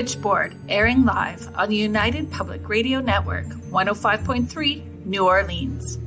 [0.00, 5.98] Switchboard, airing live on the United Public Radio Network, 105.3 New Orleans.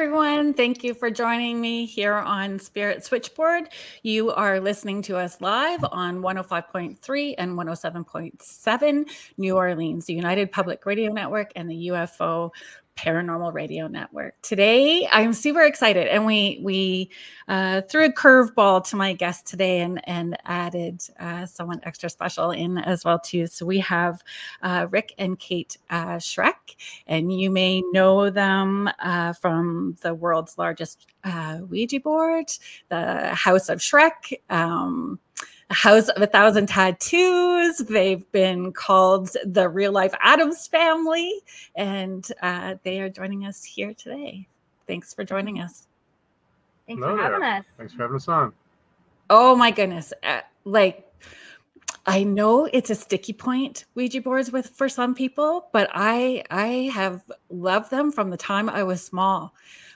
[0.00, 0.54] Everyone.
[0.54, 3.70] Thank you for joining me here on Spirit Switchboard.
[4.04, 10.86] You are listening to us live on 105.3 and 107.7 New Orleans, the United Public
[10.86, 12.52] Radio Network, and the UFO
[12.98, 14.34] Paranormal Radio Network.
[14.42, 17.10] Today, I'm super excited, and we we
[17.46, 22.50] uh, threw a curveball to my guest today, and and added uh, someone extra special
[22.50, 23.46] in as well too.
[23.46, 24.20] So we have
[24.62, 26.74] uh, Rick and Kate uh, Schreck,
[27.06, 32.50] and you may know them uh, from the world's largest uh, Ouija board,
[32.88, 34.32] the House of Schreck.
[34.50, 35.20] Um,
[35.70, 37.78] House of a Thousand Tattoos.
[37.78, 41.32] They've been called the real life Addams family,
[41.74, 44.48] and uh, they are joining us here today.
[44.86, 45.86] Thanks for joining us.
[46.86, 47.56] Thanks Hello for having there.
[47.58, 47.64] us.
[47.76, 48.52] Thanks for having us on.
[49.28, 50.12] Oh my goodness.
[50.22, 51.04] Uh, like,
[52.06, 56.90] I know it's a sticky point Ouija boards with for some people, but I I
[56.94, 59.52] have loved them from the time I was small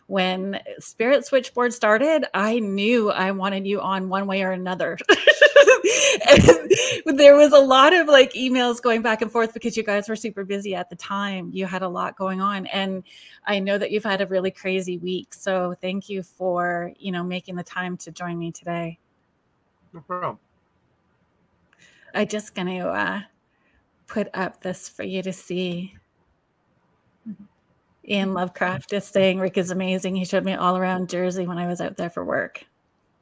[0.07, 4.99] when Spirit Switchboard started, I knew I wanted you on one way or another.
[7.07, 10.17] there was a lot of like emails going back and forth because you guys were
[10.17, 11.51] super busy at the time.
[11.53, 12.67] You had a lot going on.
[12.67, 13.05] And
[13.47, 15.35] I know that you've had a really crazy week.
[15.35, 18.99] So thank you for, you know, making the time to join me today.
[19.93, 20.39] No problem.
[22.15, 23.21] I just gonna uh,
[24.07, 25.97] put up this for you to see.
[28.09, 30.17] Ian Lovecraft is saying Rick is amazing.
[30.17, 32.65] He showed me all around Jersey when I was out there for work.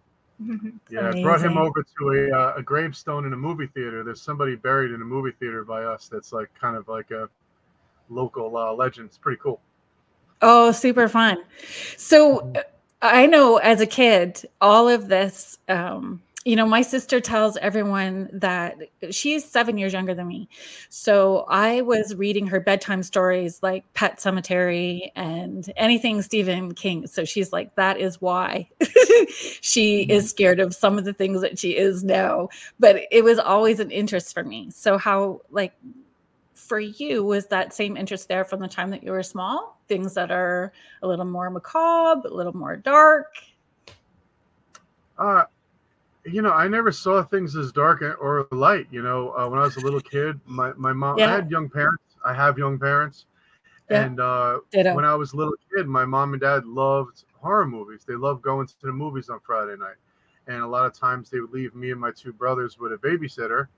[0.41, 1.21] yeah, amazing.
[1.21, 4.03] I brought him over to a, uh, a gravestone in a movie theater.
[4.03, 7.29] There's somebody buried in a movie theater by us that's like kind of like a
[8.09, 9.09] local uh, legend.
[9.09, 9.61] It's pretty cool.
[10.43, 11.39] Oh, super fun.
[11.99, 12.53] So
[13.03, 18.31] I know as a kid, all of this um, you know, my sister tells everyone
[18.33, 18.79] that
[19.11, 20.49] she's seven years younger than me.
[20.89, 27.07] So I was reading her bedtime stories like Pet Sematary and anything Stephen King.
[27.07, 28.71] So she's like, that is why
[29.61, 30.13] she mm-hmm.
[30.13, 32.49] is scared of some of the things that she is now.
[32.79, 34.71] But it was always an interest for me.
[34.71, 35.75] So, how, like,
[36.55, 39.79] for you, was that same interest there from the time that you were small?
[39.89, 40.73] Things that are
[41.03, 43.35] a little more macabre, a little more dark?
[45.19, 45.45] Uh,
[46.25, 48.87] you know, I never saw things as dark or light.
[48.91, 51.29] You know, uh, when I was a little kid, my, my mom, yeah.
[51.29, 52.03] I had young parents.
[52.25, 53.27] I have young parents.
[53.91, 54.05] Yeah.
[54.05, 58.05] And uh, when I was a little kid, my mom and dad loved horror movies.
[58.07, 59.97] They loved going to the movies on Friday night.
[60.47, 62.97] And a lot of times they would leave me and my two brothers with a
[62.97, 63.69] babysitter.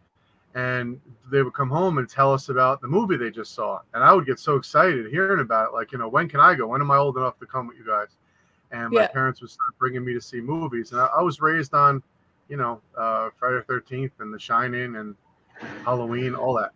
[0.55, 1.01] And
[1.31, 3.81] they would come home and tell us about the movie they just saw.
[3.95, 5.73] And I would get so excited hearing about it.
[5.75, 6.67] Like, you know, when can I go?
[6.67, 8.09] When am I old enough to come with you guys?
[8.71, 9.09] And my yeah.
[9.09, 10.93] parents would start bringing me to see movies.
[10.93, 12.03] And I, I was raised on
[12.49, 15.15] you know, uh, Friday Thirteenth and The Shining and
[15.85, 16.73] Halloween, all that.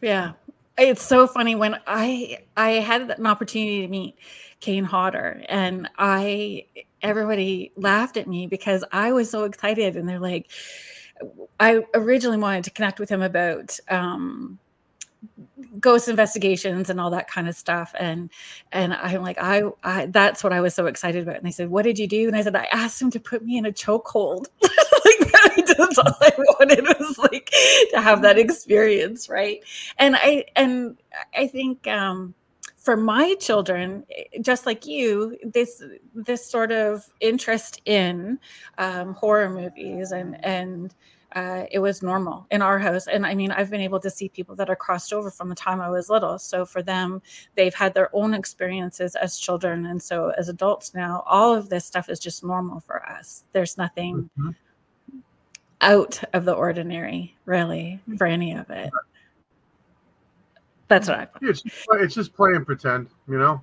[0.00, 0.32] Yeah,
[0.76, 4.16] it's so funny when I I had an opportunity to meet
[4.60, 6.66] Kane Hodder, and I
[7.02, 10.50] everybody laughed at me because I was so excited, and they're like,
[11.60, 14.58] I originally wanted to connect with him about um,
[15.80, 17.94] ghost investigations and all that kind of stuff.
[17.98, 18.30] And
[18.72, 21.36] and i'm like I, I that's what i was so excited about.
[21.36, 22.26] And they said what did you do?
[22.26, 24.46] And i said i asked him to put me in a chokehold.
[25.04, 27.52] Like that's all i wanted was like
[27.90, 29.62] to have that experience right?
[29.98, 30.96] And i and
[31.36, 32.34] i think um
[32.84, 34.04] for my children
[34.42, 35.82] just like you this
[36.14, 38.38] this sort of interest in
[38.76, 40.94] um, horror movies and and
[41.34, 43.08] uh, it was normal in our house.
[43.08, 45.54] And I mean, I've been able to see people that are crossed over from the
[45.54, 46.38] time I was little.
[46.38, 47.20] So for them,
[47.56, 49.86] they've had their own experiences as children.
[49.86, 53.44] And so as adults now, all of this stuff is just normal for us.
[53.52, 55.18] There's nothing mm-hmm.
[55.80, 58.90] out of the ordinary, really, for any of it.
[60.86, 63.60] That's what I it's, just, it's just play and pretend, you know?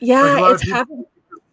[0.00, 1.06] Yeah, like it's happening.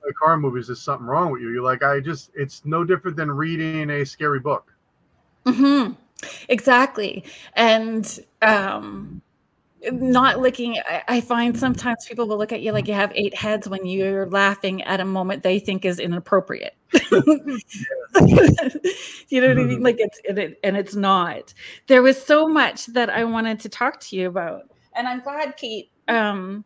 [0.03, 1.51] Like horror movies, there's something wrong with you.
[1.51, 4.70] You're like, I just, it's no different than reading a scary book.
[5.45, 5.93] Mm-hmm.
[6.49, 7.23] Exactly.
[7.55, 9.21] And um,
[9.91, 13.35] not looking, I, I, find sometimes people will look at you like you have eight
[13.35, 16.75] heads when you're laughing at a moment they think is inappropriate.
[17.01, 17.59] you
[19.41, 19.81] know what I mean?
[19.81, 21.53] Like it's it, and it's not.
[21.87, 24.63] There was so much that I wanted to talk to you about,
[24.95, 25.89] and I'm glad, Kate.
[26.07, 26.65] Um,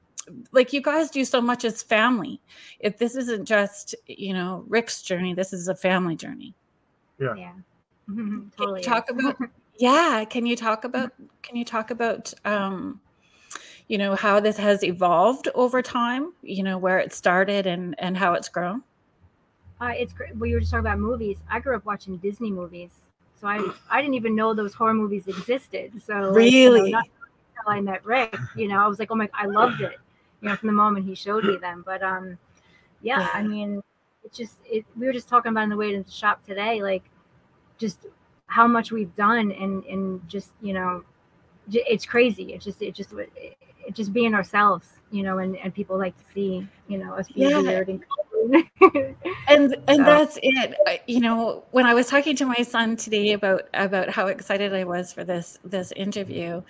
[0.51, 2.42] like you guys do so much as family.
[2.80, 6.54] If this isn't just you know Rick's journey, this is a family journey.
[7.19, 7.36] Yeah.
[7.38, 7.54] Yeah.
[8.57, 9.38] Totally talk about
[9.78, 10.24] yeah.
[10.30, 11.12] Can you talk about
[11.42, 13.00] can you talk about um
[13.88, 18.18] you know how this has evolved over time you know where it started and and
[18.18, 18.84] how it's grown?
[19.81, 21.38] Uh, it's great well you were just talking about movies.
[21.50, 22.92] I grew up watching disney movies
[23.40, 23.60] so i
[23.90, 25.92] i didn't even know those horror movies existed.
[26.01, 27.12] So really like, you
[27.66, 29.98] know, i met rick you know i was like oh my i loved it
[30.42, 31.84] you know from the moment he showed me them.
[31.86, 32.38] But um
[33.01, 33.30] yeah, yeah.
[33.34, 33.81] i mean
[34.24, 36.81] it's just it we were just talking about in the way to the shop today
[36.81, 37.04] like
[37.77, 38.06] just
[38.48, 41.04] how much we've done and and just you know
[41.72, 43.57] it's crazy it's just it just it,
[43.94, 47.50] just being ourselves, you know, and, and people like to see, you know, us being
[47.50, 47.60] yeah.
[47.60, 48.04] weird and
[49.47, 50.03] and and so.
[50.03, 50.75] that's it.
[51.07, 54.83] You know, when I was talking to my son today about about how excited I
[54.83, 56.62] was for this this interview,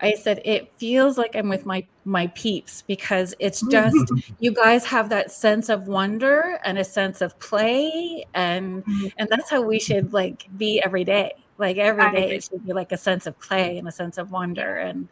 [0.00, 4.84] I said it feels like I'm with my my peeps because it's just you guys
[4.86, 9.08] have that sense of wonder and a sense of play and mm-hmm.
[9.18, 11.32] and that's how we should like be every day.
[11.58, 14.30] Like every day it should be like a sense of play and a sense of
[14.30, 15.08] wonder and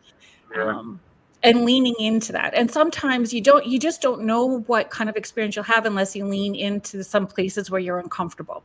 [0.58, 0.98] um
[1.42, 2.54] and leaning into that.
[2.54, 6.16] And sometimes you don't you just don't know what kind of experience you'll have unless
[6.16, 8.62] you lean into some places where you're uncomfortable.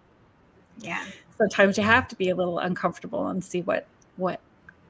[0.80, 1.04] Yeah.
[1.38, 3.86] Sometimes you have to be a little uncomfortable and see what
[4.18, 4.40] what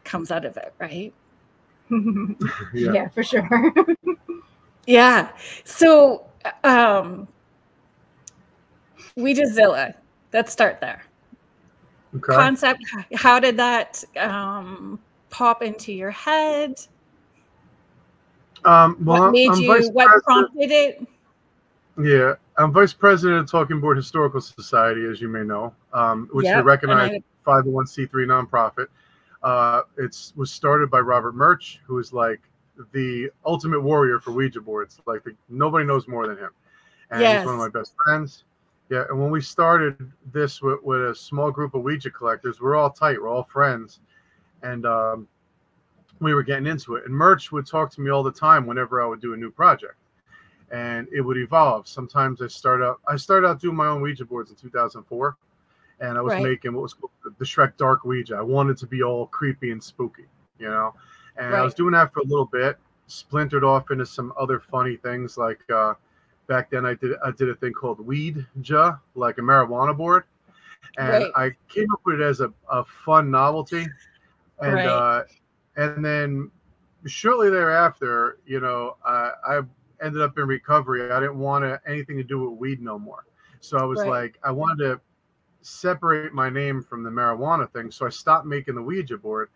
[0.04, 1.14] comes out of it right?
[2.74, 2.94] Yeah.
[2.94, 3.48] yeah for sure.
[4.86, 5.30] Yeah.
[5.64, 6.26] So
[6.64, 7.28] um
[9.18, 9.94] Ouijazilla
[10.34, 11.04] let's start there.
[12.16, 12.36] Okay.
[12.36, 12.82] concept
[13.16, 15.00] how did that um
[15.30, 16.76] pop into your head
[18.66, 19.90] um, well, what made I'm, you?
[19.92, 21.08] what prompted it?
[22.02, 26.46] Yeah, I'm vice president of Talking Board Historical Society, as you may know, um, which
[26.46, 28.88] yep, is a recognized 501c3 nonprofit.
[29.44, 32.42] Uh, it was started by Robert Murch, who is like
[32.94, 35.00] the ultimate warrior for Ouija boards.
[35.06, 36.52] Like the, nobody knows more than him,
[37.12, 37.40] and yes.
[37.40, 38.46] he's one of my best friends.
[38.90, 42.76] Yeah, and when we started this with, with a small group of Ouija collectors, we're
[42.76, 44.00] all tight, we're all friends,
[44.62, 45.28] and um,
[46.24, 47.06] we were getting into it.
[47.06, 49.52] And Murch would talk to me all the time whenever I would do a new
[49.52, 49.96] project.
[50.72, 51.88] And it would evolve.
[51.88, 55.38] Sometimes I start out I started out doing my own Ouija boards in 2004.
[56.00, 56.44] And I was right.
[56.44, 58.36] making what was called the Schreck Dark Ouija.
[58.36, 60.26] I wanted to be all creepy and spooky,
[60.58, 60.96] you know.
[61.38, 61.60] And right.
[61.60, 62.78] I was doing that for a little bit,
[63.08, 65.94] splintered off into some other funny things like uh,
[66.48, 70.24] back then I did I did a thing called Weed Ja, like a marijuana board.
[70.98, 71.32] And right.
[71.36, 73.88] I came up with it as a, a fun novelty.
[74.60, 74.86] And right.
[74.86, 75.24] uh,
[75.76, 76.52] and then
[77.06, 79.62] shortly thereafter, you know, I, I
[80.04, 81.12] ended up in recovery.
[81.12, 83.26] I didn't want to, anything to do with weed no more.
[83.60, 84.10] So I was right.
[84.10, 85.02] like, I wanted to
[85.62, 87.92] separate my name from the marijuana thing.
[87.92, 89.50] So I stopped making the Ouija board.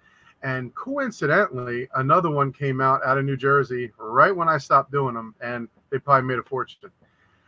[0.44, 5.16] And coincidentally, another one came out out of New Jersey right when I stopped doing
[5.16, 6.92] them, and they probably made a fortune.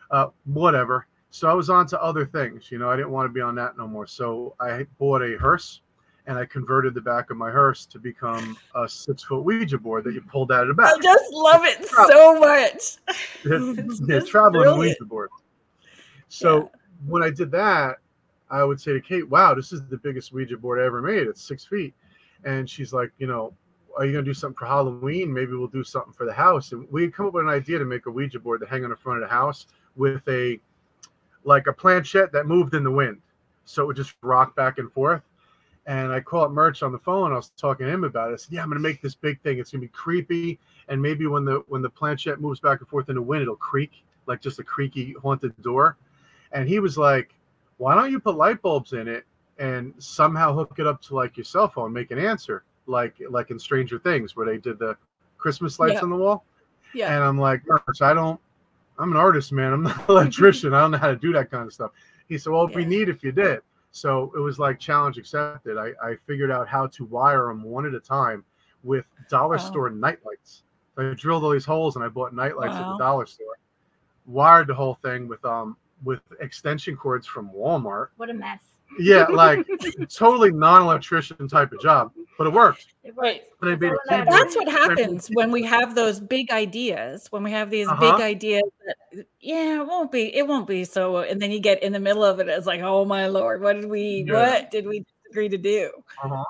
[0.09, 1.05] Uh, whatever.
[1.29, 2.71] So I was on to other things.
[2.71, 4.07] You know, I didn't want to be on that no more.
[4.07, 5.81] So I bought a hearse
[6.29, 10.03] and I converted the back of my hearse to become a six foot Ouija board
[10.03, 10.93] that you pulled out of the back.
[10.93, 12.97] I just love it so much.
[13.43, 14.99] it's, it's traveling brilliant.
[14.99, 15.31] Ouija board.
[16.27, 16.65] So yeah.
[17.07, 17.95] when I did that,
[18.51, 21.25] I would say to Kate, "Wow, this is the biggest Ouija board I ever made.
[21.25, 21.95] It's six feet."
[22.45, 23.55] And she's like, "You know,
[23.97, 25.33] are you gonna do something for Halloween?
[25.33, 27.85] Maybe we'll do something for the house." And we come up with an idea to
[27.85, 30.59] make a Ouija board to hang on the front of the house with a
[31.43, 33.19] like a planchette that moved in the wind,
[33.65, 35.23] so it would just rock back and forth
[35.89, 37.31] and I called Murch on the phone.
[37.31, 38.33] I was talking to him about it.
[38.33, 39.57] I said, "Yeah, I'm going to make this big thing.
[39.57, 42.87] It's going to be creepy, and maybe when the when the planchette moves back and
[42.87, 45.97] forth in the wind, it'll creak like just a creaky haunted door."
[46.51, 47.33] And he was like,
[47.77, 49.25] "Why don't you put light bulbs in it
[49.57, 53.49] and somehow hook it up to like your cell phone, make an answer, like like
[53.49, 54.95] in Stranger Things where they did the
[55.39, 56.01] Christmas lights yeah.
[56.01, 56.45] on the wall?"
[56.93, 57.15] Yeah.
[57.15, 58.39] And I'm like, Murch, I don't.
[58.99, 59.73] I'm an artist, man.
[59.73, 60.75] I'm not an electrician.
[60.75, 61.91] I don't know how to do that kind of stuff.
[62.27, 62.83] He said, "Well, it'd yeah.
[62.83, 65.77] be neat if you did." So it was like challenge accepted.
[65.77, 68.43] I, I figured out how to wire them one at a time
[68.83, 69.63] with dollar wow.
[69.63, 70.63] store nightlights.
[70.95, 72.91] So I drilled all these holes and I bought nightlights wow.
[72.91, 73.57] at the dollar store.
[74.25, 78.09] Wired the whole thing with um with extension cords from Walmart.
[78.17, 78.61] What a mess.
[78.97, 79.67] Yeah, like
[80.13, 82.87] totally non-electrician type of job, but it worked.
[83.15, 83.43] Right.
[83.61, 87.27] That's what happens when we have those big ideas.
[87.29, 87.99] When we have these uh-huh.
[87.99, 91.83] big ideas that yeah, it won't be it won't be so and then you get
[91.83, 94.33] in the middle of it it's like, "Oh my lord, what did we yeah.
[94.33, 95.91] what did we agree to do?"
[96.23, 96.43] Uh-huh.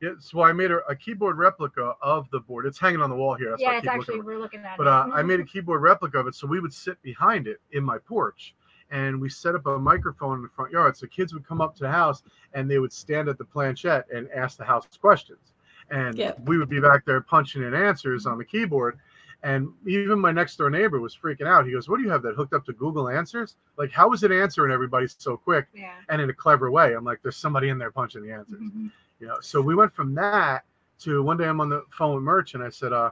[0.00, 2.66] Yeah, so I made a, a, keyboard replica of the board.
[2.66, 3.50] It's hanging on the wall here.
[3.50, 4.86] That's yeah, it's actually we're looking at but, it.
[4.86, 7.60] But uh, I made a keyboard replica of it, so we would sit behind it
[7.70, 8.56] in my porch
[8.92, 10.96] and we set up a microphone in the front yard.
[10.96, 12.22] So kids would come up to the house
[12.52, 15.54] and they would stand at the planchette and ask the house questions.
[15.90, 18.98] And we would be back there punching in answers on the keyboard.
[19.42, 21.66] And even my next door neighbor was freaking out.
[21.66, 23.56] He goes, What do you have that hooked up to Google Answers?
[23.76, 25.94] Like, how is it answering everybody so quick yeah.
[26.08, 26.94] and in a clever way?
[26.94, 28.60] I'm like, There's somebody in there punching the answers.
[28.60, 28.86] Mm-hmm.
[29.18, 30.64] You know, so we went from that
[31.00, 33.10] to one day I'm on the phone with Murch and I said, uh,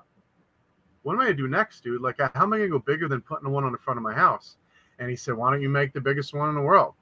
[1.03, 2.01] what am I gonna do next, dude?
[2.01, 4.15] Like, how am I gonna go bigger than putting one on the front of my
[4.15, 4.57] house?
[5.01, 6.95] And he said, Why don't you make the biggest one in the world?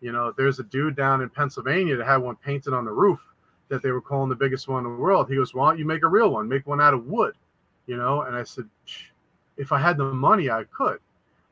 [0.00, 3.20] You know, there's a dude down in Pennsylvania that had one painted on the roof
[3.68, 5.28] that they were calling the biggest one in the world.
[5.28, 6.48] He goes, Why don't you make a real one?
[6.48, 7.34] Make one out of wood
[7.86, 8.68] you know and i said
[9.56, 10.98] if i had the money i could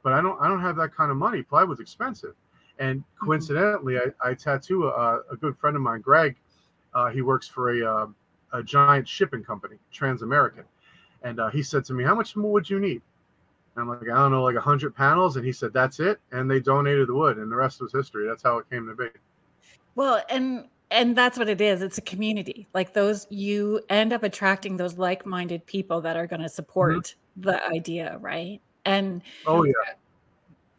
[0.02, 2.34] but i don't i don't have that kind of money plywood's expensive
[2.78, 3.26] and mm-hmm.
[3.26, 6.36] coincidentally i, I tattoo a, a good friend of mine greg
[6.94, 8.06] uh, he works for a, uh,
[8.52, 10.64] a giant shipping company transamerican
[11.22, 13.00] and uh, he said to me how much more would you need
[13.76, 15.36] and i'm like i don't know like 100 panels?
[15.36, 16.20] And he said that's it.
[16.32, 18.26] And they donated the wood and the rest was history.
[18.26, 19.08] That's how it came to be.
[19.94, 21.82] Well and and that's what it is.
[21.82, 22.68] It's a community.
[22.74, 27.48] Like those you end up attracting those like-minded people that are going to support mm-hmm.
[27.48, 28.60] the idea right?
[28.84, 29.72] And oh yeah.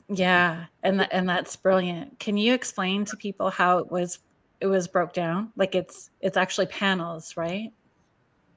[0.07, 2.19] Yeah and th- and that's brilliant.
[2.19, 4.19] Can you explain to people how it was
[4.61, 5.51] it was broke down?
[5.55, 7.71] Like it's it's actually panels right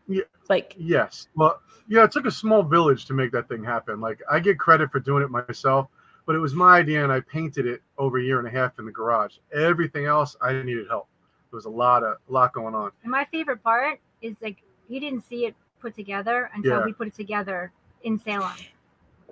[0.08, 4.00] yeah like yes well yeah it took a small village to make that thing happen
[4.00, 5.88] like i get credit for doing it myself
[6.26, 8.78] but it was my idea and i painted it over a year and a half
[8.78, 11.08] in the garage everything else i needed help
[11.50, 12.90] there was a lot of a lot going on.
[13.02, 16.84] And my favorite part is like you didn't see it put together until yeah.
[16.84, 17.72] we put it together
[18.02, 18.52] in Salem.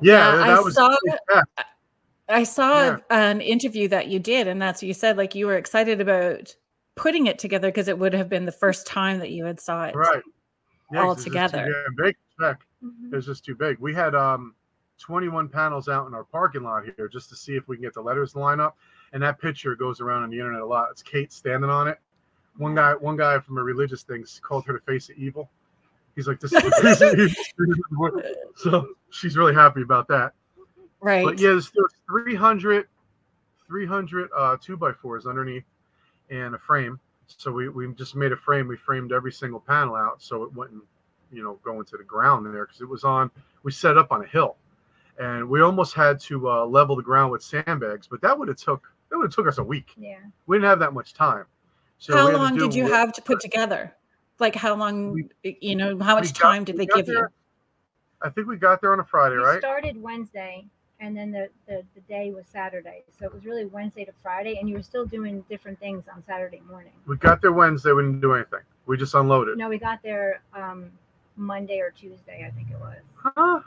[0.01, 0.95] Yeah, yeah I was, saw.
[1.31, 1.43] Yeah.
[2.29, 2.97] I saw yeah.
[3.11, 5.17] an interview that you did, and that's what you said.
[5.17, 6.55] Like you were excited about
[6.97, 9.85] putting it together because it would have been the first time that you had saw
[9.85, 10.23] it right
[10.95, 11.73] all together.
[11.97, 12.61] big check.
[12.83, 13.13] Mm-hmm.
[13.13, 13.79] It was just too big.
[13.79, 14.55] We had um
[14.99, 17.95] 21 panels out in our parking lot here just to see if we can get
[17.95, 18.77] the letters to line up.
[19.13, 20.89] And that picture goes around on the internet a lot.
[20.91, 21.99] It's Kate standing on it
[22.59, 25.51] one guy, one guy from a religious thing called her the face of evil.
[26.15, 27.37] He's like, this is the
[27.93, 28.23] evil.
[28.57, 30.33] So she's really happy about that.
[31.01, 31.25] Right.
[31.25, 32.87] But yeah, there's, there's 300,
[33.67, 35.65] 300 uh, two by fours underneath
[36.31, 36.99] and a frame.
[37.27, 38.69] So we, we just made a frame.
[38.69, 40.83] We framed every single panel out so it wouldn't,
[41.33, 43.31] you know, go into the ground there because it was on,
[43.63, 44.57] we set it up on a hill.
[45.19, 48.59] And we almost had to uh, level the ground with sandbags, but that would have
[48.59, 49.93] took that would have took us a week.
[49.97, 50.19] Yeah.
[50.47, 51.45] We didn't have that much time.
[51.99, 53.95] So how long did you have to put together?
[54.39, 57.29] Like how long, we, you know, how much time did they give there, you?
[58.21, 59.59] I think we got there on a Friday, we right?
[59.59, 60.67] started Wednesday
[61.01, 63.05] and then the, the, the day was Saturday.
[63.19, 66.23] So it was really Wednesday to Friday and you were still doing different things on
[66.27, 66.93] Saturday morning.
[67.07, 68.61] We got there Wednesday, we didn't do anything.
[68.87, 69.59] We just unloaded.
[69.59, 70.91] No, we got there um,
[71.37, 72.99] Monday or Tuesday, I think it was.
[73.15, 73.61] Huh?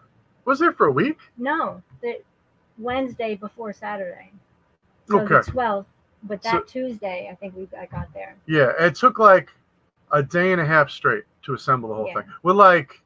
[0.46, 1.20] Was there for a week?
[1.38, 2.22] No, the
[2.78, 4.32] Wednesday before Saturday.
[5.08, 5.36] So okay.
[5.46, 5.86] the 12th
[6.24, 8.36] but that so, Tuesday, I think we I got there.
[8.46, 9.52] Yeah, it took like
[10.12, 12.16] a day and a half straight to assemble the whole yeah.
[12.16, 12.24] thing.
[12.44, 13.02] With like,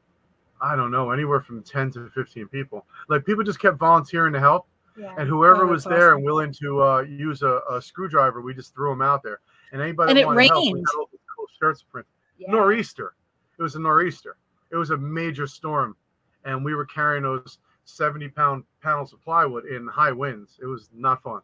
[0.64, 2.86] I don't know, anywhere from ten to fifteen people.
[3.08, 4.66] Like people just kept volunteering to help,
[4.96, 5.14] yeah.
[5.18, 6.16] and whoever oh, was there awesome.
[6.16, 9.40] and willing to uh, use a, a, screwdriver, we just threw them out there.
[9.72, 10.50] And anybody and it rained.
[10.50, 12.06] Help, we had all cool shirts print.
[12.38, 12.50] Yeah.
[12.50, 13.10] Nor'easter.
[13.58, 14.36] It was a nor'easter.
[14.72, 15.96] It was a major storm,
[16.44, 20.58] and we were carrying those seventy pound panels of plywood in high winds.
[20.62, 21.42] It was not fun.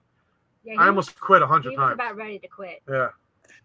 [0.64, 1.94] Yeah, I almost was, quit a hundred times.
[1.94, 2.82] about ready to quit.
[2.88, 3.08] Yeah.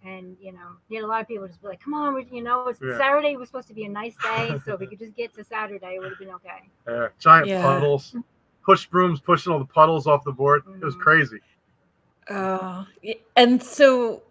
[0.06, 2.44] And you know, you had a lot of people just be like, "Come on, you
[2.44, 2.98] know, it's yeah.
[2.98, 5.44] Saturday was supposed to be a nice day, so if we could just get to
[5.44, 7.62] Saturday, it would have been okay." Yeah, giant yeah.
[7.62, 8.15] puddles,
[8.63, 10.63] push brooms, pushing all the puddles off the board.
[10.63, 10.82] Mm-hmm.
[10.82, 11.04] It was mm-hmm.
[11.04, 11.39] crazy.
[12.30, 12.86] Oh,
[13.36, 14.24] and so,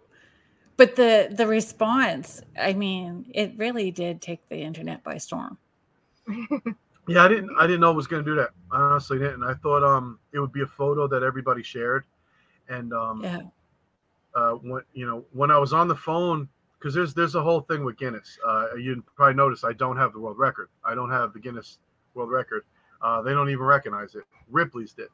[0.77, 5.57] but the the response, I mean, it really did take the internet by storm.
[7.07, 8.51] yeah, I didn't I didn't know it was going to do that.
[8.71, 9.43] I honestly didn't.
[9.43, 12.05] I thought um it would be a photo that everybody shared
[12.69, 13.41] and um, yeah.
[14.35, 17.61] Uh, when you know when I was on the phone, because there's there's a whole
[17.61, 18.37] thing with Guinness.
[18.45, 20.69] Uh, you probably noticed I don't have the world record.
[20.83, 21.79] I don't have the Guinness
[22.13, 22.63] World Record.
[23.01, 24.23] Uh, they don't even recognize it.
[24.49, 25.07] Ripley's did.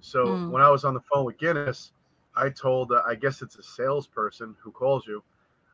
[0.00, 0.50] So mm.
[0.50, 1.92] when I was on the phone with Guinness,
[2.36, 5.22] I told uh, I guess it's a salesperson who calls you.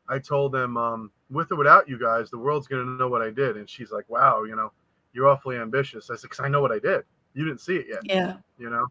[0.07, 3.31] I told them um, with or without you guys, the world's gonna know what I
[3.31, 3.57] did.
[3.57, 4.71] And she's like, "Wow, you know,
[5.13, 7.03] you're awfully ambitious." I said, "Cause I know what I did.
[7.33, 8.37] You didn't see it yet." Yeah.
[8.57, 8.87] You know,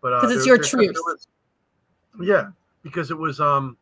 [0.00, 0.96] but because uh, it's your truth.
[2.20, 2.50] Yeah,
[2.86, 3.76] because it was um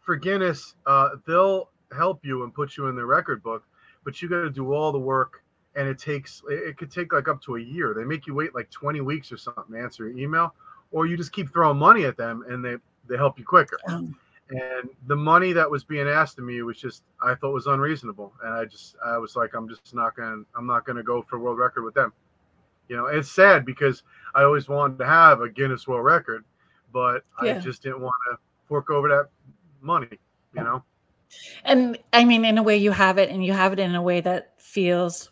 [0.00, 3.64] for Guinness, uh, they'll help you and put you in the record book,
[4.04, 5.42] but you got to do all the work,
[5.76, 7.94] and it takes it could take like up to a year.
[7.96, 10.54] They make you wait like 20 weeks or something to answer your email,
[10.92, 12.76] or you just keep throwing money at them and they
[13.08, 13.78] they help you quicker.
[13.88, 14.14] Um,
[14.50, 18.34] and the money that was being asked of me was just I thought was unreasonable,
[18.44, 21.38] and I just I was like I'm just not gonna I'm not gonna go for
[21.38, 22.12] world record with them.
[22.88, 24.02] You know, it's sad because
[24.34, 26.44] I always wanted to have a Guinness World Record
[26.92, 27.56] but yeah.
[27.56, 29.28] I just didn't want to fork over that
[29.80, 30.18] money,
[30.54, 30.82] you know.
[31.64, 34.02] And I mean, in a way, you have it, and you have it in a
[34.02, 35.30] way that feels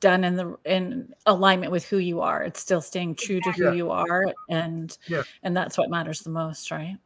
[0.00, 2.42] done in the in alignment with who you are.
[2.42, 3.72] It's still staying true to who yeah.
[3.72, 5.22] you are, and yeah.
[5.42, 6.96] and that's what matters the most, right?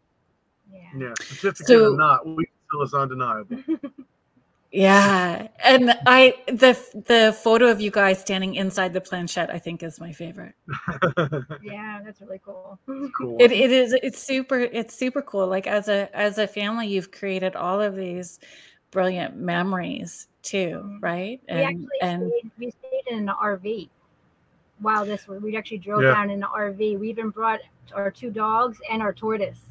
[0.71, 0.81] Yeah.
[0.97, 1.15] Yeah.
[1.21, 3.59] Certificate so, or not, we still is undeniable.
[4.73, 9.83] Yeah, and I the the photo of you guys standing inside the planchette I think
[9.83, 10.55] is my favorite.
[11.63, 12.79] yeah, that's really cool.
[12.87, 13.37] cool.
[13.39, 15.47] It it is it's super it's super cool.
[15.47, 18.41] Like as a as a family, you've created all of these
[18.93, 21.01] brilliant memories too, mm-hmm.
[21.01, 21.41] right?
[21.49, 23.91] And we actually and stayed, we stayed in an RV.
[24.81, 26.15] Wow, this we actually drove yeah.
[26.15, 26.99] down in an RV.
[26.99, 27.61] We even brought
[27.95, 29.61] our two dogs and our tortoise.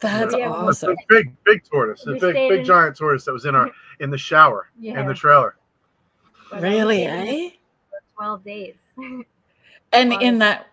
[0.00, 0.90] That's yeah, awesome.
[0.90, 2.64] A big, big tortoise, a big, big in...
[2.64, 5.00] giant tortoise that was in our in the shower yeah.
[5.00, 5.56] in the trailer.
[6.50, 7.50] But really, eh?
[8.14, 8.74] Twelve days.
[8.96, 9.24] and
[9.92, 10.66] in that,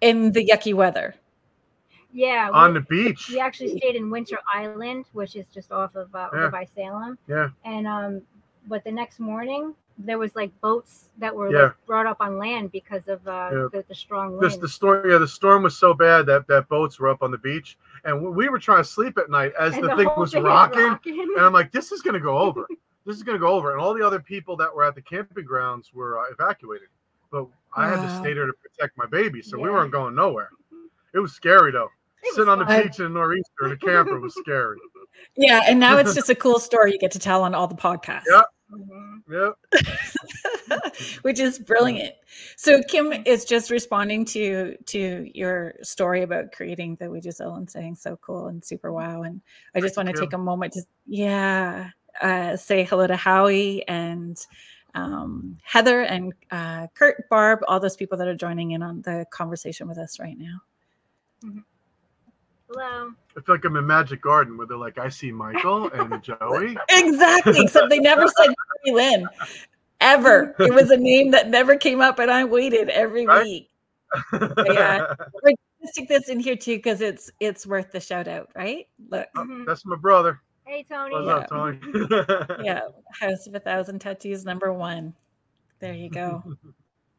[0.00, 1.14] in the yucky weather.
[2.12, 3.28] Yeah, on the beach.
[3.28, 6.48] We actually stayed in Winter Island, which is just off of uh, yeah.
[6.48, 7.16] by Salem.
[7.28, 7.50] Yeah.
[7.64, 8.22] And um,
[8.66, 11.62] but the next morning there was like boats that were yeah.
[11.64, 13.68] like brought up on land because of uh, yeah.
[13.72, 14.60] the, the, strong wind.
[14.60, 17.38] the storm, yeah, the storm was so bad that that boats were up on the
[17.38, 20.82] beach, and we were trying to sleep at night as the, the, thing was rocking,
[20.82, 22.66] rocking, and I'm like, this is gonna go over.
[23.06, 25.44] this is gonna go over, and all the other people that were at the camping
[25.44, 26.88] grounds were uh, evacuated,
[27.30, 29.64] but I had to stay there to protect my baby, so yeah.
[29.64, 30.50] we weren't going nowhere.
[31.14, 31.88] It was scary though.
[32.32, 34.76] Sitting on the beach in the nor'easter in a camper was scary.
[35.36, 37.74] Yeah, and now it's just a cool story you get to tell on all the
[37.74, 38.22] podcasts.
[38.30, 38.59] Yeah, Mm-hmm.
[39.30, 39.54] Yep.
[41.22, 42.14] Which is brilliant.
[42.56, 47.96] So Kim is just responding to to your story about creating the Ouija and saying
[47.96, 49.22] so cool and super wow.
[49.22, 49.40] And
[49.74, 54.38] I just want to take a moment to yeah uh, say hello to Howie and
[54.94, 59.24] um, Heather and uh, Kurt, Barb, all those people that are joining in on the
[59.30, 60.60] conversation with us right now.
[61.44, 61.60] Mm-hmm.
[62.72, 63.10] Hello.
[63.36, 66.76] I feel like I'm in Magic Garden where they're like, I see Michael and Joey.
[66.90, 67.60] exactly.
[67.60, 69.28] Except they never said Joey Lynn
[70.00, 70.54] ever.
[70.60, 73.42] It was a name that never came up, and I waited every right?
[73.42, 73.70] week.
[74.32, 75.06] yeah.
[75.42, 78.86] We're gonna stick this in here too because it's it's worth the shout out, right?
[79.08, 79.28] Look.
[79.36, 80.40] Oh, that's my brother.
[80.64, 81.14] Hey Tony.
[81.14, 81.34] What's yeah.
[81.34, 82.64] up, Tony?
[82.64, 82.80] yeah.
[83.18, 85.12] House of a Thousand Tattoos number one.
[85.80, 86.44] There you go.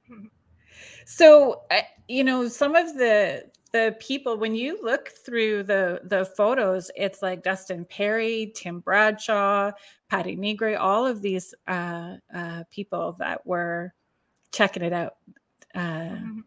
[1.06, 1.64] so
[2.08, 7.22] you know some of the the people when you look through the the photos it's
[7.22, 9.72] like dustin perry tim bradshaw
[10.10, 13.94] patty negre all of these uh, uh, people that were
[14.52, 15.16] checking it out
[15.76, 16.40] uh, mm-hmm.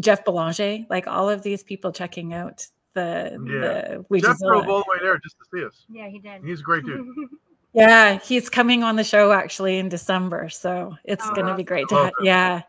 [0.00, 3.98] jeff belanger like all of these people checking out the yeah.
[4.10, 5.86] the Jeff drove all the way there just to see us.
[5.88, 6.44] Yeah, he did.
[6.44, 7.06] He's a great dude.
[7.72, 11.64] yeah, he's coming on the show actually in December, so it's oh, going to be
[11.64, 12.12] great to have.
[12.20, 12.62] Yeah,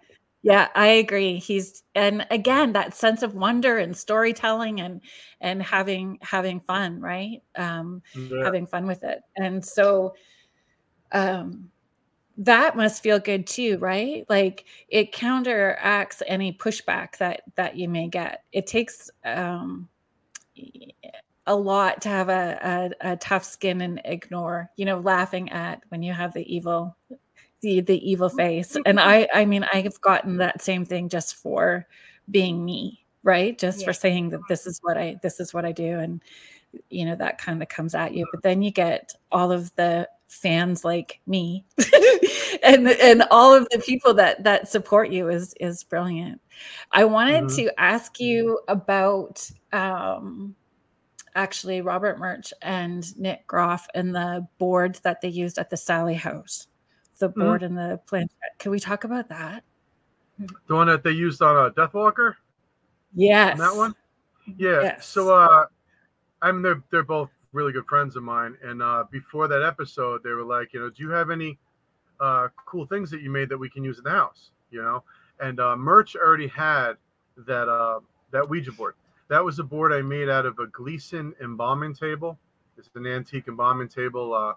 [0.43, 1.39] yeah, I agree.
[1.39, 5.01] He's and again that sense of wonder and storytelling and
[5.39, 7.41] and having having fun, right?
[7.56, 8.43] Um yeah.
[8.43, 9.21] having fun with it.
[9.38, 10.13] And so
[11.13, 11.69] um
[12.38, 14.25] that must feel good too, right?
[14.29, 18.43] Like it counteracts any pushback that that you may get.
[18.51, 19.88] It takes um
[21.47, 25.84] a lot to have a, a, a tough skin and ignore, you know, laughing at
[25.89, 26.95] when you have the evil
[27.63, 31.88] the the evil face and i i mean i've gotten that same thing just for
[32.30, 33.58] being me right?
[33.58, 33.88] Just yeah.
[33.88, 36.21] for saying that this is what i this is what i do and
[36.89, 40.10] you know that kind of comes at you but then you get all of the
[40.28, 41.63] fans like me
[42.63, 46.41] and and all of the people that that support you is is brilliant.
[46.91, 47.56] I wanted mm-hmm.
[47.67, 50.56] to ask you about um
[51.36, 56.13] actually robert murch and nick groff and the board that they used at the Sallie
[56.13, 56.67] House
[57.23, 57.41] the mm-hmm.
[57.41, 57.77] board mm-hmm.
[57.77, 58.59] and the planchette.
[58.59, 59.63] Can we talk about that?
[60.67, 62.36] The one that they used on a uh, Deathwalker?
[63.15, 63.57] Yes.
[63.59, 63.95] that one?
[64.57, 64.81] Yeah.
[64.81, 65.07] Yes.
[65.07, 65.65] So uh
[66.41, 68.57] I mean they're they're both really good friends of mine.
[68.63, 71.57] And uh before that episode they were like, you know, do you have any
[72.19, 74.51] uh cool things that you made that we can use in the house?
[74.71, 75.03] You know?
[75.39, 76.93] And uh Murch already had
[77.38, 77.99] that uh
[78.31, 78.95] that Ouija board.
[79.29, 82.38] That was a board I made out of a Gleason embalming table.
[82.77, 84.33] It's an antique embalming table.
[84.33, 84.53] Uh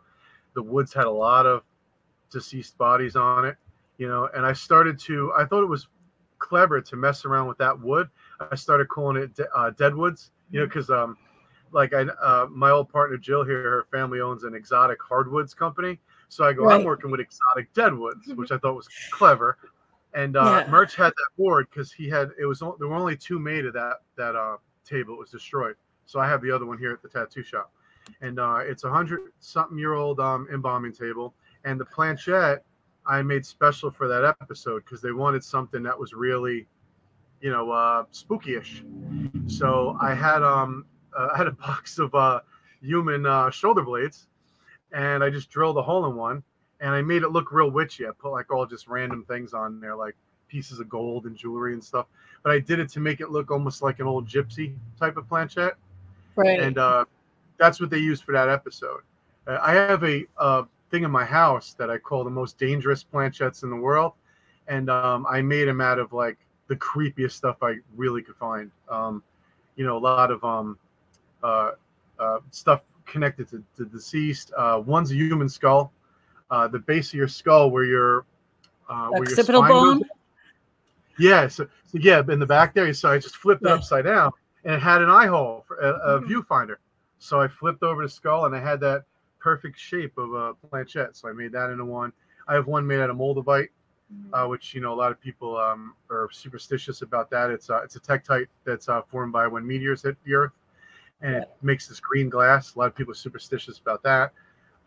[0.55, 1.63] the woods had a lot of
[2.31, 3.57] deceased bodies on it,
[3.99, 4.29] you know.
[4.35, 5.89] And I started to, I thought it was
[6.39, 8.09] clever to mess around with that wood.
[8.51, 11.17] I started calling it uh, Deadwoods, you know, because um,
[11.73, 15.99] like I, uh, my old partner Jill here, her family owns an exotic hardwoods company.
[16.29, 16.75] So I go, right.
[16.75, 19.59] I'm working with exotic deadwoods, which I thought was clever.
[20.15, 20.71] And uh, yeah.
[20.71, 23.75] Murch had that board because he had it was there were only two made of
[23.75, 25.15] that that uh, table.
[25.15, 25.77] It was destroyed.
[26.07, 27.71] So I have the other one here at the tattoo shop,
[28.23, 31.35] and uh, it's a hundred something year old um, embalming table
[31.67, 32.65] and the planchette
[33.07, 36.67] I made special for that episode because they wanted something that was really,
[37.41, 38.83] you know, uh, spooky-ish.
[39.47, 42.41] So I had um uh, I had a box of uh,
[42.81, 44.29] human uh, shoulder blades,
[44.93, 46.43] and I just drilled a hole in one,
[46.81, 48.07] and I made it look real witchy.
[48.07, 50.17] I put like all just random things on there, like
[50.49, 52.07] pieces of gold and jewelry and stuff.
[52.43, 55.29] But I did it to make it look almost like an old gypsy type of
[55.29, 55.75] planchette.
[56.37, 56.61] Right.
[56.61, 57.05] And uh,
[57.59, 59.01] that's what they used for that episode.
[59.47, 63.05] Uh, I have a uh, thing in my house that I call the most dangerous
[63.05, 64.13] planchettes in the world,
[64.69, 68.71] and um, I made them out of like the creepiest stuff I really could find.
[68.89, 69.23] Um,
[69.77, 70.79] you know, a lot of um,
[71.43, 71.73] uh,
[72.19, 74.53] uh, stuff connected to, the deceased.
[74.57, 75.93] Uh, one's a human skull.
[76.51, 78.25] Uh, the base of your skull, where your
[78.89, 79.99] uh, where your bone.
[79.99, 80.09] Goes.
[81.19, 82.93] Yeah, so, so, yeah, in the back there.
[82.93, 84.33] So I just flipped it upside down,
[84.65, 86.33] and it had an eye hole, for a, a mm-hmm.
[86.33, 86.77] viewfinder.
[87.19, 89.05] So I flipped over the skull, and I had that
[89.47, 91.17] perfect shape of a planchette.
[91.17, 92.13] So I made that into one.
[92.49, 93.69] I have one made out of moldavite,
[94.13, 94.35] mm-hmm.
[94.35, 97.51] uh, which you know a lot of people um, are superstitious about that.
[97.51, 100.51] It's uh, it's a tektite that's uh, formed by when meteors hit the Earth,
[101.23, 102.75] and it makes this green glass.
[102.75, 104.33] A lot of people are superstitious about that.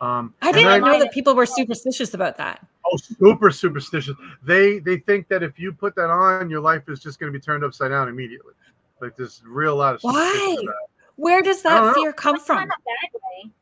[0.02, 2.66] Um, I didn't know that people were superstitious about that.
[2.86, 4.16] Oh, super superstitious.
[4.44, 7.40] They they think that if you put that on, your life is just going to
[7.40, 8.56] be turned upside down immediately.
[9.00, 10.58] Like there's real lot of why.
[11.20, 12.70] Where does that fear come from?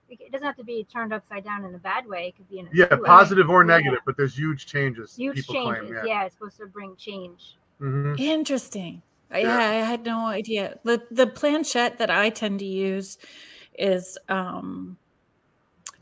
[0.09, 2.27] It doesn't have to be turned upside down in a bad way.
[2.27, 3.55] It could be in a yeah, positive way.
[3.55, 4.03] or negative, yeah.
[4.05, 5.15] but there's huge changes.
[5.15, 5.89] Huge changes.
[5.89, 6.03] Claim, yeah.
[6.05, 6.25] yeah.
[6.25, 7.57] it's supposed to bring change.
[7.81, 8.21] Mm-hmm.
[8.21, 9.01] Interesting.
[9.31, 9.39] Yeah.
[9.39, 10.77] yeah, I had no idea.
[10.83, 13.17] The the planchette that I tend to use
[13.77, 14.97] is um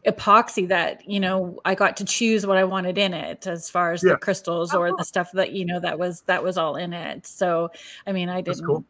[0.06, 3.91] epoxy that you know i got to choose what i wanted in it as far
[3.91, 4.12] as yeah.
[4.12, 4.96] the crystals or oh.
[4.98, 7.70] the stuff that you know that was that was all in it so
[8.06, 8.86] i mean i didn't cool.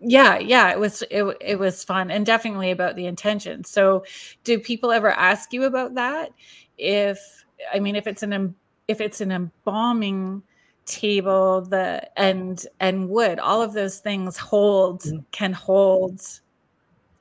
[0.00, 4.02] Yeah yeah it was it, it was fun and definitely about the intention so
[4.44, 6.32] do people ever ask you about that
[6.78, 8.54] if i mean if it's an
[8.88, 10.42] if it's an embalming
[10.86, 15.18] table the and and wood all of those things hold mm-hmm.
[15.32, 16.22] can hold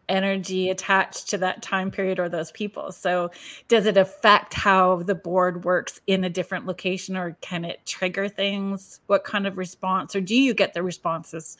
[0.09, 2.91] energy attached to that time period or those people.
[2.91, 3.31] So,
[3.67, 8.27] does it affect how the board works in a different location or can it trigger
[8.27, 8.99] things?
[9.07, 11.57] What kind of response, or do you get the responses?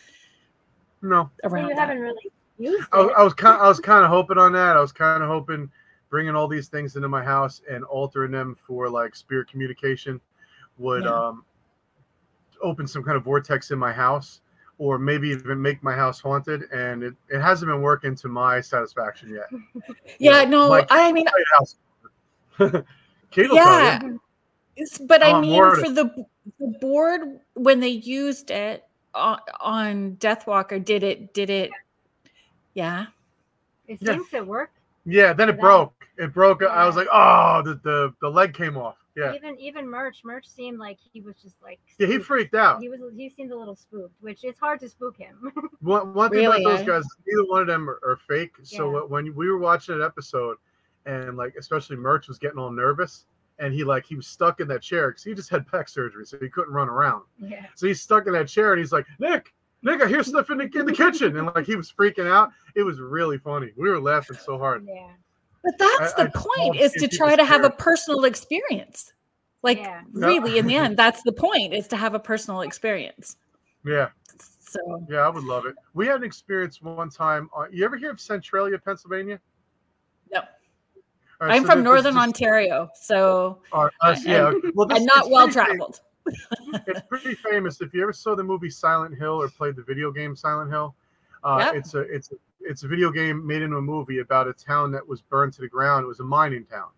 [1.02, 1.80] No, around you that?
[1.80, 3.62] haven't really used I, I, was kind.
[3.62, 4.76] I was kind of hoping on that.
[4.76, 5.70] I was kind of hoping
[6.10, 10.20] bringing all these things into my house and altering them for like spirit communication
[10.78, 11.28] would yeah.
[11.28, 11.46] um,
[12.62, 14.42] open some kind of vortex in my house
[14.78, 18.60] or maybe even make my house haunted and it, it hasn't been working to my
[18.60, 19.48] satisfaction yet
[20.20, 21.26] yeah you know, no i mean
[23.36, 24.00] yeah
[25.08, 26.26] but i mean for the,
[26.60, 31.72] the board when they used it on, on deathwalker did it did it
[32.74, 33.08] yeah
[33.88, 34.40] it seems yeah.
[34.40, 34.72] to work
[35.06, 36.68] yeah then it broke it broke yeah.
[36.68, 39.34] i was like oh the, the the leg came off yeah.
[39.34, 42.10] Even even Murch, Murch seemed like he was just like spooked.
[42.10, 42.82] yeah, he freaked out.
[42.82, 45.52] He was he seemed a little spooked, which it's hard to spook him.
[45.82, 46.86] one one thing really, about those eh?
[46.86, 48.54] guys, neither one of them are, are fake.
[48.64, 50.58] So when we were watching an episode,
[51.06, 53.26] and like especially Murch was getting all nervous,
[53.60, 56.26] and he like he was stuck in that chair because he just had back surgery,
[56.26, 57.24] so he couldn't run around.
[57.38, 57.66] Yeah.
[57.76, 60.58] So he's stuck in that chair, and he's like, Nick, Nick, I hear stuff in
[60.58, 62.52] the in the kitchen, and like he was freaking out.
[62.76, 63.72] It was really funny.
[63.78, 64.86] We were laughing so hard.
[64.88, 65.12] Yeah.
[65.64, 69.14] But that's I, the I point is to try to have a personal experience.
[69.62, 70.02] Like yeah.
[70.14, 73.36] really in the end, that's the point is to have a personal experience.
[73.86, 74.10] Yeah.
[74.60, 75.76] So yeah, I would love it.
[75.94, 77.50] We had an experience one time.
[77.58, 79.40] Uh, you ever hear of Centralia, Pennsylvania?
[81.42, 83.60] I'm from Northern Ontario, so
[84.02, 84.52] us, yeah.
[84.74, 86.02] Well, this, I'm not well traveled.
[86.26, 87.82] it's pretty famous.
[87.82, 90.96] If you ever saw the movie Silent Hill or played the video game Silent Hill,
[91.44, 91.76] uh, yep.
[91.76, 94.92] it's a it's a it's a video game made into a movie about a town
[94.92, 96.04] that was burned to the ground.
[96.04, 96.90] It was a mining town.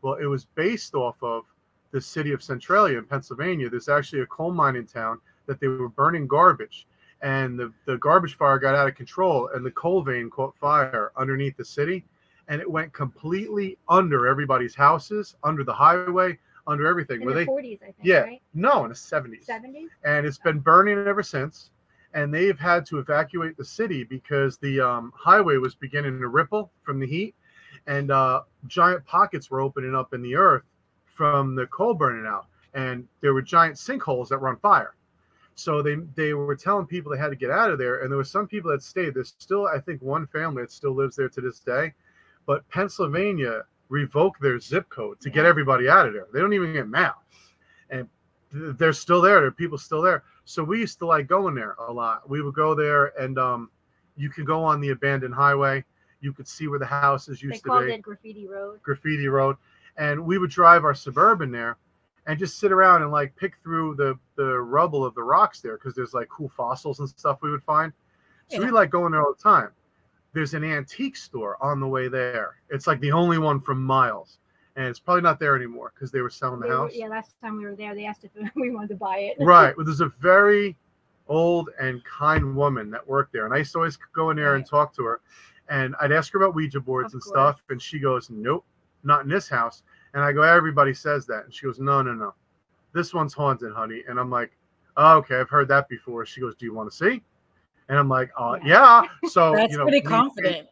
[0.00, 1.44] Well, it was based off of
[1.90, 3.68] the city of Centralia in Pennsylvania.
[3.68, 6.86] There's actually a coal mining town that they were burning garbage,
[7.20, 11.12] and the, the garbage fire got out of control, and the coal vein caught fire
[11.16, 12.04] underneath the city,
[12.48, 17.20] and it went completely under everybody's houses, under the highway, under everything.
[17.20, 17.96] In where the they 40s, I think.
[18.02, 18.42] Yeah, right?
[18.54, 19.46] no, in the 70s.
[19.46, 19.88] 70s.
[20.04, 21.70] And it's been burning ever since.
[22.14, 26.70] And they've had to evacuate the city because the um, highway was beginning to ripple
[26.82, 27.34] from the heat,
[27.86, 30.64] and uh, giant pockets were opening up in the earth
[31.14, 34.94] from the coal burning out, and there were giant sinkholes that were on fire.
[35.54, 38.16] So they they were telling people they had to get out of there, and there
[38.16, 39.14] were some people that stayed.
[39.14, 41.94] There's still, I think, one family that still lives there to this day,
[42.46, 46.26] but Pennsylvania revoked their zip code to get everybody out of there.
[46.32, 47.14] They don't even get mail,
[47.90, 48.08] and
[48.52, 49.40] they're still there.
[49.40, 50.24] There are people still there.
[50.44, 52.28] So we used to like going there a lot.
[52.28, 53.70] We would go there, and um,
[54.16, 55.84] you can go on the abandoned highway.
[56.20, 57.92] You could see where the houses used they to be.
[57.92, 58.82] It Graffiti Road.
[58.82, 59.56] Graffiti Road
[59.96, 61.76] and we would drive our suburban there
[62.26, 65.76] and just sit around and like pick through the the rubble of the rocks there
[65.76, 67.92] because there's like cool fossils and stuff we would find.
[68.48, 68.66] So yeah.
[68.66, 69.70] we like going there all the time.
[70.32, 72.56] There's an antique store on the way there.
[72.70, 74.38] It's like the only one from miles.
[74.76, 76.90] and it's probably not there anymore because they were selling the they house.
[76.92, 79.36] Were, yeah, last time we were there, they asked if we wanted to buy it.
[79.44, 79.76] right.
[79.76, 80.76] Well, there's a very
[81.28, 84.52] old and kind woman that worked there, and I used to always go in there
[84.52, 84.56] right.
[84.56, 85.20] and talk to her,
[85.68, 87.34] and I'd ask her about Ouija boards of and course.
[87.34, 88.64] stuff, and she goes, "Nope,
[89.04, 89.82] not in this house."
[90.14, 92.34] And I go, "Everybody says that," and she goes, "No, no, no,
[92.92, 94.52] this one's haunted, honey." And I'm like,
[94.96, 97.22] oh, "Okay, I've heard that before." She goes, "Do you want to see?"
[97.88, 100.68] And I'm like, "Uh, yeah." So that's you know, pretty confident.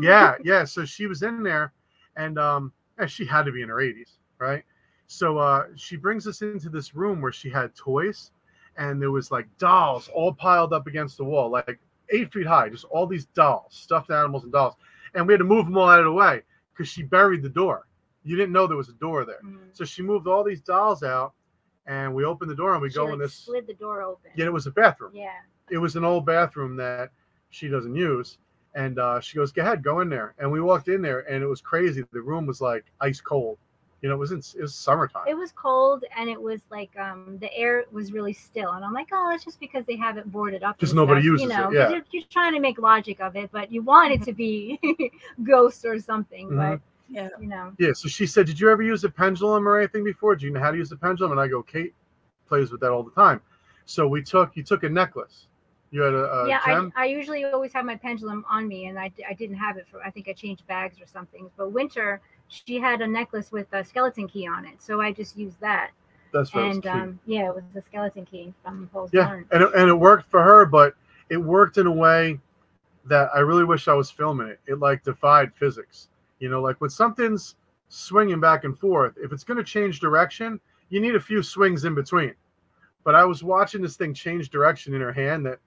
[0.00, 0.64] yeah, yeah.
[0.64, 1.72] So she was in there,
[2.16, 4.62] and um, and she had to be in her 80s, right?
[5.06, 8.30] So uh, she brings us into this room where she had toys,
[8.76, 11.78] and there was like dolls all piled up against the wall, like
[12.10, 14.74] eight feet high, just all these dolls, stuffed animals and dolls,
[15.14, 16.42] and we had to move them all out of the way
[16.72, 17.86] because she buried the door.
[18.24, 19.68] You didn't know there was a door there, mm-hmm.
[19.72, 21.34] so she moved all these dolls out,
[21.86, 23.34] and we opened the door and we she go like in this.
[23.34, 24.30] Slid the door open.
[24.34, 25.12] Yeah, it was a bathroom.
[25.14, 25.30] Yeah.
[25.70, 27.10] It was an old bathroom that
[27.50, 28.38] she doesn't use,
[28.74, 31.42] and uh, she goes, "Go ahead, go in there." And we walked in there, and
[31.42, 32.04] it was crazy.
[32.12, 33.58] The room was like ice cold.
[34.02, 35.24] You know, it was in, it was summertime.
[35.26, 38.72] It was cold, and it was like um, the air was really still.
[38.72, 40.78] And I'm like, oh, it's just because they haven't boarded up.
[40.78, 41.74] Just nobody stuff, uses you know, it.
[41.74, 41.88] Yeah.
[41.88, 44.78] You're, you're, trying to make logic of it, but you want it to be
[45.42, 46.48] ghost or something.
[46.48, 46.72] Mm-hmm.
[46.72, 47.72] But yeah, you know.
[47.78, 47.92] Yeah.
[47.94, 50.36] So she said, "Did you ever use a pendulum or anything before?
[50.36, 51.94] Do you know how to use a pendulum?" And I go, "Kate
[52.46, 53.40] plays with that all the time."
[53.86, 55.46] So we took you took a necklace
[55.94, 56.60] you had a, a yeah.
[56.64, 59.86] I, I usually always have my pendulum on me, and I, I didn't have it
[59.88, 60.02] for.
[60.02, 61.48] I think I changed bags or something.
[61.56, 65.38] But Winter, she had a necklace with a skeleton key on it, so I just
[65.38, 65.92] used that.
[66.32, 66.72] That's right.
[66.72, 69.46] And um, yeah, it was the skeleton key from Paul's Yeah, Barn.
[69.52, 70.96] and it, and it worked for her, but
[71.30, 72.40] it worked in a way
[73.04, 74.58] that I really wish I was filming it.
[74.66, 76.08] It like defied physics.
[76.40, 77.54] You know, like when something's
[77.88, 81.84] swinging back and forth, if it's going to change direction, you need a few swings
[81.84, 82.34] in between.
[83.04, 85.60] But I was watching this thing change direction in her hand that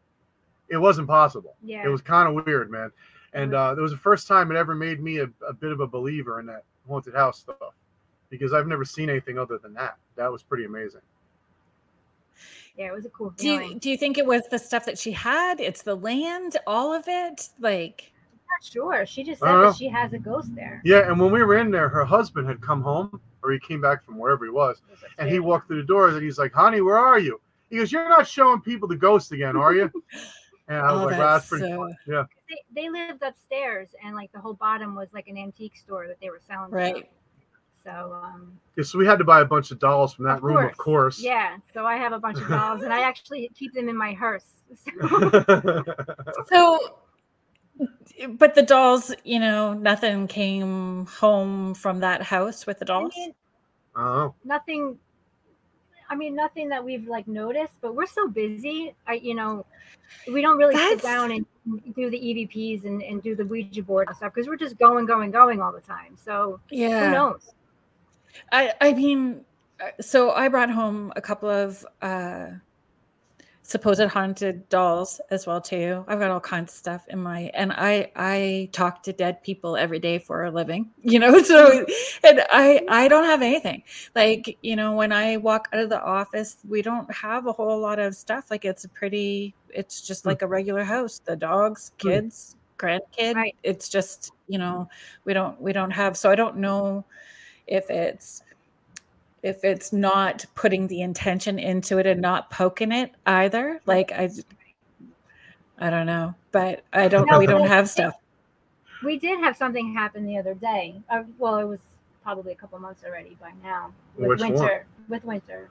[0.69, 1.55] it wasn't possible.
[1.63, 1.85] Yeah.
[1.85, 2.91] It was kind of weird, man.
[3.33, 5.79] And uh, it was the first time it ever made me a, a bit of
[5.79, 7.75] a believer in that haunted house stuff
[8.29, 9.97] because I've never seen anything other than that.
[10.15, 11.01] That was pretty amazing.
[12.77, 14.99] Yeah, it was a cool do you, do you think it was the stuff that
[14.99, 15.59] she had?
[15.59, 17.49] It's the land, all of it?
[17.59, 18.11] Like,
[18.49, 19.05] not sure.
[19.05, 20.81] She just said that she has a ghost there.
[20.85, 23.81] Yeah, and when we were in there, her husband had come home or he came
[23.81, 26.53] back from wherever he was, was and he walked through the doors and he's like,
[26.53, 29.91] "Honey, where are you?" He goes, "You're not showing people the ghost again, are you?"
[30.67, 31.77] And I was oh, like, wow, that's pretty so...
[31.77, 31.95] fun.
[32.05, 32.23] Yeah.
[32.49, 36.19] They, they lived upstairs and like the whole bottom was like an antique store that
[36.21, 36.71] they were selling.
[36.71, 36.95] Right.
[36.95, 37.07] Stuff.
[37.83, 40.43] So um yeah, so we had to buy a bunch of dolls from that of
[40.43, 40.71] room, course.
[40.71, 41.19] of course.
[41.21, 41.57] Yeah.
[41.73, 44.61] So I have a bunch of dolls and I actually keep them in my hearse.
[44.75, 45.83] So.
[46.49, 46.79] so
[48.29, 53.13] but the dolls, you know, nothing came home from that house with the dolls.
[53.15, 53.33] I mean,
[53.95, 54.35] oh.
[54.43, 54.97] Nothing
[56.09, 58.93] I mean, nothing that we've like noticed, but we're so busy.
[59.07, 59.65] I, you know,
[60.31, 61.01] we don't really That's...
[61.01, 61.45] sit down and
[61.95, 65.05] do the EVPs and, and do the Ouija board and stuff because we're just going,
[65.05, 66.15] going, going all the time.
[66.15, 67.53] So yeah, who knows?
[68.51, 69.41] I, I mean,
[69.81, 72.47] uh, so I brought home a couple of uh,
[73.67, 76.05] supposed haunted dolls as well too.
[76.07, 79.75] I've got all kinds of stuff in my and I I talk to dead people
[79.75, 81.41] every day for a living, you know.
[81.43, 81.85] So
[82.23, 83.83] and I I don't have anything.
[84.15, 87.79] Like, you know, when I walk out of the office, we don't have a whole
[87.79, 88.49] lot of stuff.
[88.49, 91.19] Like it's a pretty it's just like a regular house.
[91.19, 92.07] The dogs, hmm.
[92.07, 93.35] kids, grandkid.
[93.35, 93.55] Right.
[93.63, 94.87] It's just, you know,
[95.25, 97.03] we don't we don't have so I don't know
[97.67, 98.43] if it's
[99.43, 103.79] if it's not putting the intention into it and not poking it either.
[103.85, 104.29] Like I,
[105.79, 107.29] I don't know, but I don't.
[107.29, 108.15] No, we don't have stuff.
[109.03, 111.01] We did have something happen the other day.
[111.09, 111.79] Uh, well, it was
[112.23, 114.57] probably a couple months already by now with Which winter.
[114.57, 115.05] One?
[115.07, 115.69] With winter.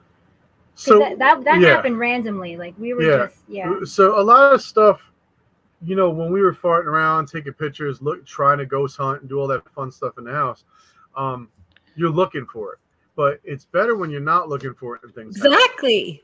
[0.75, 1.69] So that that, that yeah.
[1.69, 2.55] happened randomly.
[2.55, 3.25] Like we were yeah.
[3.25, 3.73] just yeah.
[3.83, 5.01] So a lot of stuff,
[5.81, 9.29] you know, when we were farting around, taking pictures, look, trying to ghost hunt and
[9.29, 10.63] do all that fun stuff in the house,
[11.15, 11.49] um,
[11.95, 12.79] you're looking for it
[13.17, 15.35] but it's better when you're not looking for it and things.
[15.35, 16.23] Exactly.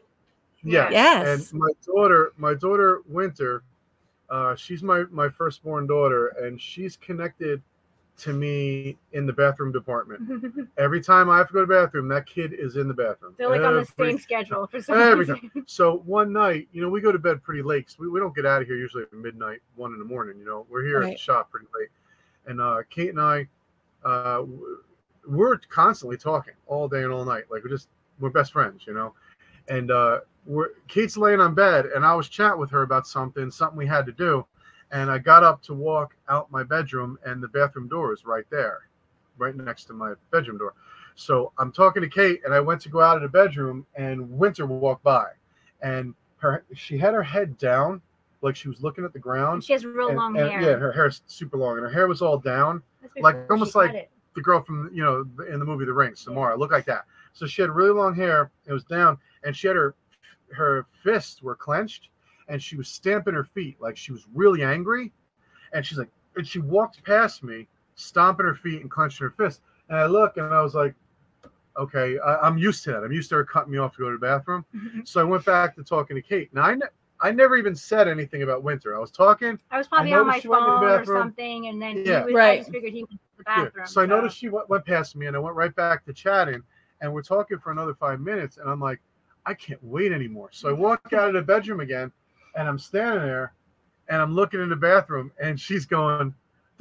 [0.63, 0.89] Yeah.
[0.91, 1.51] Yes.
[1.51, 3.63] And my daughter, my daughter Winter,
[4.29, 7.61] uh, she's my my firstborn daughter, and she's connected
[8.15, 10.69] to me in the bathroom department.
[10.77, 13.33] Every time I have to go to the bathroom, that kid is in the bathroom.
[13.37, 15.39] They're like every, on the same schedule for some every reason.
[15.39, 15.63] Time.
[15.65, 17.89] So one night, you know, we go to bed pretty late.
[17.89, 20.37] So we, we don't get out of here usually at midnight, one in the morning.
[20.37, 21.09] You know, we're here right.
[21.09, 21.89] at the shop pretty late.
[22.45, 23.47] And uh, Kate and I,
[24.05, 24.43] uh,
[25.27, 27.43] we're constantly talking all day and all night.
[27.49, 29.13] Like we're just we're best friends, you know.
[29.69, 33.49] And uh, we're Kate's laying on bed, and I was chatting with her about something,
[33.51, 34.45] something we had to do.
[34.91, 38.45] And I got up to walk out my bedroom, and the bathroom door is right
[38.51, 38.81] there,
[39.37, 40.73] right next to my bedroom door.
[41.15, 44.29] So I'm talking to Kate, and I went to go out of the bedroom, and
[44.37, 45.27] Winter walked by,
[45.81, 48.01] and her she had her head down,
[48.41, 49.63] like she was looking at the ground.
[49.63, 50.61] She has real and, long and, hair.
[50.61, 52.83] Yeah, her hair's super long, and her hair was all down,
[53.17, 56.73] like almost like the girl from you know in the movie The Ring, Samara, looked
[56.73, 57.05] like that.
[57.33, 58.51] So she had really long hair.
[58.65, 59.95] It was down, and she had her
[60.51, 62.09] her fists were clenched,
[62.47, 65.11] and she was stamping her feet like she was really angry.
[65.73, 69.61] And she's like, and she walked past me, stomping her feet and clenching her fists.
[69.89, 70.93] And I look, and I was like,
[71.77, 73.03] okay, I, am used to that.
[73.03, 74.65] I'm used to her cutting me off to go to the bathroom.
[74.75, 75.01] Mm-hmm.
[75.05, 76.53] So I went back to talking to Kate.
[76.53, 76.85] Now I, ne-
[77.19, 78.95] I never even said anything about Winter.
[78.95, 79.59] I was talking.
[79.71, 82.25] I was probably I on my phone or something, and then yeah.
[82.25, 82.51] Was, right.
[82.51, 83.71] I just figured he went to the bathroom.
[83.77, 83.85] Yeah.
[83.85, 86.13] So, so, I noticed she went, went past me, and I went right back to
[86.13, 86.61] chatting,
[87.01, 88.99] and we're talking for another five minutes, and I'm like,
[89.45, 90.49] I can't wait anymore.
[90.51, 92.11] So I walk out of the bedroom again,
[92.55, 93.53] and I'm standing there,
[94.07, 96.33] and I'm looking in the bathroom, and she's going,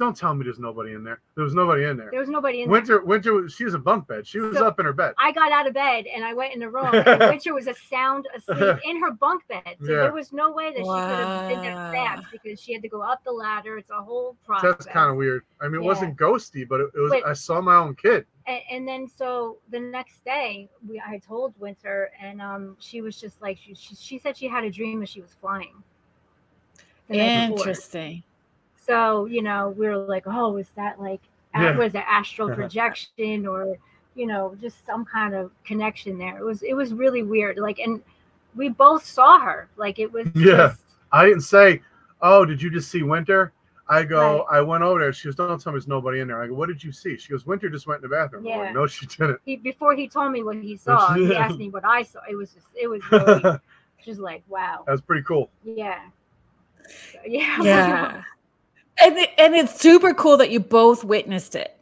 [0.03, 1.21] don't tell me there's nobody in there.
[1.35, 2.09] There was nobody in there.
[2.11, 3.05] There was nobody in Winter, there.
[3.05, 4.25] Winter, she was a bunk bed.
[4.27, 5.13] She was so up in her bed.
[5.17, 6.93] I got out of bed and I went in the room.
[6.93, 9.75] And Winter was a sound asleep in her bunk bed.
[9.79, 9.97] So yeah.
[9.97, 10.95] there was no way that wow.
[10.95, 13.77] she could have been there fast because she had to go up the ladder.
[13.77, 14.71] It's a whole process.
[14.71, 15.43] That's kind of weird.
[15.61, 15.87] I mean, it yeah.
[15.87, 17.11] wasn't ghosty, but it, it was.
[17.11, 18.25] But, I saw my own kid.
[18.45, 23.19] And, and, then so the next day, we I told Winter, and um, she was
[23.19, 25.81] just like she, she, she said she had a dream that she was flying.
[27.09, 28.23] Interesting.
[28.85, 31.21] So, you know, we were like, oh, was that like,
[31.55, 31.77] yeah.
[31.77, 32.55] was it astral uh-huh.
[32.55, 33.77] projection or,
[34.15, 36.37] you know, just some kind of connection there?
[36.37, 37.57] It was, it was really weird.
[37.57, 38.01] Like, and
[38.55, 39.69] we both saw her.
[39.77, 40.27] Like, it was.
[40.35, 40.69] Yeah.
[40.69, 41.81] Just, I didn't say,
[42.21, 43.53] oh, did you just see Winter?
[43.87, 44.57] I go, right.
[44.57, 45.13] I went over there.
[45.13, 46.41] She goes, don't tell me there's nobody in there.
[46.41, 47.17] I go, what did you see?
[47.17, 48.45] She goes, Winter just went in the bathroom.
[48.45, 48.57] Yeah.
[48.57, 49.39] Like, no, she didn't.
[49.45, 52.19] He, before he told me what he saw, he asked me what I saw.
[52.29, 53.59] It was just, it was really,
[54.05, 54.83] just like, wow.
[54.85, 55.49] That was pretty cool.
[55.63, 55.99] Yeah.
[57.11, 57.57] So, yeah.
[57.63, 58.23] Yeah
[59.01, 61.77] and it, and it's super cool that you both witnessed it.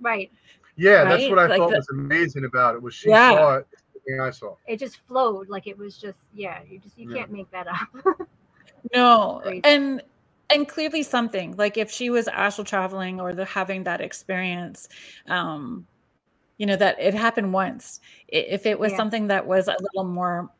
[0.00, 0.30] Right.
[0.76, 1.08] Yeah, right?
[1.08, 2.82] that's what I like thought the, was amazing about it.
[2.82, 3.32] Was she yeah.
[3.32, 3.66] saw it,
[4.06, 4.54] the I saw.
[4.66, 6.60] It just flowed like it was just yeah.
[6.68, 7.18] You just you yeah.
[7.18, 8.28] can't make that up.
[8.94, 10.02] no, and
[10.50, 14.88] and clearly something like if she was astral traveling or the having that experience,
[15.26, 15.86] um,
[16.56, 18.00] you know that it happened once.
[18.28, 18.96] If it was yeah.
[18.96, 20.50] something that was a little more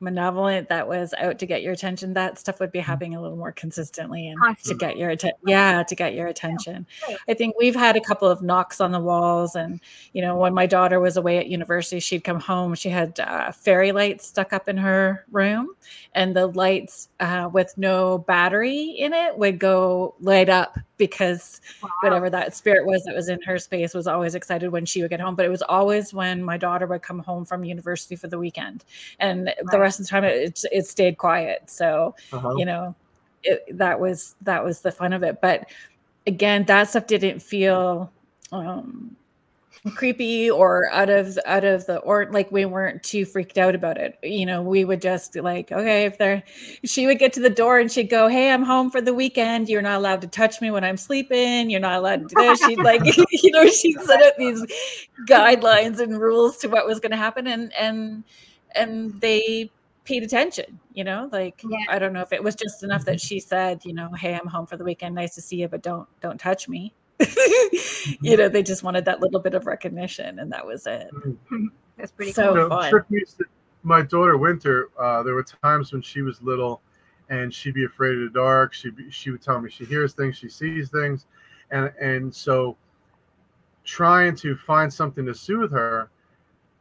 [0.00, 2.86] malevolent that was out to get your attention that stuff would be mm-hmm.
[2.86, 4.74] happening a little more consistently and Constantly.
[4.74, 7.16] to get your attention yeah to get your attention yeah.
[7.28, 9.80] i think we've had a couple of knocks on the walls and
[10.12, 13.50] you know when my daughter was away at university she'd come home she had uh,
[13.52, 15.68] fairy lights stuck up in her room
[16.14, 21.88] and the lights uh, with no battery in it would go light up because wow.
[22.02, 25.10] whatever that spirit was that was in her space was always excited when she would
[25.10, 28.28] get home but it was always when my daughter would come home from university for
[28.28, 28.84] the weekend
[29.18, 29.56] and right.
[29.70, 32.54] the rest of the time it, it stayed quiet so uh-huh.
[32.56, 32.94] you know
[33.42, 35.68] it, that was that was the fun of it but
[36.26, 38.10] again that stuff didn't feel
[38.52, 39.16] um
[39.92, 43.98] creepy or out of out of the or like we weren't too freaked out about
[43.98, 44.18] it.
[44.22, 46.42] You know we would just like okay if there
[46.84, 49.68] she would get to the door and she'd go hey i'm home for the weekend.
[49.68, 51.68] You're not allowed to touch me when i'm sleeping.
[51.68, 52.64] You're not allowed to do this.
[52.64, 54.64] She'd like you know she'd set up these
[55.28, 58.24] guidelines and rules to what was going to happen and and
[58.74, 59.70] and they
[60.04, 61.28] paid attention you know?
[61.32, 61.78] Like yeah.
[61.88, 64.46] i don't know if it was just enough that she said you know hey i'm
[64.46, 65.14] home for the weekend.
[65.14, 66.94] Nice to see you but don't don't touch me
[68.20, 71.10] you know, they just wanted that little bit of recognition, and that was it.
[71.14, 71.66] Mm-hmm.
[71.96, 72.68] That's pretty so cool.
[72.68, 73.06] fun.
[73.84, 76.80] my daughter Winter, uh, there were times when she was little,
[77.30, 78.74] and she'd be afraid of the dark.
[78.74, 81.26] She she would tell me she hears things, she sees things,
[81.70, 82.76] and and so
[83.84, 86.10] trying to find something to soothe her,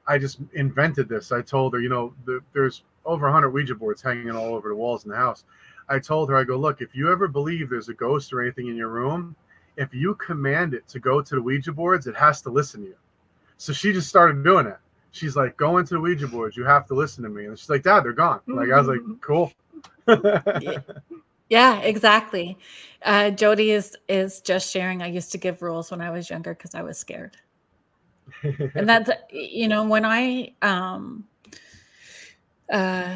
[0.07, 1.31] I just invented this.
[1.31, 4.75] I told her, you know, the, there's over 100 Ouija boards hanging all over the
[4.75, 5.43] walls in the house.
[5.89, 8.67] I told her, I go, look, if you ever believe there's a ghost or anything
[8.67, 9.36] in your room,
[9.78, 12.88] if you command it to go to the Ouija boards, it has to listen to
[12.88, 12.95] you.
[13.57, 14.78] So she just started doing it.
[15.11, 16.57] She's like, go into the Ouija boards.
[16.57, 17.45] You have to listen to me.
[17.45, 18.41] And she's like, Dad, they're gone.
[18.47, 19.53] Like I was like, cool.
[20.07, 20.80] yeah.
[21.49, 22.57] yeah, exactly.
[23.03, 25.01] Uh, Jody is is just sharing.
[25.01, 27.38] I used to give rules when I was younger because I was scared.
[28.43, 31.26] and that's you know when I um
[32.71, 33.15] uh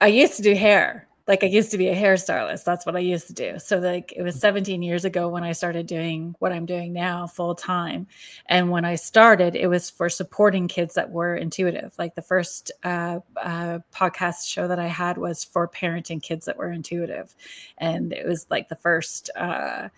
[0.00, 2.64] I used to do hair like I used to be a hairstylist.
[2.64, 3.58] That's what I used to do.
[3.58, 7.26] So like it was 17 years ago when I started doing what I'm doing now
[7.26, 8.06] full time.
[8.46, 11.94] And when I started, it was for supporting kids that were intuitive.
[11.98, 16.58] Like the first uh, uh, podcast show that I had was for parenting kids that
[16.58, 17.34] were intuitive,
[17.78, 19.30] and it was like the first.
[19.34, 19.88] Uh,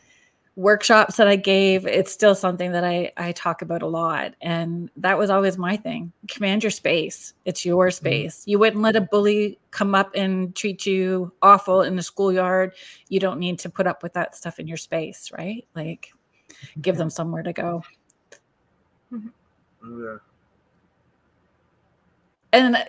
[0.56, 4.34] workshops that I gave, it's still something that I, I talk about a lot.
[4.40, 6.12] And that was always my thing.
[6.28, 7.34] Command your space.
[7.44, 7.94] It's your mm-hmm.
[7.94, 8.42] space.
[8.46, 12.72] You wouldn't let a bully come up and treat you awful in the schoolyard.
[13.08, 15.66] You don't need to put up with that stuff in your space, right?
[15.74, 16.12] Like
[16.80, 17.82] give them somewhere to go.
[19.12, 20.02] Mm-hmm.
[20.02, 20.16] Yeah.
[22.52, 22.88] And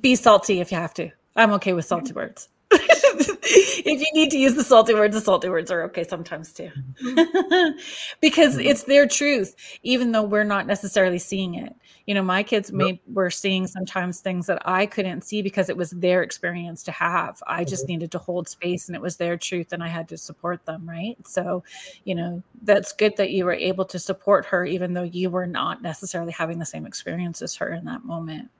[0.00, 1.10] be salty if you have to.
[1.36, 2.48] I'm okay with salty words.
[3.52, 6.70] if you need to use the salty words, the salty words are okay sometimes too.
[8.20, 8.60] because mm-hmm.
[8.60, 11.74] it's their truth, even though we're not necessarily seeing it.
[12.06, 15.76] You know, my kids may were seeing sometimes things that I couldn't see because it
[15.76, 17.42] was their experience to have.
[17.46, 17.92] I just mm-hmm.
[17.92, 20.88] needed to hold space and it was their truth and I had to support them,
[20.88, 21.16] right?
[21.26, 21.62] So,
[22.04, 25.46] you know, that's good that you were able to support her even though you were
[25.46, 28.50] not necessarily having the same experience as her in that moment.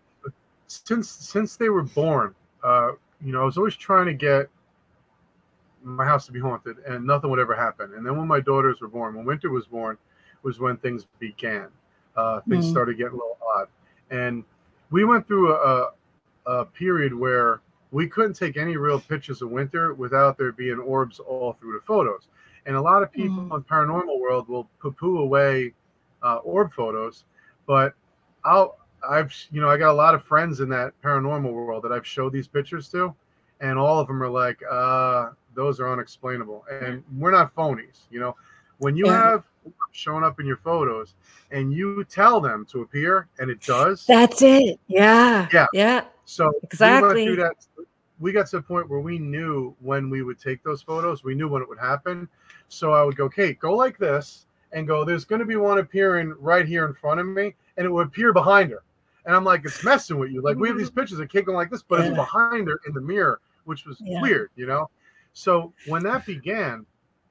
[0.68, 2.92] Since since they were born, uh,
[3.24, 4.48] you know, I was always trying to get
[5.82, 7.92] my house to be haunted, and nothing would ever happen.
[7.96, 9.96] And then when my daughters were born, when Winter was born,
[10.42, 11.68] was when things began.
[12.16, 13.68] Uh, things mm started getting a little odd,
[14.10, 14.44] and
[14.90, 15.90] we went through a,
[16.46, 17.60] a, period where
[17.92, 21.80] we couldn't take any real pictures of Winter without there being orbs all through the
[21.86, 22.26] photos.
[22.66, 25.72] And a lot of people mm in paranormal world will poo-poo away
[26.22, 27.24] uh, orb photos,
[27.66, 27.94] but
[28.44, 28.76] I'll
[29.08, 32.06] I've you know I got a lot of friends in that paranormal world that I've
[32.06, 33.14] showed these pictures to,
[33.60, 38.00] and all of them are like, uh, those are unexplainable, and we're not phonies.
[38.10, 38.36] You know,
[38.78, 39.30] when you yeah.
[39.30, 39.44] have
[39.92, 41.14] shown up in your photos
[41.50, 44.78] and you tell them to appear and it does, that's it.
[44.88, 46.04] Yeah, yeah, yeah.
[46.24, 47.28] So exactly.
[47.30, 47.52] We, that,
[48.20, 51.24] we got to the point where we knew when we would take those photos.
[51.24, 52.28] We knew when it would happen.
[52.68, 55.04] So I would go, Kate, go like this and go.
[55.04, 58.06] There's going to be one appearing right here in front of me, and it would
[58.06, 58.82] appear behind her.
[59.26, 60.40] And I'm like, it's messing with you.
[60.40, 61.00] Like we have these mm-hmm.
[61.00, 62.06] pictures of Kate going like this, but yeah.
[62.06, 64.20] it's behind her in the mirror, which was yeah.
[64.22, 64.88] weird, you know.
[65.32, 66.86] So when that began,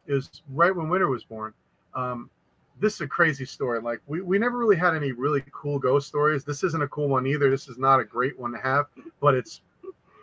[0.09, 1.53] is right when Winter was born.
[1.93, 2.29] Um,
[2.79, 3.79] this is a crazy story.
[3.79, 6.43] Like we, we never really had any really cool ghost stories.
[6.43, 7.49] This isn't a cool one either.
[7.49, 8.87] This is not a great one to have,
[9.21, 9.61] but it's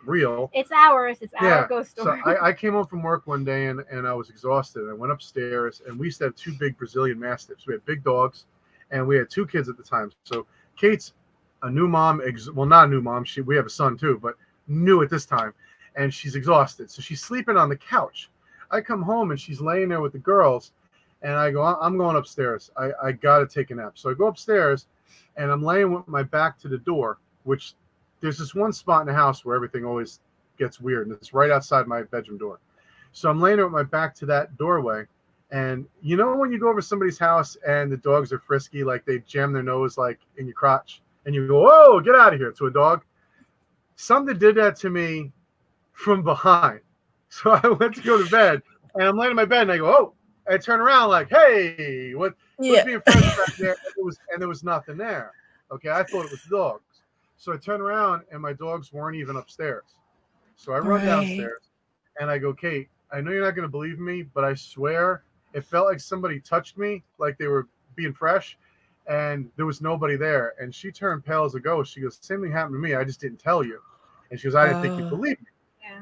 [0.05, 0.49] real.
[0.53, 1.17] It's ours.
[1.21, 1.59] It's yeah.
[1.59, 2.21] our ghost story.
[2.23, 4.89] So I, I, came home from work one day and, and I was exhausted.
[4.89, 7.67] I went upstairs and we used to have two big Brazilian mastiffs.
[7.67, 8.45] We had big dogs
[8.91, 10.11] and we had two kids at the time.
[10.23, 10.47] So
[10.77, 11.13] Kate's
[11.63, 13.23] a new mom, ex- well, not a new mom.
[13.23, 14.35] She we have a son too, but
[14.67, 15.53] new at this time,
[15.97, 16.89] and she's exhausted.
[16.89, 18.29] So she's sleeping on the couch.
[18.71, 20.71] I come home and she's laying there with the girls,
[21.23, 22.71] and I go, I'm going upstairs.
[22.77, 23.93] I, I got to take a nap.
[23.95, 24.87] So I go upstairs,
[25.35, 27.73] and I'm laying with my back to the door, which
[28.21, 30.19] there's this one spot in the house where everything always
[30.57, 32.59] gets weird, and it's right outside my bedroom door.
[33.11, 35.05] So I'm laying with my back to that doorway.
[35.49, 39.05] And you know when you go over somebody's house and the dogs are frisky, like
[39.05, 42.39] they jam their nose like in your crotch and you go, "Whoa, get out of
[42.39, 43.03] here!" to a dog.
[43.95, 45.31] Something did that to me
[45.97, 46.81] from behind.
[47.29, 48.61] So I went to go to bed,
[48.95, 50.13] and I'm laying in my bed, and I go, "Oh!"
[50.49, 52.35] I turn around like, "Hey, what?
[52.57, 52.85] Yeah.
[52.85, 55.33] being friends back there?" And, it was, and there was nothing there.
[55.69, 57.01] Okay, I thought it was dogs.
[57.35, 59.83] So I turn around, and my dogs weren't even upstairs.
[60.55, 61.05] So I run right.
[61.05, 61.63] downstairs,
[62.17, 65.23] and I go, "Kate, I know you're not going to believe me, but I swear
[65.53, 67.67] it felt like somebody touched me, like they were
[67.97, 68.57] being fresh,
[69.07, 70.53] and there was nobody there.
[70.61, 71.91] And she turned pale as a ghost.
[71.93, 72.95] She goes, "Same thing happened to me.
[72.95, 73.81] I just didn't tell you."
[74.31, 75.47] And she goes, "I didn't uh, think you'd believe me."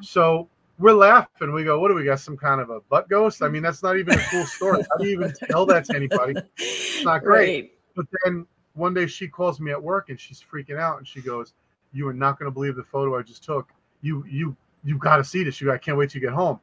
[0.01, 1.51] So we're laughing.
[1.53, 2.19] We go, "What do we got?
[2.19, 4.83] Some kind of a butt ghost?" I mean, that's not even a cool story.
[4.89, 6.35] How do you even tell that to anybody?
[6.57, 7.61] It's not great.
[7.61, 7.71] Right.
[7.95, 11.21] But then one day she calls me at work and she's freaking out and she
[11.21, 11.53] goes,
[11.93, 13.69] "You are not going to believe the photo I just took.
[14.01, 15.61] You you you got to see this.
[15.61, 16.59] You I can't wait to get home."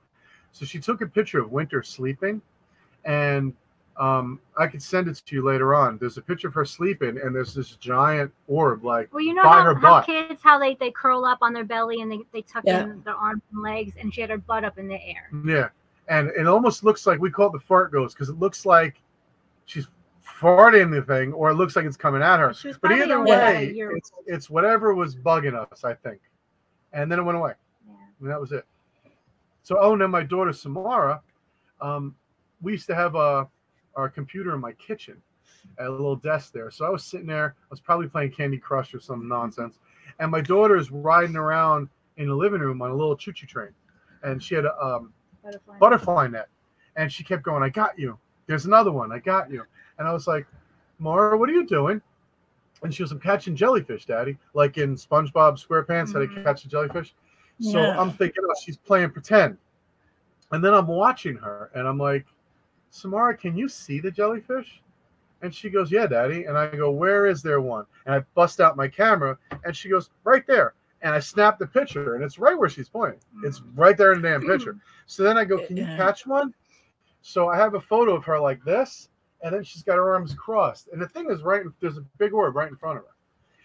[0.53, 2.43] So she took a picture of Winter sleeping,
[3.05, 3.55] and
[4.03, 5.97] um, I could send it to you later on.
[5.97, 9.45] There's a picture of her sleeping, and there's this giant orb like well, you know
[9.45, 12.65] how, how kids how they they curl up on their belly and they, they tuck
[12.67, 12.83] yeah.
[12.83, 15.31] in their arms and legs, and she had her butt up in the air.
[15.47, 15.69] Yeah,
[16.09, 19.01] and it almost looks like we call it the fart ghost because it looks like
[19.67, 19.87] she's
[20.27, 22.53] farting the thing, or it looks like it's coming at her.
[22.81, 26.21] But either way, it's, it's whatever was bugging us, I think.
[26.93, 27.53] And then it went away,
[27.87, 27.95] yeah.
[28.21, 28.67] and that was it.
[29.63, 31.23] So, oh, now my daughter Samara,
[31.81, 32.17] um,
[32.63, 33.47] we used to have a
[33.97, 35.21] our computer in my kitchen
[35.79, 36.71] at a little desk there.
[36.71, 37.55] So I was sitting there.
[37.63, 39.79] I was probably playing Candy Crush or some nonsense,
[40.19, 43.71] and my daughter is riding around in the living room on a little choo-choo train,
[44.23, 45.13] and she had a um,
[45.43, 45.79] butterfly.
[45.79, 46.49] butterfly net,
[46.97, 48.19] and she kept going, "I got you.
[48.47, 49.13] There's another one.
[49.13, 49.65] I got you."
[49.99, 50.47] And I was like,
[50.99, 52.03] "Mara, what are you doing?"
[52.83, 56.13] And she goes, "I'm catching jellyfish, Daddy, like in SpongeBob SquarePants, mm-hmm.
[56.13, 56.45] how they mm-hmm.
[56.45, 57.15] catch a jellyfish."
[57.61, 58.01] So yeah.
[58.01, 59.57] I'm thinking, oh, she's playing pretend.
[60.51, 62.27] And then I'm watching her, and I'm like,
[62.93, 64.81] Samara, can you see the jellyfish?
[65.41, 66.45] And she goes, Yeah, Daddy.
[66.45, 67.87] And I go, Where is there one?
[68.07, 70.75] And I bust out my camera, and she goes, Right there.
[71.01, 73.19] And I snap the picture, and it's right where she's pointing.
[73.43, 73.73] It's mm.
[73.75, 74.77] right there in the damn picture.
[75.07, 76.55] So then I go, Can you catch one?
[77.23, 79.09] So I have a photo of her like this,
[79.43, 80.89] and then she's got her arms crossed.
[80.93, 83.11] And the thing is, right, there's a big orb right in front of her.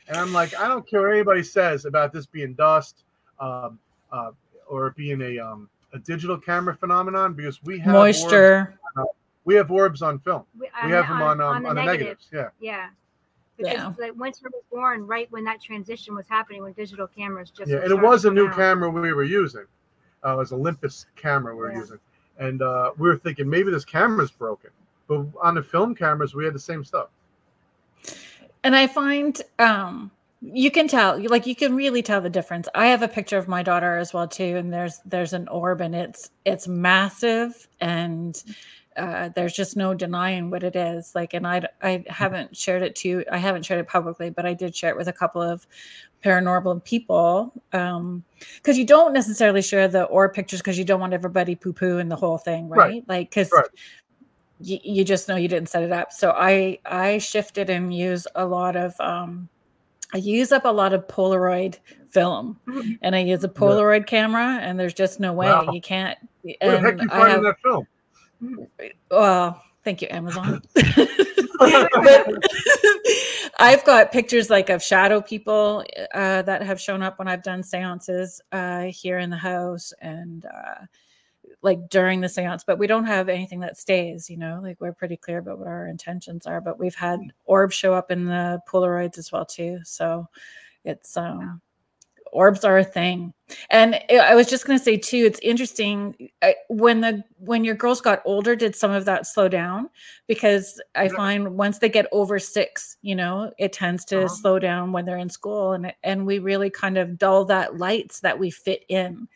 [0.07, 3.03] And I'm like, I don't care what anybody says about this being dust
[3.39, 3.77] um,
[4.11, 4.31] uh,
[4.67, 8.79] or being a um, a digital camera phenomenon because we have moisture.
[8.95, 9.09] Orbs,
[9.47, 10.43] we have orbs on film.
[10.59, 12.27] We, we have them on, um, on, the, on the negatives.
[12.33, 12.53] negatives.
[12.59, 12.75] Yeah.
[12.75, 12.89] Yeah.
[13.55, 13.93] Because yeah.
[13.97, 17.77] like Winter was born right when that transition was happening when digital cameras just yeah,
[17.77, 18.55] and it was a new out.
[18.55, 19.65] camera we were using.
[20.23, 21.79] Uh, it was Olympus camera we were yeah.
[21.79, 21.99] using,
[22.37, 24.69] and uh, we were thinking maybe this camera's broken.
[25.07, 27.07] But on the film cameras, we had the same stuff.
[28.63, 32.67] And I find um, you can tell, like you can really tell the difference.
[32.75, 35.81] I have a picture of my daughter as well too, and there's there's an orb,
[35.81, 38.43] and it's it's massive, and
[38.97, 41.13] uh, there's just no denying what it is.
[41.15, 44.45] Like, and I I haven't shared it to you I haven't shared it publicly, but
[44.45, 45.67] I did share it with a couple of
[46.25, 48.23] paranormal people um
[48.55, 51.99] because you don't necessarily share the or pictures because you don't want everybody poo poo
[51.99, 53.03] and the whole thing right, right.
[53.07, 53.67] like because right
[54.59, 56.11] you, you just know you didn't set it up.
[56.11, 59.49] So I I shifted and use a lot of um
[60.13, 61.77] I use up a lot of Polaroid
[62.09, 62.93] film mm-hmm.
[63.01, 64.05] and I use a Polaroid yeah.
[64.05, 65.69] camera and there's just no way wow.
[65.71, 66.17] you can't
[66.61, 67.87] and Where the heck you have, that film?
[69.11, 70.61] Well, thank you, Amazon.
[71.59, 71.89] but
[73.59, 75.83] I've got pictures like of shadow people
[76.13, 80.45] uh, that have shown up when I've done seances uh, here in the house and
[80.45, 80.85] uh,
[81.61, 84.93] like during the seance, but we don't have anything that stays, you know, like we're
[84.93, 86.61] pretty clear about what our intentions are.
[86.61, 87.29] But we've had mm.
[87.45, 89.79] orbs show up in the Polaroids as well, too.
[89.83, 90.27] So
[90.83, 91.61] it's um
[92.37, 93.33] orbs are a thing.
[93.71, 96.29] And I was just going to say too, it's interesting
[96.69, 99.89] when the when your girls got older, did some of that slow down?
[100.27, 104.27] Because I find once they get over six, you know, it tends to uh-huh.
[104.27, 108.19] slow down when they're in school, and and we really kind of dull that lights
[108.19, 109.27] that we fit in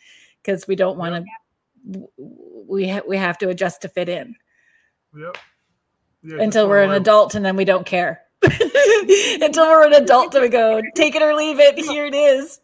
[0.43, 2.09] because we don't want to
[2.67, 4.35] we ha- we have to adjust to fit in.
[5.17, 5.37] Yep.
[6.23, 8.21] Yeah, Until we're an adult and then we don't care.
[8.43, 11.77] Until we're an adult and we go, take it or leave it.
[11.77, 12.60] Here it is.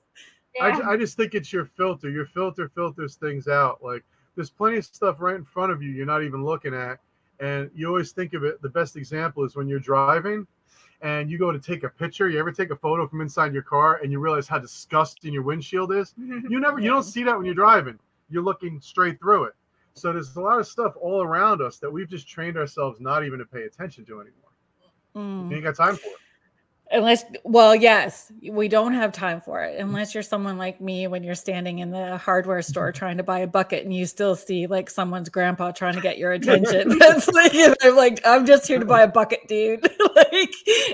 [0.58, 0.66] Yeah.
[0.66, 2.10] I, I just think it's your filter.
[2.10, 3.84] Your filter filters things out.
[3.84, 4.04] Like
[4.36, 7.00] there's plenty of stuff right in front of you you're not even looking at.
[7.40, 8.62] And you always think of it.
[8.62, 10.48] The best example is when you're driving
[11.02, 12.30] and you go to take a picture.
[12.30, 15.44] You ever take a photo from inside your car and you realize how disgusting your
[15.44, 16.16] windshield is?
[16.18, 18.00] You never, you don't see that when you're driving
[18.30, 19.54] you're looking straight through it.
[19.94, 23.26] So there's a lot of stuff all around us that we've just trained ourselves not
[23.26, 24.52] even to pay attention to anymore.
[25.16, 25.50] Mm.
[25.50, 26.18] You ain't got time for it.
[26.90, 29.78] Unless, well, yes, we don't have time for it.
[29.80, 33.40] Unless you're someone like me when you're standing in the hardware store trying to buy
[33.40, 36.98] a bucket and you still see like someone's grandpa trying to get your attention.
[37.00, 39.82] That's like, I'm like, I'm just here to buy a bucket, dude.
[40.16, 40.54] like,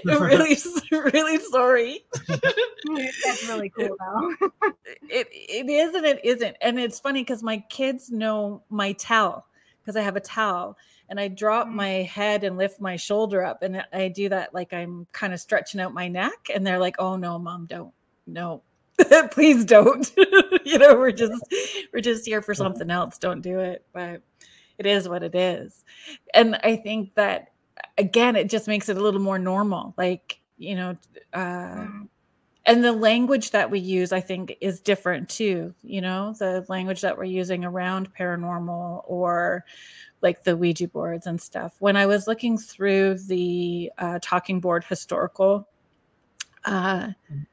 [0.10, 0.58] I'm really,
[0.92, 2.06] really sorry.
[2.28, 4.52] That's really cool, though.
[5.10, 6.58] it, it is and it isn't.
[6.62, 9.46] And it's funny because my kids know my towel
[9.82, 10.78] because I have a towel
[11.14, 11.74] and I drop mm.
[11.74, 13.62] my head and lift my shoulder up.
[13.62, 16.50] And I do that like I'm kind of stretching out my neck.
[16.52, 17.94] And they're like, oh no, mom, don't.
[18.26, 18.64] No,
[19.30, 20.12] please don't.
[20.66, 21.40] you know, we're just
[21.94, 23.20] we're just here for something else.
[23.20, 23.86] Don't do it.
[23.94, 24.24] But
[24.80, 25.86] it is what it is.
[26.34, 27.52] And I think that
[28.00, 29.94] again, it just makes it a little more normal.
[29.96, 30.98] Like, you know,
[31.32, 32.08] uh mm.
[32.66, 37.02] And the language that we use i think is different too you know the language
[37.02, 39.66] that we're using around paranormal or
[40.24, 41.76] like the Ouija boards and stuff.
[41.80, 45.68] When I was looking through the uh, Talking Board historical
[46.66, 47.10] uh,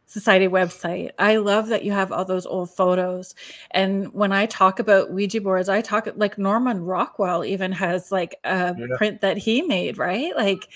[0.06, 3.34] society website, I love that you have all those old photos.
[3.70, 8.36] And when I talk about Ouija boards, I talk like Norman Rockwell even has like
[8.44, 8.86] a yeah.
[8.96, 10.34] print that he made, right?
[10.36, 10.68] Like,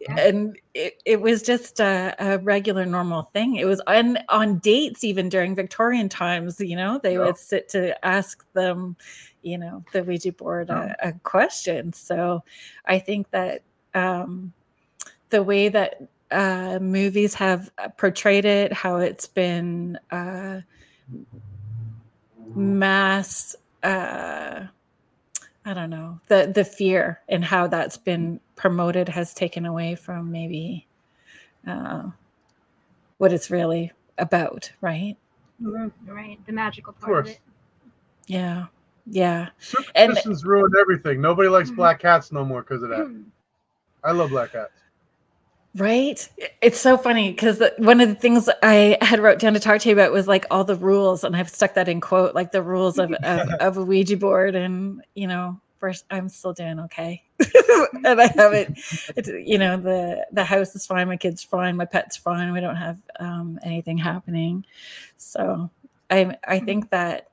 [0.00, 0.18] yeah.
[0.18, 3.56] and it, it was just a, a, regular normal thing.
[3.56, 6.60] It was on on dates even during Victorian times.
[6.60, 7.26] You know, they yeah.
[7.26, 8.96] would sit to ask them
[9.42, 12.44] you know the ouija board a, a question so
[12.84, 13.62] i think that
[13.94, 14.52] um,
[15.30, 20.60] the way that uh, movies have uh, portrayed it how it's been uh,
[22.54, 24.64] mass uh,
[25.64, 30.30] i don't know the the fear and how that's been promoted has taken away from
[30.30, 30.86] maybe
[31.66, 32.02] uh,
[33.18, 35.16] what it's really about right
[35.62, 36.10] mm-hmm.
[36.10, 37.40] right the magical part of, of it
[38.26, 38.66] yeah
[39.10, 39.48] yeah.
[39.58, 41.20] Superstitions and, ruined everything.
[41.20, 41.76] Nobody likes mm-hmm.
[41.76, 43.00] black cats no more because of that.
[43.00, 43.22] Mm-hmm.
[44.04, 44.72] I love black cats.
[45.76, 46.28] Right.
[46.60, 49.88] It's so funny because one of the things I had wrote down to talk to
[49.88, 52.62] you about was like all the rules, and I've stuck that in quote, like the
[52.62, 54.56] rules of, of, of a Ouija board.
[54.56, 57.22] And, you know, first I'm still doing okay.
[58.04, 58.78] and I haven't,
[59.46, 61.06] you know, the, the house is fine.
[61.06, 61.76] My kid's fine.
[61.76, 62.52] My pet's fine.
[62.52, 64.64] We don't have um, anything happening.
[65.18, 65.70] So
[66.10, 67.28] I, I think that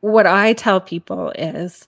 [0.00, 1.86] what I tell people is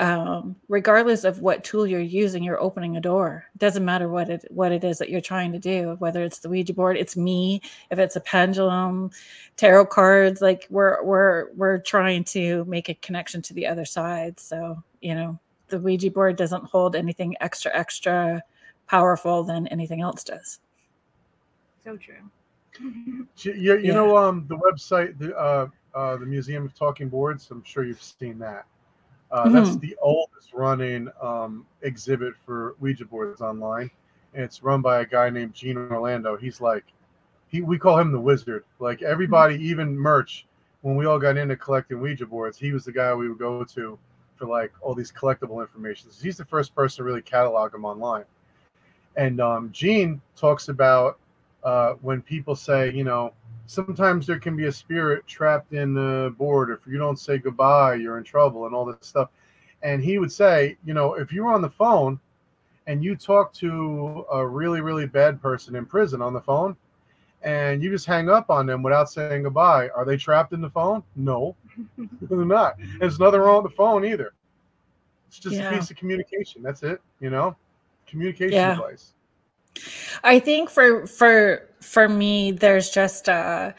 [0.00, 3.44] um, regardless of what tool you're using, you're opening a door.
[3.54, 6.38] It doesn't matter what it what it is that you're trying to do, whether it's
[6.38, 9.10] the Ouija board, it's me, if it's a pendulum,
[9.56, 14.40] tarot cards, like we're we're we're trying to make a connection to the other side.
[14.40, 15.38] So, you know,
[15.68, 18.42] the Ouija board doesn't hold anything extra extra
[18.86, 20.60] powerful than anything else does.
[21.84, 22.14] So true.
[23.36, 23.92] you, you yeah.
[23.92, 27.48] know um the website the uh uh, the Museum of Talking Boards.
[27.50, 28.64] I'm sure you've seen that.
[29.30, 29.54] Uh, mm-hmm.
[29.54, 33.90] That's the oldest running um, exhibit for Ouija boards online.
[34.34, 36.36] And it's run by a guy named Gene Orlando.
[36.36, 36.84] He's like,
[37.48, 38.64] he we call him the wizard.
[38.78, 39.64] Like everybody, mm-hmm.
[39.64, 40.46] even Murch,
[40.82, 43.64] when we all got into collecting Ouija boards, he was the guy we would go
[43.64, 43.98] to
[44.36, 46.10] for like all these collectible information.
[46.20, 48.24] He's the first person to really catalog them online.
[49.16, 51.18] And um, Gene talks about
[51.62, 53.34] uh, when people say, you know,
[53.70, 56.70] sometimes there can be a spirit trapped in the board.
[56.70, 59.30] If you don't say goodbye, you're in trouble, and all this stuff.
[59.82, 62.18] And he would say, you know, if you were on the phone
[62.88, 66.76] and you talk to a really, really bad person in prison on the phone,
[67.42, 70.68] and you just hang up on them without saying goodbye, are they trapped in the
[70.68, 71.04] phone?
[71.14, 71.54] No,
[72.22, 72.74] they're not.
[72.98, 74.32] There's nothing wrong with the phone either.
[75.28, 75.70] It's just yeah.
[75.70, 76.60] a piece of communication.
[76.60, 77.00] That's it.
[77.20, 77.56] You know,
[78.08, 78.74] communication yeah.
[78.74, 79.12] device.
[80.24, 83.74] I think for for for me, there's just a,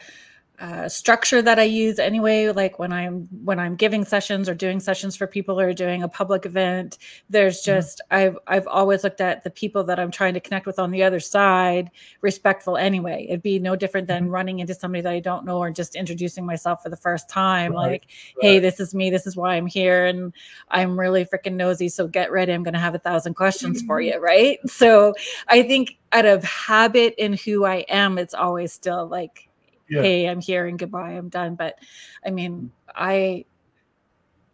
[0.62, 2.50] a, structure that I use anyway.
[2.50, 6.08] Like when I'm when I'm giving sessions or doing sessions for people or doing a
[6.08, 6.98] public event,
[7.28, 7.76] there's mm-hmm.
[7.78, 8.16] just mm-hmm.
[8.16, 11.02] I've I've always looked at the people that I'm trying to connect with on the
[11.02, 11.90] other side
[12.20, 13.26] respectful anyway.
[13.28, 14.32] It'd be no different than mm-hmm.
[14.32, 17.72] running into somebody that I don't know or just introducing myself for the first time.
[17.72, 17.78] Right.
[17.78, 18.42] Like, right.
[18.42, 19.10] hey, this is me.
[19.10, 20.32] This is why I'm here, and
[20.68, 21.88] I'm really freaking nosy.
[21.88, 22.52] So get ready.
[22.52, 24.58] I'm going to have a thousand questions for you, right?
[24.82, 25.14] So
[25.48, 29.48] I think out of habit in who I am, it's always still like,
[29.92, 30.02] yeah.
[30.02, 31.54] hey, I'm here and goodbye, I'm done.
[31.54, 31.78] But
[32.24, 33.44] I mean, I,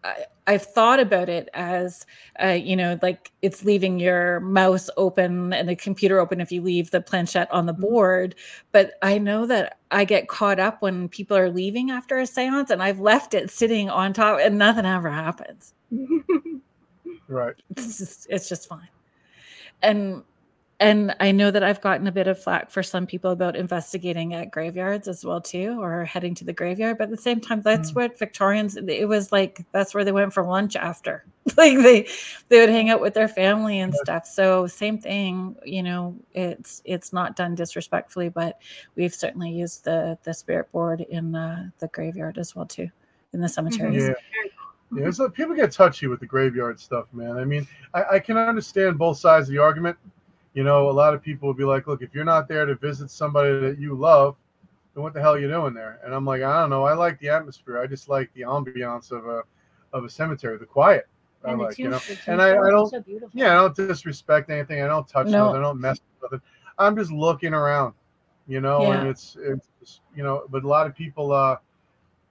[0.05, 2.07] I I've thought about it as,
[2.43, 6.63] uh, you know, like it's leaving your mouse open and the computer open if you
[6.63, 7.83] leave the planchette on the mm-hmm.
[7.83, 8.35] board.
[8.73, 12.71] But I know that I get caught up when people are leaving after a seance
[12.71, 15.75] and I've left it sitting on top and nothing ever happens.
[17.29, 17.55] right.
[17.77, 18.89] It's just, it's just fine.
[19.83, 20.23] And
[20.81, 24.35] and I know that I've gotten a bit of flack for some people about investigating
[24.35, 26.99] at graveyards as well too, or heading to the graveyard.
[26.99, 27.97] But at the same time, that's mm.
[27.97, 28.77] what Victorians.
[28.77, 31.25] It was like that's where they went for lunch after.
[31.57, 32.09] like they
[32.49, 34.25] they would hang out with their family and stuff.
[34.25, 35.57] So same thing.
[35.65, 38.61] You know, it's it's not done disrespectfully, but
[38.95, 42.89] we've certainly used the the spirit board in the the graveyard as well too,
[43.33, 43.53] in the mm-hmm.
[43.53, 44.05] cemeteries.
[44.05, 44.15] Yeah.
[44.91, 45.11] Yeah, mm-hmm.
[45.11, 47.37] so people get touchy with the graveyard stuff, man.
[47.37, 49.99] I mean, I, I can understand both sides of the argument
[50.55, 52.75] you know, a lot of people would be like, look, if you're not there to
[52.75, 54.37] visit somebody that you love,
[54.95, 56.01] then what the hell are you doing there?
[56.05, 56.85] And I'm like, I don't know.
[56.85, 57.79] I like the atmosphere.
[57.79, 59.43] I just like the ambiance of a
[59.93, 61.07] of a cemetery, the quiet.
[61.45, 64.83] And I like, you know, and I, I don't, so yeah, I don't disrespect anything.
[64.83, 65.47] I don't touch no.
[65.47, 65.61] nothing.
[65.61, 66.41] I don't mess with it.
[66.79, 67.95] I'm just looking around,
[68.47, 69.01] you know, yeah.
[69.01, 71.57] and it's, it's, you know, but a lot of people, uh,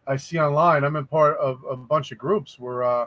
[0.06, 3.06] I see online, I'm in part of, of a bunch of groups where, uh,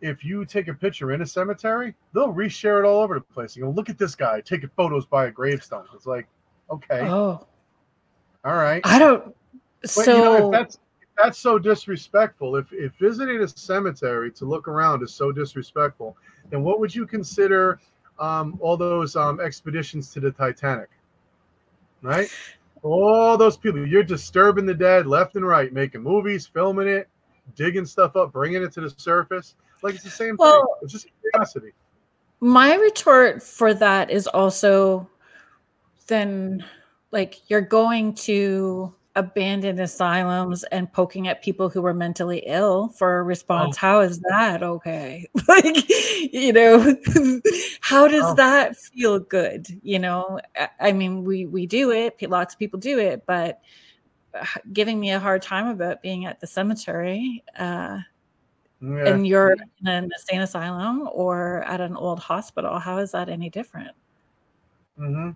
[0.00, 3.56] if you take a picture in a cemetery, they'll reshare it all over the place.
[3.56, 5.84] You go, look at this guy taking photos by a gravestone.
[5.94, 6.26] It's like,
[6.70, 7.46] okay, oh,
[8.44, 8.80] all right.
[8.84, 9.34] I don't.
[9.80, 12.56] But, so you know, if that's if that's so disrespectful.
[12.56, 16.16] If if visiting a cemetery to look around is so disrespectful,
[16.50, 17.80] then what would you consider
[18.18, 20.88] um, all those um, expeditions to the Titanic?
[22.02, 22.30] Right,
[22.82, 23.86] all those people.
[23.86, 27.08] You're disturbing the dead left and right, making movies, filming it,
[27.56, 30.66] digging stuff up, bringing it to the surface like it's the same well, thing.
[30.82, 31.72] It's just curiosity.
[32.40, 35.08] My retort for that is also
[36.06, 36.64] then
[37.10, 43.18] like you're going to abandoned asylums and poking at people who were mentally ill for
[43.18, 43.76] a response.
[43.76, 43.80] Oh.
[43.80, 45.26] How is that okay?
[45.48, 45.88] like,
[46.32, 46.78] you know,
[47.80, 48.34] how does oh.
[48.34, 49.66] that feel good?
[49.82, 50.40] You know,
[50.80, 52.22] I mean, we we do it.
[52.22, 53.60] Lots of people do it, but
[54.32, 57.42] uh, giving me a hard time about being at the cemetery.
[57.58, 57.98] Uh,
[58.80, 59.08] yeah.
[59.08, 63.50] and you're in an insane asylum or at an old hospital, how is that any
[63.50, 63.92] different?
[64.98, 65.30] Mm-hmm.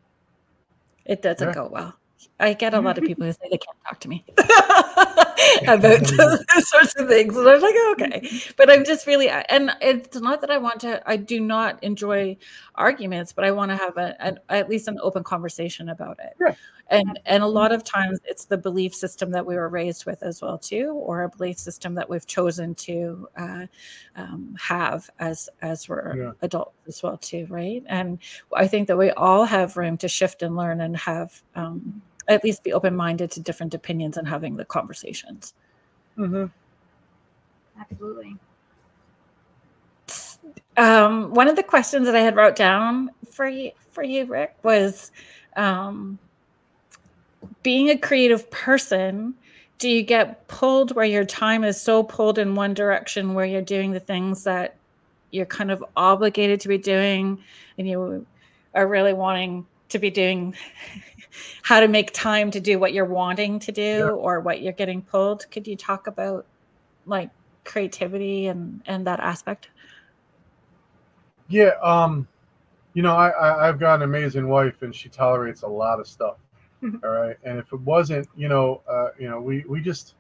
[1.05, 1.55] It doesn't yeah.
[1.55, 1.95] go well.
[2.39, 4.25] I get a lot of people who say they can't talk to me
[5.67, 7.37] about those sorts of things.
[7.37, 8.29] And I'm like, okay.
[8.57, 12.37] But I'm just really, and it's not that I want to, I do not enjoy
[12.75, 16.57] arguments, but I want to have a, at least an open conversation about it.
[16.93, 20.23] And, and a lot of times it's the belief system that we were raised with
[20.23, 23.67] as well too, or a belief system that we've chosen to uh,
[24.15, 26.33] um, have as as we're yeah.
[26.43, 27.83] adults as well too, right?
[27.87, 28.19] And
[28.55, 32.45] I think that we all have room to shift and learn and have um, at
[32.45, 35.55] least be open minded to different opinions and having the conversations.
[36.19, 36.45] Mm-hmm.
[37.81, 38.37] Absolutely.
[40.77, 44.57] Um, one of the questions that I had wrote down for you, for you, Rick,
[44.63, 45.11] was
[45.57, 46.19] um,
[47.63, 49.35] being a creative person.
[49.79, 53.63] Do you get pulled where your time is so pulled in one direction, where you're
[53.63, 54.77] doing the things that
[55.33, 57.43] you're kind of obligated to be doing,
[57.79, 58.27] and you
[58.75, 60.55] are really wanting to be doing
[61.63, 64.09] how to make time to do what you're wanting to do yeah.
[64.09, 66.45] or what you're getting pulled could you talk about
[67.07, 67.31] like
[67.65, 69.69] creativity and and that aspect
[71.49, 72.27] yeah um
[72.95, 76.07] you know i, I i've got an amazing wife and she tolerates a lot of
[76.07, 76.37] stuff
[77.05, 80.15] all right and if it wasn't you know uh you know we we just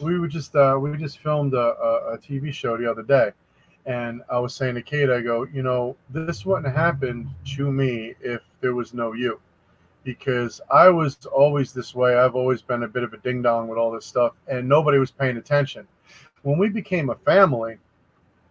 [0.00, 3.32] we were just uh we just filmed a, a, a tv show the other day
[3.86, 7.72] and I was saying to Kate, I go, you know, this wouldn't have happened to
[7.72, 9.40] me if there was no you
[10.04, 12.16] because I was always this way.
[12.16, 14.98] I've always been a bit of a ding dong with all this stuff, and nobody
[14.98, 15.86] was paying attention.
[16.42, 17.78] When we became a family,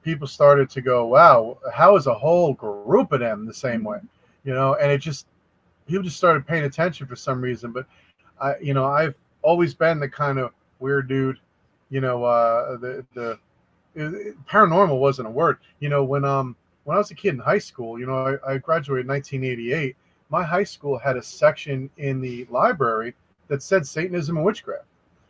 [0.03, 3.99] people started to go, "Wow, how is a whole group of them the same way?"
[4.43, 5.27] You know, and it just
[5.89, 7.71] people just started paying attention for some reason.
[7.71, 7.85] But
[8.39, 11.39] I, you know, I've always been the kind of weird dude.
[11.89, 13.39] You know, uh, the the
[13.95, 15.57] it, paranormal wasn't a word.
[15.79, 18.53] You know, when um when I was a kid in high school, you know, I,
[18.53, 19.95] I graduated in 1988
[20.29, 23.15] my high school had a section in the library
[23.47, 24.85] that said Satanism and witchcraft.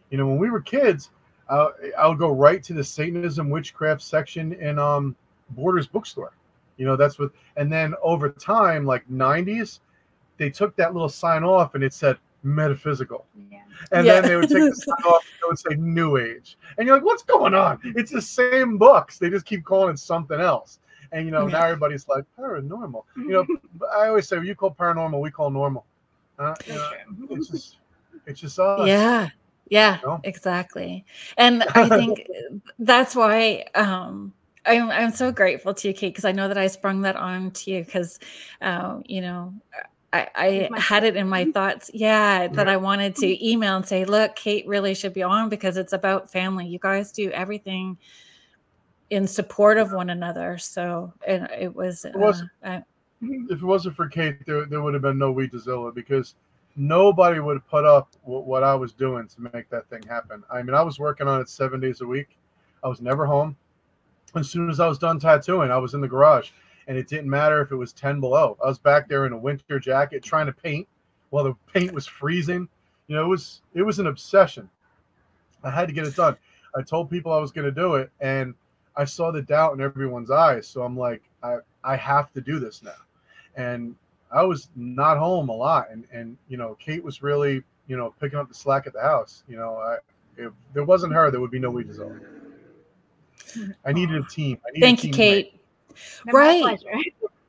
[0.10, 1.12] You know, when we were kids,
[1.47, 5.16] uh, I would go right to the Satanism witchcraft section in um,
[5.51, 6.34] Borders bookstore.
[6.78, 7.32] You know, that's what.
[7.57, 9.80] And then over time, like '90s,
[10.39, 13.27] they took that little sign off and it said metaphysical.
[13.51, 13.59] Yeah.
[13.91, 14.21] And yeah.
[14.21, 16.57] then they would take the sign off and it would say New Age.
[16.77, 17.79] And you're like, what's going on?
[17.83, 19.19] It's the same books.
[19.19, 20.79] They just keep calling it something else.
[21.11, 23.03] And you know, now everybody's like paranormal.
[23.17, 23.47] You know,
[23.95, 25.85] I always say you call paranormal, we call normal.
[26.37, 26.89] Uh, you know,
[27.31, 27.77] it's just
[28.25, 28.87] it's just us.
[28.87, 29.29] Yeah.
[29.69, 30.19] Yeah, you know?
[30.23, 31.05] exactly.
[31.37, 32.27] And I think
[32.79, 34.33] that's why um
[34.65, 37.51] I'm I'm so grateful to you, Kate, because I know that I sprung that on
[37.51, 38.19] to you because
[38.61, 39.53] um, you know,
[40.12, 40.28] I,
[40.74, 44.36] I had it in my thoughts, yeah, that I wanted to email and say, look,
[44.36, 46.66] Kate really should be on because it's about family.
[46.66, 47.97] You guys do everything
[49.12, 50.57] in support of one another.
[50.57, 52.05] So it, it was.
[52.05, 52.82] It was uh,
[53.22, 56.36] if it wasn't for Kate, there, there would have been no Ouijazilla because
[56.76, 60.43] nobody would have put up what, what I was doing to make that thing happen.
[60.49, 62.38] I mean, I was working on it seven days a week.
[62.84, 63.55] I was never home.
[64.36, 66.51] As soon as I was done tattooing, I was in the garage,
[66.89, 68.57] and it didn't matter if it was 10 below.
[68.61, 70.87] I was back there in a winter jacket trying to paint
[71.29, 72.67] while the paint was freezing.
[73.07, 74.67] You know, it was it was an obsession.
[75.63, 76.35] I had to get it done.
[76.75, 78.55] I told people I was going to do it, and
[78.95, 80.67] I saw the doubt in everyone's eyes.
[80.67, 82.91] So I'm like, I, I have to do this now.
[83.55, 83.95] And
[84.31, 85.87] I was not home a lot.
[85.91, 89.01] And, and, you know, Kate was really, you know, picking up the slack at the
[89.01, 89.43] house.
[89.47, 89.97] You know, I,
[90.37, 92.19] if there wasn't her, there would be no Ouijazilla.
[93.85, 94.59] I needed a team.
[94.73, 95.59] Needed Thank a team you, Kate.
[96.31, 96.79] Right.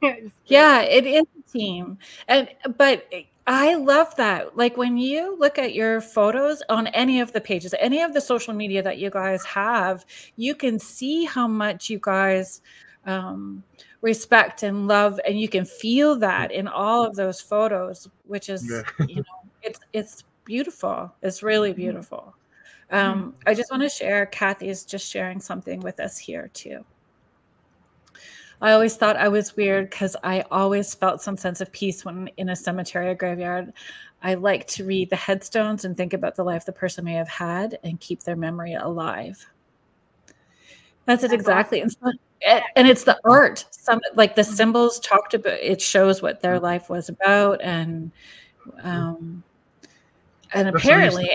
[0.46, 1.98] yeah, it is a team.
[2.28, 3.08] And, but
[3.46, 4.56] I love that.
[4.56, 8.20] Like when you look at your photos on any of the pages, any of the
[8.20, 10.04] social media that you guys have,
[10.36, 12.62] you can see how much you guys
[13.06, 13.62] um,
[14.02, 18.70] respect and love, and you can feel that in all of those photos, which is,
[18.70, 19.06] yeah.
[19.08, 21.12] you know, it's it's beautiful.
[21.22, 21.80] It's really mm-hmm.
[21.80, 22.34] beautiful.
[22.92, 24.26] Um, I just want to share.
[24.26, 26.84] Kathy is just sharing something with us here too.
[28.62, 32.28] I always thought I was weird because I always felt some sense of peace when
[32.36, 33.72] in a cemetery or graveyard.
[34.22, 37.28] I like to read the headstones and think about the life the person may have
[37.28, 39.46] had and keep their memory alive.
[41.06, 41.80] That's it exactly.
[41.80, 41.96] And
[42.76, 43.64] and it's the art.
[43.70, 44.52] Some like the mm-hmm.
[44.52, 48.12] symbols talked about it shows what their life was about and
[48.82, 49.42] um
[50.52, 51.30] and apparently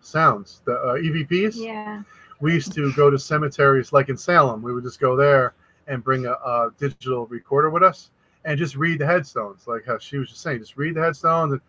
[0.00, 1.54] sounds the uh, EVPs.
[1.54, 2.02] Yeah.
[2.40, 4.62] We used to go to cemeteries like in Salem.
[4.62, 5.54] We would just go there
[5.86, 8.10] and bring a, a, digital recorder with us
[8.44, 11.52] and just read the headstones, like how she was just saying, just read the headstones
[11.52, 11.60] and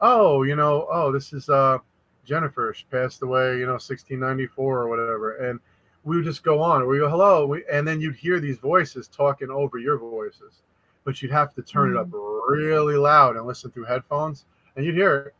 [0.00, 1.78] oh, you know, oh, this is uh
[2.24, 2.74] Jennifer.
[2.76, 5.60] She passed away, you know, 1694 or whatever, and
[6.04, 6.86] we would just go on.
[6.86, 10.62] We go hello, we, and then you'd hear these voices talking over your voices,
[11.04, 11.92] but you'd have to turn mm.
[11.92, 12.40] it up mm.
[12.48, 14.44] really loud and listen through headphones,
[14.76, 15.34] and you'd hear it.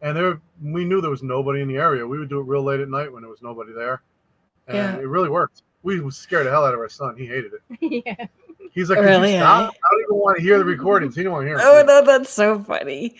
[0.00, 2.06] And there, we knew there was nobody in the area.
[2.06, 4.02] We would do it real late at night when there was nobody there,
[4.66, 5.02] and yeah.
[5.02, 7.16] it really worked we scared the hell out of our son.
[7.16, 8.04] He hated it.
[8.06, 8.26] yeah.
[8.72, 9.32] He's like, really?
[9.32, 9.74] stop?
[9.74, 11.16] I don't even want to hear the recordings.
[11.16, 11.58] He don't want to hear.
[11.60, 13.16] Oh, no, that's so funny.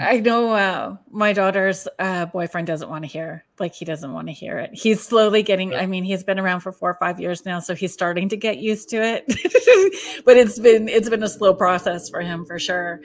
[0.00, 3.44] I know uh, my daughter's uh, boyfriend doesn't want to hear.
[3.58, 4.70] Like he doesn't want to hear it.
[4.72, 5.74] He's slowly getting.
[5.74, 8.36] I mean, he's been around for four or five years now, so he's starting to
[8.36, 9.24] get used to it.
[10.24, 13.00] but it's been it's been a slow process for him for sure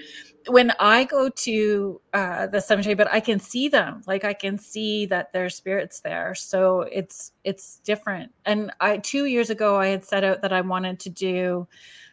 [0.48, 4.58] when I go to uh, the cemetery, but I can see them, like I can
[4.58, 6.36] see that there's spirits there.
[6.36, 8.32] So it's it's different.
[8.46, 11.68] And I two years ago I had set out that I wanted to do.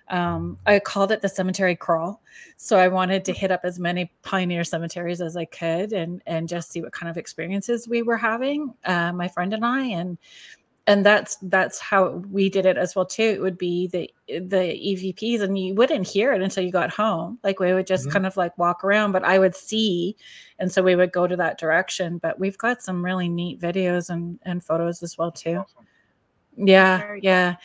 [0.08, 2.20] Um, I called it the cemetery crawl.
[2.56, 6.48] So I wanted to hit up as many pioneer cemeteries as I could and and
[6.48, 9.86] just see what kind of experiences we were having, uh, my friend and I.
[9.86, 10.18] And
[10.86, 13.22] and that's that's how we did it as well too.
[13.22, 17.38] It would be the the evps and you wouldn't hear it until you got home.
[17.42, 18.12] Like we would just mm-hmm.
[18.12, 20.16] kind of like walk around but i would see
[20.58, 22.18] and so we would go to that direction.
[22.18, 25.56] But we've got some really neat videos and and photos as well too.
[25.56, 25.86] Awesome.
[26.56, 27.56] yeah yeah.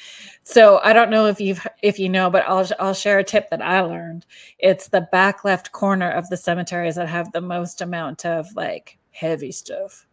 [0.43, 3.49] so i don't know if you've if you know but i'll i'll share a tip
[3.49, 4.25] that i learned.
[4.59, 8.97] It's the back left corner of the cemeteries that have the most amount of like
[9.11, 10.07] heavy stuff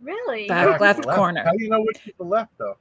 [0.00, 0.46] Really?
[0.46, 1.44] Back left, left, corner.
[1.44, 2.76] How do you know which is the left though?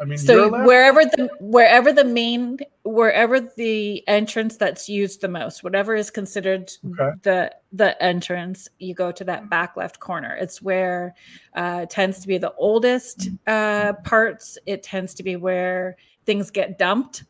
[0.00, 5.64] I mean, so wherever the wherever the main wherever the entrance that's used the most,
[5.64, 7.10] whatever is considered okay.
[7.22, 10.36] the the entrance, you go to that back left corner.
[10.36, 11.14] It's where
[11.54, 14.56] uh, tends to be the oldest uh, parts.
[14.66, 15.96] It tends to be where
[16.26, 17.24] things get dumped.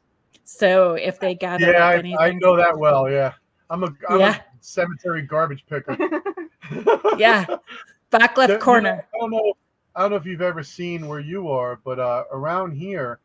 [0.45, 3.11] So if they gather, yeah, I, I, know that well.
[3.11, 3.33] Yeah,
[3.71, 4.37] I'm a I'm yeah.
[4.37, 5.97] a cemetery garbage picker.
[7.17, 7.47] yeah,
[8.11, 8.91] back left there, corner.
[8.91, 9.53] You know, I don't know.
[9.95, 13.19] I don't know if you've ever seen where you are, but uh, around here,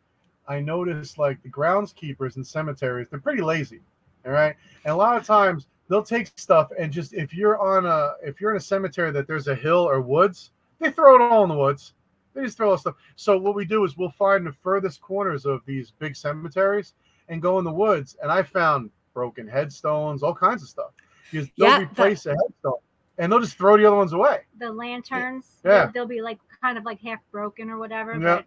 [0.48, 3.82] I noticed like the groundskeepers in cemeteries, they're pretty lazy.
[4.26, 4.56] All right.
[4.86, 8.42] And a lot of times they'll take stuff and just if you're on a if
[8.42, 11.50] you're in a cemetery that there's a hill or woods, they throw it all in
[11.50, 11.94] the woods.
[12.34, 12.96] They just throw all stuff.
[13.16, 16.94] So what we do is we'll find the furthest corners of these big cemeteries
[17.30, 18.18] and go in the woods.
[18.22, 20.92] And I found broken headstones, all kinds of stuff.
[21.30, 22.80] Because they'll yeah, replace that, a headstone
[23.18, 24.41] and they'll just throw the other ones away.
[24.59, 28.14] The lanterns, yeah, they'll, be like kind of like half broken or whatever.
[28.14, 28.38] Yeah.
[28.38, 28.45] But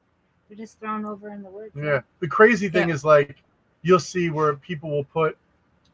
[0.48, 1.72] they're just thrown over in the woods.
[1.76, 2.00] Yeah.
[2.20, 2.94] The crazy thing yeah.
[2.94, 3.36] is like
[3.82, 5.36] you'll see where people will put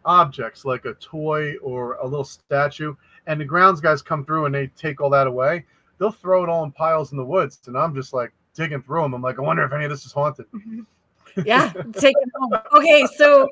[0.04, 2.94] objects like a toy or a little statue,
[3.26, 5.64] and the grounds guys come through and they take all that away.
[5.98, 9.02] They'll throw it all in piles in the woods, and I'm just like digging through
[9.02, 9.14] them.
[9.14, 10.46] I'm like, I wonder if any of this is haunted.
[10.52, 10.80] Mm-hmm.
[11.44, 12.52] yeah, take it home.
[12.74, 13.48] Okay, so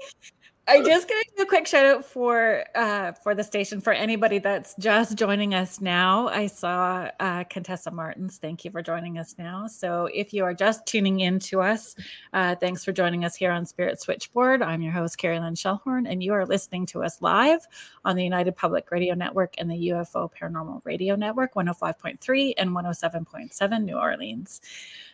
[0.70, 4.38] I just gonna do a quick shout out for uh, for the station for anybody
[4.38, 6.28] that's just joining us now.
[6.28, 8.38] I saw uh, Contessa Martins.
[8.38, 9.66] Thank you for joining us now.
[9.66, 11.96] So if you are just tuning in to us,
[12.32, 14.62] uh, thanks for joining us here on Spirit Switchboard.
[14.62, 17.66] I'm your host Kerrilynn Shellhorn, and you are listening to us live
[18.04, 23.82] on the United Public Radio Network and the UFO Paranormal Radio Network, 105.3 and 107.7
[23.82, 24.60] New Orleans.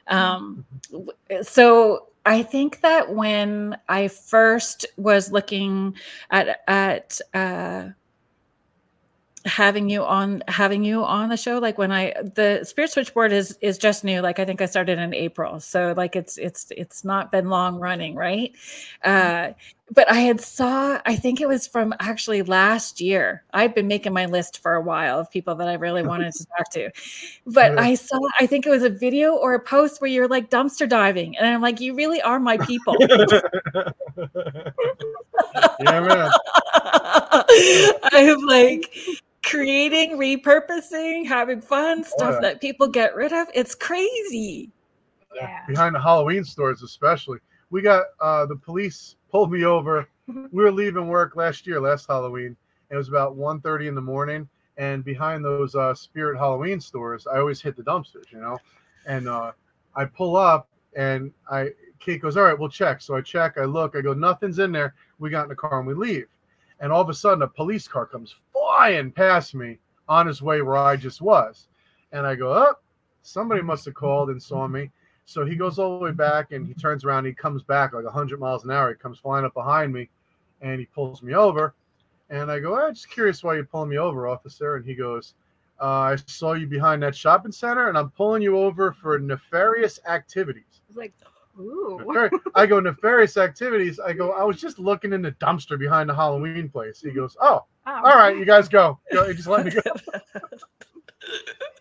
[0.08, 0.66] Um,
[1.42, 5.94] so I think that when I first was looking
[6.30, 7.90] at at uh,
[9.44, 13.56] having you on having you on the show like when i the spirit switchboard is
[13.60, 14.20] is just new.
[14.20, 15.60] Like i think i started in april.
[15.60, 18.52] So like it's it's it's not been long running right?
[19.04, 19.52] Uh
[19.92, 24.12] but i had saw i think it was from actually last year i've been making
[24.12, 26.90] my list for a while of people that i really wanted to talk to
[27.46, 30.50] but i saw i think it was a video or a post where you're like
[30.50, 32.96] dumpster diving and i'm like you really are my people
[35.80, 36.30] yeah man
[38.12, 38.92] i'm like
[39.46, 42.40] creating, repurposing, having fun, stuff yeah.
[42.40, 43.46] that people get rid of.
[43.54, 44.70] It's crazy.
[45.34, 45.60] Yeah.
[45.66, 47.38] Behind the Halloween stores, especially.
[47.70, 50.08] We got uh, the police pulled me over.
[50.28, 52.56] we were leaving work last year, last Halloween.
[52.90, 54.48] It was about 1.30 in the morning.
[54.76, 58.58] And behind those uh, Spirit Halloween stores, I always hit the dumpsters, you know.
[59.06, 59.52] And uh,
[59.94, 63.64] I pull up, and I Kate goes, "All right, we'll check." So I check, I
[63.64, 66.26] look, I go, "Nothing's in there." We got in the car and we leave
[66.80, 70.62] and all of a sudden a police car comes flying past me on his way
[70.62, 71.68] where I just was.
[72.12, 72.74] And I go, oh,
[73.22, 74.90] somebody must have called and saw me.
[75.26, 77.24] So he goes all the way back and he turns around.
[77.24, 78.90] he comes back like 100 miles an hour.
[78.90, 80.08] He comes flying up behind me
[80.62, 81.74] and he pulls me over.
[82.30, 84.76] And I go, I'm just curious why you're pulling me over, officer.
[84.76, 85.34] And he goes,
[85.80, 89.98] uh, I saw you behind that shopping center and I'm pulling you over for nefarious
[90.08, 90.80] activities.
[90.94, 91.12] Like,
[91.58, 92.30] Ooh.
[92.54, 93.98] I go nefarious activities.
[93.98, 94.32] I go.
[94.32, 97.00] I was just looking in the dumpster behind the Halloween place.
[97.00, 97.92] He goes, "Oh, oh.
[98.04, 98.98] all right, you guys go.
[99.12, 99.80] go just let me go."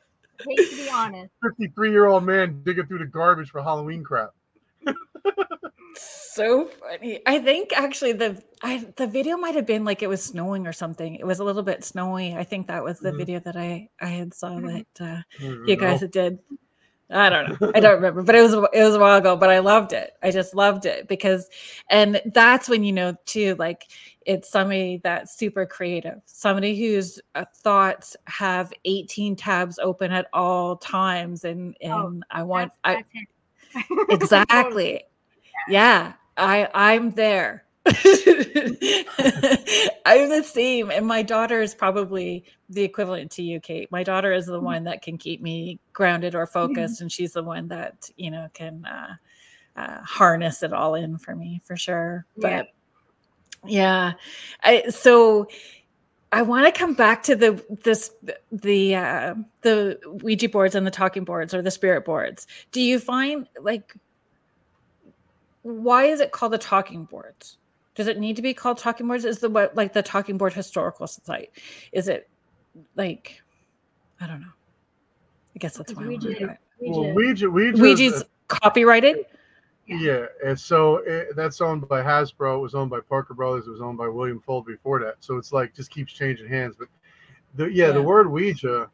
[0.48, 1.34] Hate to be honest.
[1.43, 4.32] Fifty-three-year-old man digging through the garbage for Halloween crap.
[5.96, 7.22] so funny.
[7.26, 10.74] I think actually the I the video might have been like it was snowing or
[10.74, 11.16] something.
[11.16, 12.36] It was a little bit snowy.
[12.36, 13.18] I think that was the mm-hmm.
[13.18, 14.82] video that I I had saw mm-hmm.
[15.00, 16.39] that uh, you guys had did.
[17.10, 17.72] I don't know.
[17.76, 19.36] I don't remember, but it was it was a while ago.
[19.36, 20.14] But I loved it.
[20.24, 21.50] I just loved it because,
[21.89, 23.84] and that's when you know too, like
[24.26, 30.78] it's somebody that's super creative, somebody whose uh, thoughts have eighteen tabs open at all
[30.78, 33.03] times, and and oh, I want that's,
[33.73, 35.03] I that's exactly,
[35.67, 36.13] yeah.
[36.38, 37.65] I I'm there.
[37.88, 37.93] I'm
[40.30, 40.89] the same.
[40.89, 43.91] And my daughter is probably the equivalent to you, Kate.
[43.91, 44.65] My daughter is the mm-hmm.
[44.65, 47.01] one that can keep me grounded or focused.
[47.01, 49.15] And she's the one that, you know, can uh,
[49.80, 52.26] uh, harness it all in for me for sure.
[52.38, 52.63] But yeah,
[53.68, 54.13] yeah.
[54.63, 55.47] I, so
[56.32, 58.11] I want to come back to the this
[58.51, 62.47] the uh, the Ouija boards and the talking boards or the spirit boards.
[62.72, 63.95] Do you find like
[65.61, 67.57] why is it called the talking boards?
[67.95, 69.26] Does it need to be called talking boards?
[69.26, 71.49] Is the what like the talking board historical society?
[71.91, 72.30] Is it
[72.95, 73.41] like
[74.20, 74.47] I don't know.
[75.55, 76.57] I guess that's why Ouija, Ouija.
[76.80, 79.26] Well, Ouija, Ouija Ouija's copyrighted.
[79.88, 79.98] Yeah.
[79.98, 82.58] yeah, and so it, that's owned by Hasbro.
[82.58, 83.68] It was owned by Parker Brothers.
[83.68, 85.16] It was owned by William Fuld before that.
[85.20, 86.76] So it's like just keeps changing hands.
[86.78, 86.88] But
[87.56, 87.92] the yeah, yeah.
[87.92, 88.90] the word Ouija,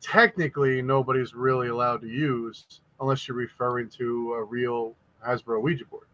[0.00, 4.94] technically nobody's really allowed to use unless you're referring to a real
[5.26, 6.06] Hasbro Ouija board.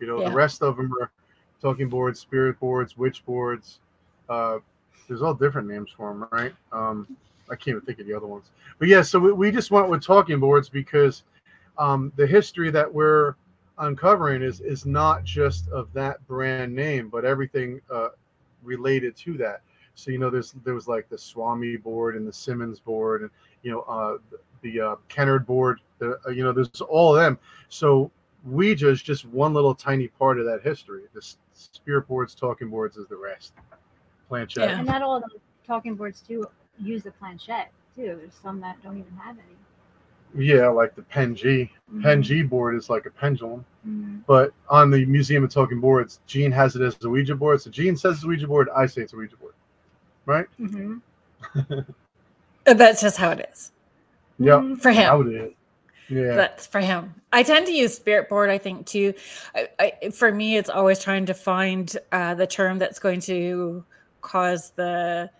[0.00, 0.28] You know, yeah.
[0.28, 1.10] the rest of them are
[1.60, 3.78] talking boards, spirit boards, witch boards.
[4.28, 4.58] Uh,
[5.08, 6.54] there's all different names for them, right?
[6.72, 7.16] Um,
[7.50, 8.50] I can't even think of the other ones.
[8.78, 11.24] But yeah, so we, we just went with talking boards because
[11.78, 13.34] um, the history that we're
[13.82, 18.08] uncovering is is not just of that brand name, but everything uh,
[18.62, 19.60] related to that.
[19.94, 23.30] So you know, there's there was like the Swami board and the Simmons board, and
[23.62, 24.18] you know uh,
[24.62, 25.80] the uh, Kennard board.
[25.98, 27.38] The, uh, you know, there's all of them.
[27.68, 28.10] So
[28.44, 31.02] Ouija is just one little tiny part of that history.
[31.12, 33.52] The spirit boards, talking boards is the rest.
[34.28, 34.70] Planchette.
[34.70, 34.78] Yeah.
[34.78, 35.28] And not all the
[35.66, 36.44] talking boards too
[36.78, 38.16] use the planchette too.
[38.18, 39.56] There's some that don't even have any.
[40.34, 41.70] Yeah, like the Pen G.
[41.90, 42.02] Mm-hmm.
[42.02, 43.64] Pen G board is like a pendulum.
[43.86, 44.18] Mm-hmm.
[44.26, 47.60] But on the Museum of Talking Boards, Gene has it as a Ouija board.
[47.60, 48.68] So Gene says it's a Ouija board.
[48.74, 49.54] I say it's a Ouija board.
[50.24, 50.46] Right?
[50.60, 51.78] Mm-hmm.
[52.64, 53.72] That's just how it is.
[54.38, 54.74] Yeah.
[54.76, 55.04] For him.
[55.04, 55.52] How it is.
[56.08, 56.34] Yeah.
[56.34, 57.14] That's for him.
[57.32, 59.14] I tend to use spirit board, I think, too.
[59.54, 63.84] I, I, for me, it's always trying to find uh, the term that's going to
[64.20, 65.30] cause the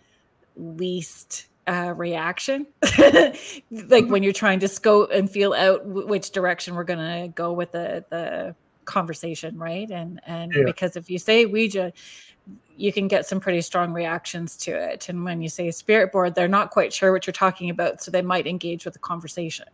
[0.57, 2.66] least uh, reaction.
[3.70, 7.28] like when you're trying to scope and feel out w- which direction we're going to
[7.28, 8.54] go with the, the
[8.84, 9.90] conversation, right?
[9.90, 10.62] And, and yeah.
[10.64, 11.92] because if you say Ouija,
[12.76, 15.08] you can get some pretty strong reactions to it.
[15.08, 18.02] And when you say spirit board, they're not quite sure what you're talking about.
[18.02, 19.66] So they might engage with the conversation.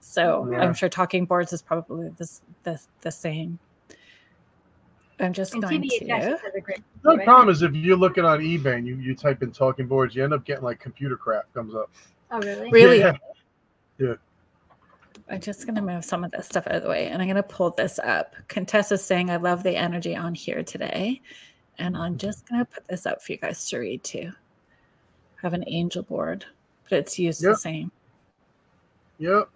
[0.00, 0.58] So yeah.
[0.58, 2.30] I'm sure talking boards is probably the,
[2.62, 3.58] the, the same.
[5.20, 6.38] I'm just and going to.
[7.02, 10.14] The problem is if you're looking on eBay and you, you type in talking boards,
[10.14, 11.90] you end up getting like computer crap comes up.
[12.30, 12.70] Oh, really?
[12.70, 12.98] Really?
[12.98, 13.16] Yeah.
[13.98, 14.14] yeah.
[15.30, 17.28] I'm just going to move some of this stuff out of the way and I'm
[17.28, 18.34] going to pull this up.
[18.48, 21.20] Contessa's saying, I love the energy on here today.
[21.78, 24.30] And I'm just going to put this up for you guys to read too.
[24.32, 26.44] I have an angel board,
[26.88, 27.52] but it's used yep.
[27.52, 27.92] the same.
[29.18, 29.48] Yep.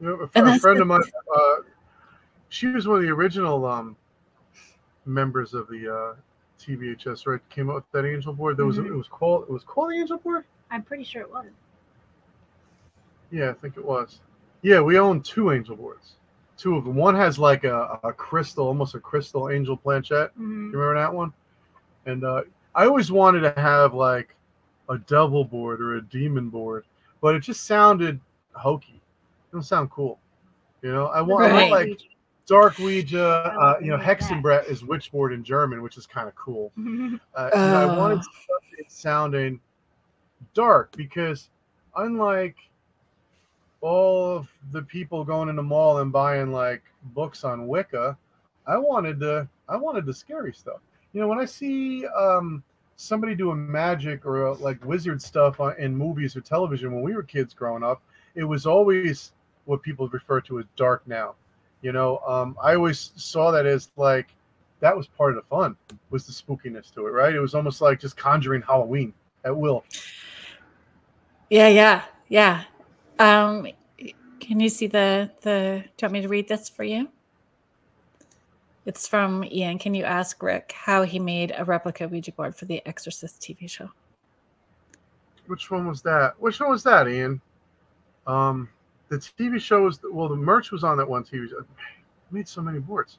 [0.00, 1.02] You know, a, a friend of mine,
[1.34, 1.56] uh,
[2.48, 3.96] she was one of the original um,
[5.06, 6.14] members of the uh,
[6.60, 7.40] TBHS, right?
[7.50, 8.56] Came out with that angel board.
[8.56, 8.92] There was mm-hmm.
[8.92, 10.44] it was called it was called the angel board.
[10.70, 11.46] I'm pretty sure it was.
[13.30, 14.20] Yeah, I think it was.
[14.62, 16.14] Yeah, we own two angel boards.
[16.56, 16.94] Two of them.
[16.94, 20.30] One has like a, a crystal, almost a crystal angel planchette.
[20.32, 20.70] Mm-hmm.
[20.72, 21.32] You remember that one?
[22.06, 22.42] And uh,
[22.74, 24.34] I always wanted to have like
[24.88, 26.84] a devil board or a demon board,
[27.20, 28.20] but it just sounded
[28.52, 30.18] hokey It don't sound cool.
[30.82, 31.52] You know, I want, right.
[31.52, 32.00] I want like
[32.46, 33.52] Dark Ouija.
[33.58, 36.72] Uh, you know, Hexenbrett is witchboard in German, which is kind of cool.
[37.34, 37.86] Uh, uh.
[37.90, 38.24] I wanted
[38.78, 39.60] it sounding
[40.54, 41.50] dark because,
[41.96, 42.56] unlike
[43.80, 46.82] all of the people going in the mall and buying like
[47.14, 48.16] books on Wicca,
[48.66, 50.80] I wanted the I wanted the scary stuff.
[51.12, 52.62] You know, when I see um,
[52.96, 57.22] somebody doing magic or uh, like wizard stuff in movies or television when we were
[57.22, 58.02] kids growing up,
[58.34, 59.32] it was always
[59.66, 61.34] what people refer to as dark now.
[61.82, 64.28] You know, um, I always saw that as like
[64.80, 65.76] that was part of the fun
[66.10, 67.34] was the spookiness to it, right?
[67.34, 69.12] It was almost like just conjuring Halloween
[69.44, 69.84] at will.
[71.50, 72.64] Yeah, yeah, yeah.
[73.18, 73.68] Um,
[74.40, 75.82] can you see the the?
[75.96, 77.08] Do you want me to read this for you?
[78.84, 79.78] It's from Ian.
[79.78, 83.68] Can you ask Rick how he made a replica Ouija board for the Exorcist TV
[83.68, 83.90] show?
[85.48, 86.34] Which one was that?
[86.40, 87.40] Which one was that, Ian?
[88.26, 88.68] Um,
[89.08, 91.64] the TV show was Well, the Murch was on that one TV show.
[92.30, 93.18] made so many boards.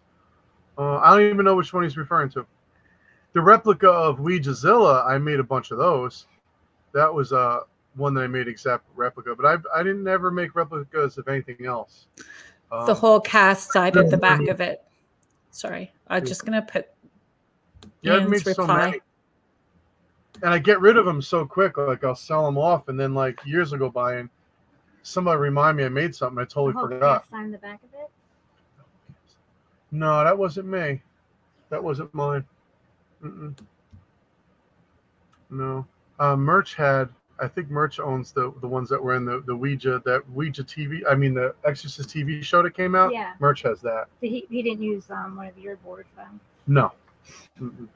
[0.77, 2.45] Uh, I don't even know which one he's referring to.
[3.33, 6.27] The replica of Ouijazilla, I made a bunch of those.
[6.93, 7.61] That was uh,
[7.95, 11.65] one that I made exact replica, but I I didn't ever make replicas of anything
[11.65, 12.07] else.
[12.71, 14.83] Um, the whole cast side at the back of it.
[15.51, 16.87] Sorry, I'm just gonna put.
[18.01, 18.53] Yeah, Ian's reply.
[18.53, 18.99] So many.
[20.43, 21.77] And I get rid of them so quick.
[21.77, 24.29] Like I'll sell them off, and then like years will go by, and
[25.07, 26.37] somebody remind me I made something.
[26.37, 27.27] I totally oh, forgot.
[27.29, 28.09] Sign the back of it.
[29.91, 31.01] No, that wasn't me.
[31.69, 32.43] That wasn't mine.
[33.23, 33.57] Mm-mm.
[35.49, 35.85] No.
[36.19, 37.09] Uh, Murch had.
[37.39, 40.63] I think Murch owns the the ones that were in the the Ouija that Ouija
[40.63, 41.01] TV.
[41.09, 43.13] I mean the Exorcist TV show that came out.
[43.13, 43.33] Yeah.
[43.39, 44.07] Murch has that.
[44.21, 46.39] he he didn't use um one of your boards then.
[46.65, 46.91] No.
[47.61, 47.87] Mm-mm.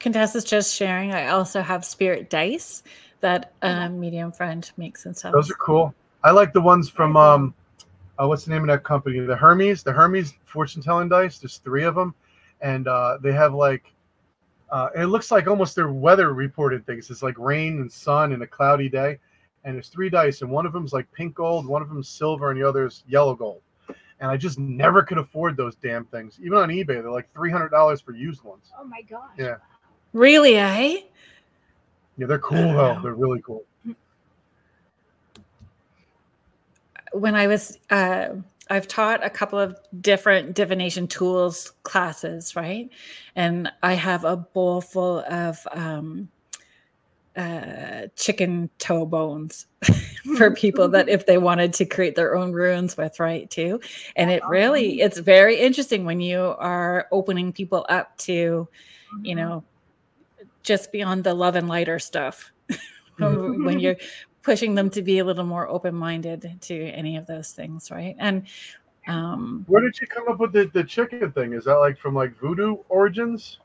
[0.00, 1.12] Contessa's just sharing.
[1.12, 2.82] I also have spirit dice
[3.20, 5.32] that a um, medium friend makes and stuff.
[5.32, 5.94] Those are cool.
[6.24, 7.54] I like the ones from um,
[8.18, 9.18] uh, what's the name of that company?
[9.20, 11.38] The Hermes, the Hermes fortune telling dice.
[11.38, 12.14] There's three of them,
[12.60, 13.92] and uh, they have like,
[14.70, 17.10] uh, it looks like almost their weather reported things.
[17.10, 19.18] It's like rain and sun and a cloudy day,
[19.64, 22.50] and there's three dice, and one of them's like pink gold, one of them's silver,
[22.50, 23.62] and the other's yellow gold.
[24.20, 26.38] And I just never could afford those damn things.
[26.40, 28.70] Even on eBay, they're like three hundred dollars for used ones.
[28.78, 29.32] Oh my gosh!
[29.36, 29.56] Yeah.
[30.12, 31.00] Really, eh?
[32.18, 33.00] Yeah, they're cool though.
[33.02, 33.64] They're really cool.
[37.12, 38.28] When I was, uh,
[38.70, 42.88] I've taught a couple of different divination tools classes, right?
[43.36, 46.28] And I have a bowl full of um,
[47.36, 49.66] uh, chicken toe bones
[50.36, 53.50] for people that if they wanted to create their own runes with, right?
[53.50, 53.80] Too.
[54.16, 58.68] And it really, it's very interesting when you are opening people up to, you
[59.16, 59.38] mm-hmm.
[59.38, 59.64] know,
[60.62, 62.52] just beyond the love and lighter stuff
[63.18, 63.96] when you're
[64.42, 68.16] pushing them to be a little more open-minded to any of those things right?
[68.18, 68.46] And
[69.06, 71.52] um where did you come up with the, the chicken thing?
[71.52, 73.58] Is that like from like voodoo origins?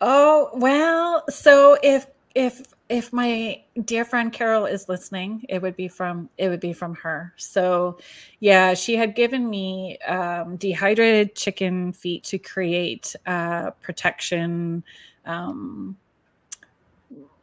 [0.00, 5.88] Oh well so if if if my dear friend Carol is listening, it would be
[5.88, 7.32] from it would be from her.
[7.36, 7.98] So,
[8.40, 14.84] yeah, she had given me um, dehydrated chicken feet to create uh, protection
[15.24, 15.96] um,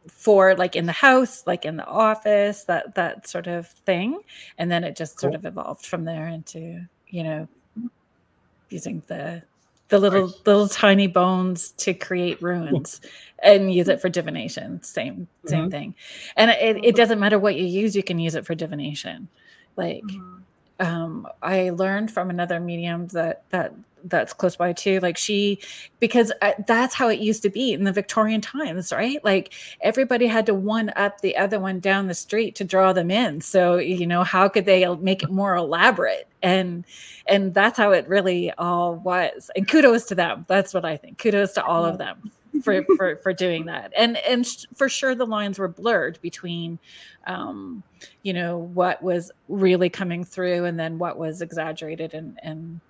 [0.08, 4.20] for like in the house, like in the office, that that sort of thing,
[4.58, 5.30] and then it just cool.
[5.30, 7.48] sort of evolved from there into you know
[8.70, 9.42] using the
[9.88, 10.46] the little nice.
[10.46, 13.00] little tiny bones to create runes
[13.42, 15.70] and use it for divination same same mm-hmm.
[15.70, 15.94] thing
[16.36, 19.28] and it, it doesn't matter what you use you can use it for divination
[19.76, 20.86] like mm-hmm.
[20.86, 23.74] um, i learned from another medium that that
[24.04, 25.58] that's close by too like she
[26.00, 29.22] because uh, that's how it used to be in the victorian times right?
[29.24, 33.10] Like everybody had to one up the other one down the street to draw them
[33.10, 33.40] in.
[33.40, 36.28] So you know how could they make it more elaborate?
[36.42, 36.84] And
[37.26, 39.50] and that's how it really all was.
[39.56, 40.44] And kudos to them.
[40.48, 41.18] That's what i think.
[41.18, 42.30] Kudos to all of them
[42.62, 43.92] for for for doing that.
[43.96, 46.78] And and for sure the lines were blurred between
[47.26, 47.82] um
[48.22, 52.80] you know what was really coming through and then what was exaggerated and and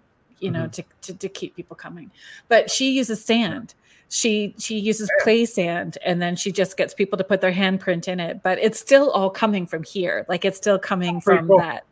[0.44, 0.82] you know, mm-hmm.
[1.00, 2.10] to, to, to keep people coming.
[2.48, 3.74] But she uses sand.
[4.10, 8.06] She she uses play sand, and then she just gets people to put their handprint
[8.06, 8.42] in it.
[8.42, 10.26] But it's still all coming from here.
[10.28, 11.58] Like it's still coming from cool.
[11.58, 11.84] that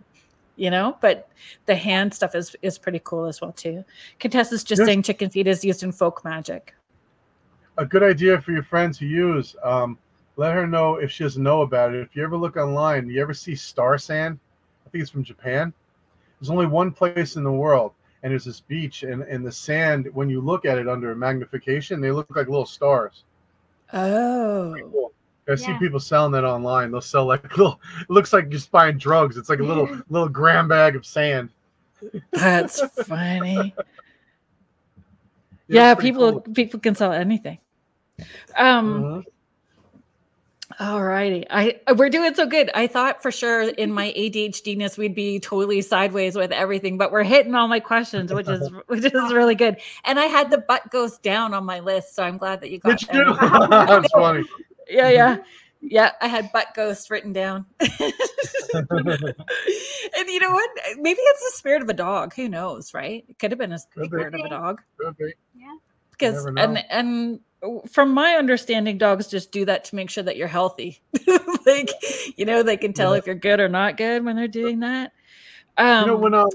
[0.57, 1.29] you know but
[1.67, 3.83] the hand stuff is is pretty cool as well too
[4.19, 4.87] contessa's just yes.
[4.87, 6.75] saying chicken feet is used in folk magic
[7.79, 9.97] a good idea for your friends to use um,
[10.37, 13.21] let her know if she doesn't know about it if you ever look online you
[13.21, 14.39] ever see star sand
[14.87, 15.73] i think it's from japan
[16.39, 17.93] there's only one place in the world
[18.23, 22.01] and there's this beach and, and the sand when you look at it under magnification
[22.01, 23.25] they look like little stars
[23.93, 25.13] oh cool.
[25.49, 25.57] i yeah.
[25.57, 29.37] see people selling that online they'll sell like little it looks like just buying drugs
[29.37, 31.51] it's like a little little gram bag of sand
[32.33, 33.75] that's funny
[35.69, 36.55] yeah, yeah people cool.
[36.55, 37.59] people can sell anything
[38.57, 39.23] um uh-huh.
[40.81, 41.45] All righty.
[41.51, 42.71] I we're doing so good.
[42.75, 47.25] I thought for sure in my ADHDness we'd be totally sideways with everything, but we're
[47.25, 49.77] hitting all my questions, which is which is really good.
[50.05, 52.79] And I had the butt goes down on my list, so I'm glad that you
[52.79, 53.27] got Did that.
[53.27, 53.69] You?
[53.71, 54.45] That's funny.
[54.89, 55.37] Yeah, yeah.
[55.85, 57.67] Yeah, I had butt ghost written down.
[57.81, 57.91] and
[60.29, 60.71] you know what?
[60.99, 62.35] Maybe it's the spirit of a dog.
[62.35, 63.25] Who knows, right?
[63.29, 64.81] It could have been a spirit of a dog.
[64.97, 65.35] Could be.
[65.57, 65.75] Yeah.
[66.13, 67.41] Because and and
[67.91, 71.01] from my understanding, dogs just do that to make sure that you're healthy.
[71.67, 71.91] like,
[72.37, 73.19] you know, they can tell yeah.
[73.19, 75.13] if you're good or not good when they're doing that.
[75.79, 76.49] Um, you know, when um,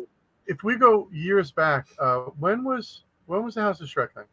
[0.47, 4.25] if we go years back, uh, when was when was the House of Schreck thing?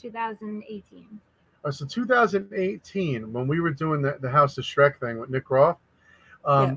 [0.00, 1.20] 2018.
[1.64, 5.50] Uh, so 2018, when we were doing the, the House of Schreck thing with Nick
[5.50, 5.78] Roth,
[6.44, 6.76] um, yeah.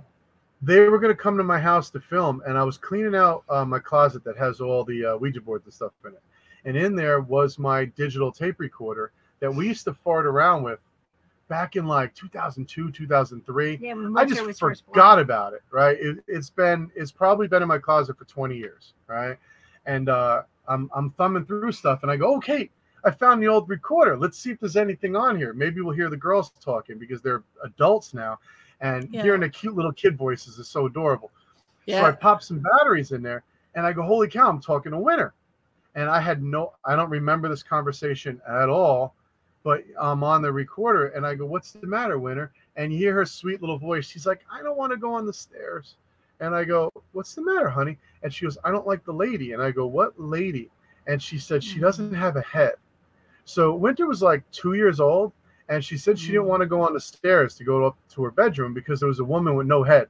[0.61, 3.43] they were going to come to my house to film, and I was cleaning out
[3.49, 6.21] uh, my closet that has all the uh, Ouija boards and stuff in it.
[6.65, 10.79] And in there was my digital tape recorder that we used to fart around with
[11.47, 15.97] back in like 2002 2003 yeah, i just forgot about it right?
[15.99, 19.37] It, has been it's probably been in my closet for 20 years right?
[19.85, 22.69] And uh i'm i'm thumbing through stuff and i go okay
[23.03, 24.17] i found the old recorder.
[24.17, 25.53] Let's see if there's anything on here.
[25.53, 28.39] Maybe we'll hear the girls talking because they're adults now
[28.81, 29.23] and yeah.
[29.23, 31.31] hearing the cute little kid voices is so adorable.
[31.85, 32.01] Yeah.
[32.01, 33.43] so i pop some batteries in there
[33.75, 35.33] and i go holy cow i'm talking to winter
[35.95, 39.15] and i had no i don't remember this conversation at all
[39.63, 42.51] but I'm on the recorder and I go, What's the matter, Winter?
[42.75, 44.07] And you hear her sweet little voice.
[44.07, 45.95] She's like, I don't want to go on the stairs.
[46.39, 47.97] And I go, What's the matter, honey?
[48.23, 49.53] And she goes, I don't like the lady.
[49.53, 50.69] And I go, What lady?
[51.07, 52.73] And she said, She doesn't have a head.
[53.45, 55.33] So Winter was like two years old,
[55.69, 56.49] and she said she didn't mm.
[56.49, 59.19] want to go on the stairs to go up to her bedroom because there was
[59.19, 60.07] a woman with no head.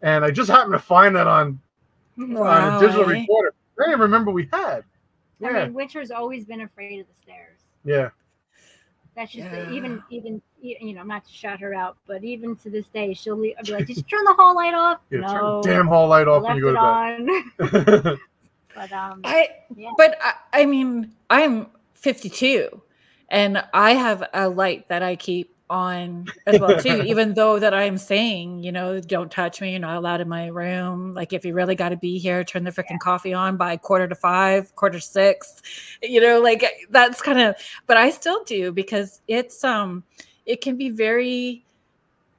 [0.00, 1.60] And I just happened to find that on,
[2.16, 3.52] wow, on a digital recorder.
[3.78, 4.84] I didn't remember we had.
[5.38, 5.48] Yeah.
[5.48, 7.60] I mean, Winter's always been afraid of the stairs.
[7.84, 8.08] Yeah.
[9.18, 9.72] That's just yeah.
[9.72, 13.34] even even you know not to shut her out, but even to this day she'll
[13.34, 16.28] be like, "Did you turn the hall light off?" Yeah, no, turn damn hall light
[16.28, 18.18] off when you go to bed.
[18.76, 19.90] but um, I yeah.
[19.96, 22.80] but I, I mean I'm 52,
[23.28, 27.74] and I have a light that I keep on as well too even though that
[27.74, 31.44] i'm saying you know don't touch me you're not allowed in my room like if
[31.44, 32.98] you really got to be here turn the freaking yeah.
[32.98, 35.62] coffee on by quarter to five quarter to six
[36.02, 37.54] you know like that's kind of
[37.86, 40.02] but i still do because it's um
[40.46, 41.64] it can be very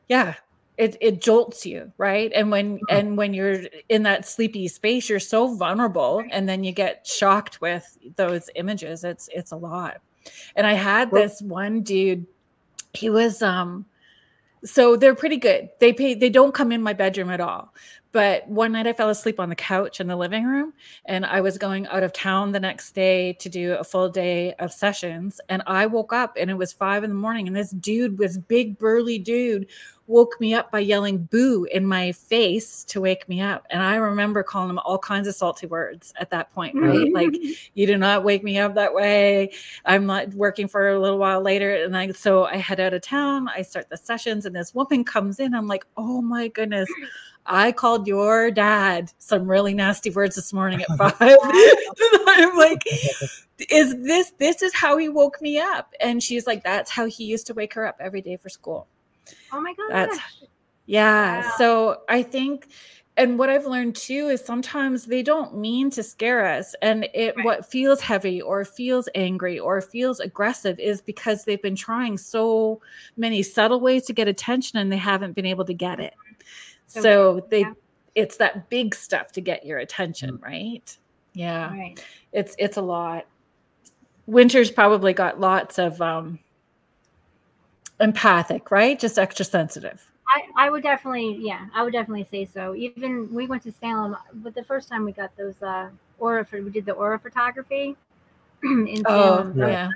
[0.08, 0.34] yeah
[0.78, 2.84] it, it jolts you right and when mm-hmm.
[2.90, 7.62] and when you're in that sleepy space you're so vulnerable and then you get shocked
[7.62, 9.98] with those images it's it's a lot
[10.56, 12.26] and i had this one dude
[12.94, 13.86] he was um
[14.66, 15.70] so they're pretty good.
[15.80, 17.74] They pay they don't come in my bedroom at all.
[18.12, 20.74] But one night I fell asleep on the couch in the living room
[21.06, 24.54] and I was going out of town the next day to do a full day
[24.56, 27.70] of sessions and I woke up and it was 5 in the morning and this
[27.70, 29.68] dude was big burly dude
[30.10, 33.68] woke me up by yelling boo in my face to wake me up.
[33.70, 37.08] And I remember calling him all kinds of salty words at that point, right?
[37.08, 37.16] Mm-hmm.
[37.16, 37.36] Like,
[37.76, 39.52] you do not wake me up that way.
[39.86, 41.84] I'm not working for a little while later.
[41.84, 45.04] And I, so I head out of town, I start the sessions, and this woman
[45.04, 45.54] comes in.
[45.54, 46.90] I'm like, oh my goodness.
[47.46, 51.14] I called your dad some really nasty words this morning at five.
[51.22, 52.84] I'm like,
[53.70, 55.94] is this this is how he woke me up?
[56.00, 58.88] And she's like, that's how he used to wake her up every day for school.
[59.52, 59.90] Oh my god.
[59.90, 60.20] That's
[60.86, 61.42] yeah.
[61.42, 61.54] Wow.
[61.58, 62.68] So I think
[63.20, 66.74] and what I've learned too is sometimes they don't mean to scare us.
[66.82, 67.46] And it right.
[67.46, 72.82] what feels heavy or feels angry or feels aggressive is because they've been trying so
[73.18, 76.14] many subtle ways to get attention and they haven't been able to get it.
[76.88, 77.74] So, so they yeah.
[78.16, 80.44] it's that big stuff to get your attention, mm.
[80.44, 80.98] right?
[81.34, 81.72] Yeah.
[81.72, 82.02] Right.
[82.32, 83.26] It's it's a lot.
[84.28, 86.40] Winter's probably got lots of um
[88.00, 89.00] empathic, right?
[89.00, 90.06] Just extra sensitive.
[90.28, 92.76] I, I would definitely, yeah, I would definitely say so.
[92.76, 95.90] Even we went to Salem, but the first time we got those uh
[96.20, 97.96] aura, for, we did the aura photography
[98.64, 99.90] in oh, Salem, yeah.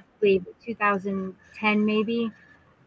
[0.66, 2.32] 2010 maybe.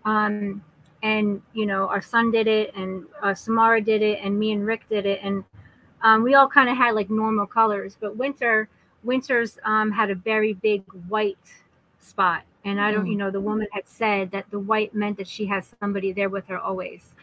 [0.04, 0.62] Um,
[1.02, 4.66] and you know, our son did it, and uh, Samara did it, and me and
[4.66, 5.44] Rick did it, and
[6.02, 7.96] um, we all kind of had like normal colors.
[8.00, 8.68] But Winter,
[9.04, 11.38] Winter's um, had a very big white
[12.00, 13.10] spot and I don't, mm.
[13.10, 16.28] you know, the woman had said that the white meant that she has somebody there
[16.28, 17.14] with her always.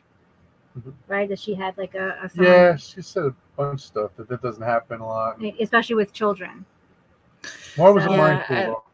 [0.80, 0.91] Mm-hmm.
[1.07, 1.28] Right?
[1.28, 4.41] That she had like a, a Yeah, she said a bunch of stuff that that
[4.41, 5.44] doesn't happen a lot.
[5.60, 6.65] Especially with children.
[7.76, 8.86] Why was so, yeah, cool?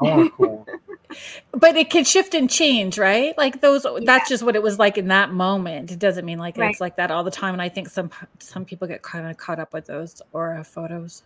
[0.00, 0.66] I, I want cool.
[1.52, 3.36] but it can shift and change, right?
[3.36, 3.98] Like those yeah.
[4.02, 5.92] that's just what it was like in that moment.
[5.92, 6.70] It doesn't mean like right.
[6.70, 7.52] it's like that all the time.
[7.52, 11.24] And I think some some people get kind of caught up with those aura photos.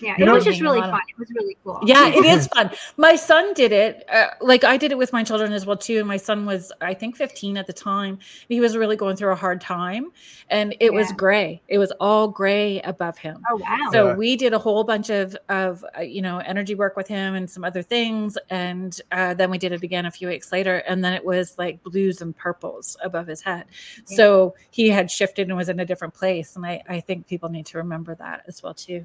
[0.00, 1.00] Yeah, you it was just really fun.
[1.08, 1.80] It was really cool.
[1.84, 2.70] Yeah, it is fun.
[2.96, 4.04] My son did it.
[4.08, 5.98] Uh, like I did it with my children as well too.
[5.98, 8.18] And my son was, I think, 15 at the time.
[8.48, 10.12] He was really going through a hard time,
[10.50, 10.98] and it yeah.
[10.98, 11.60] was gray.
[11.68, 13.42] It was all gray above him.
[13.50, 13.90] Oh wow!
[13.92, 14.14] So yeah.
[14.14, 17.48] we did a whole bunch of of uh, you know energy work with him and
[17.48, 21.04] some other things, and uh, then we did it again a few weeks later, and
[21.04, 23.66] then it was like blues and purples above his head.
[24.08, 24.16] Yeah.
[24.16, 27.48] So he had shifted and was in a different place, and I I think people
[27.48, 29.04] need to remember that as well too.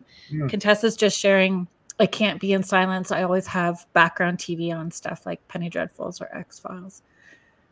[0.83, 1.67] Contessa is just sharing
[1.99, 3.11] I can't be in silence.
[3.11, 7.03] I always have background TV on stuff like Penny Dreadfuls or X Files.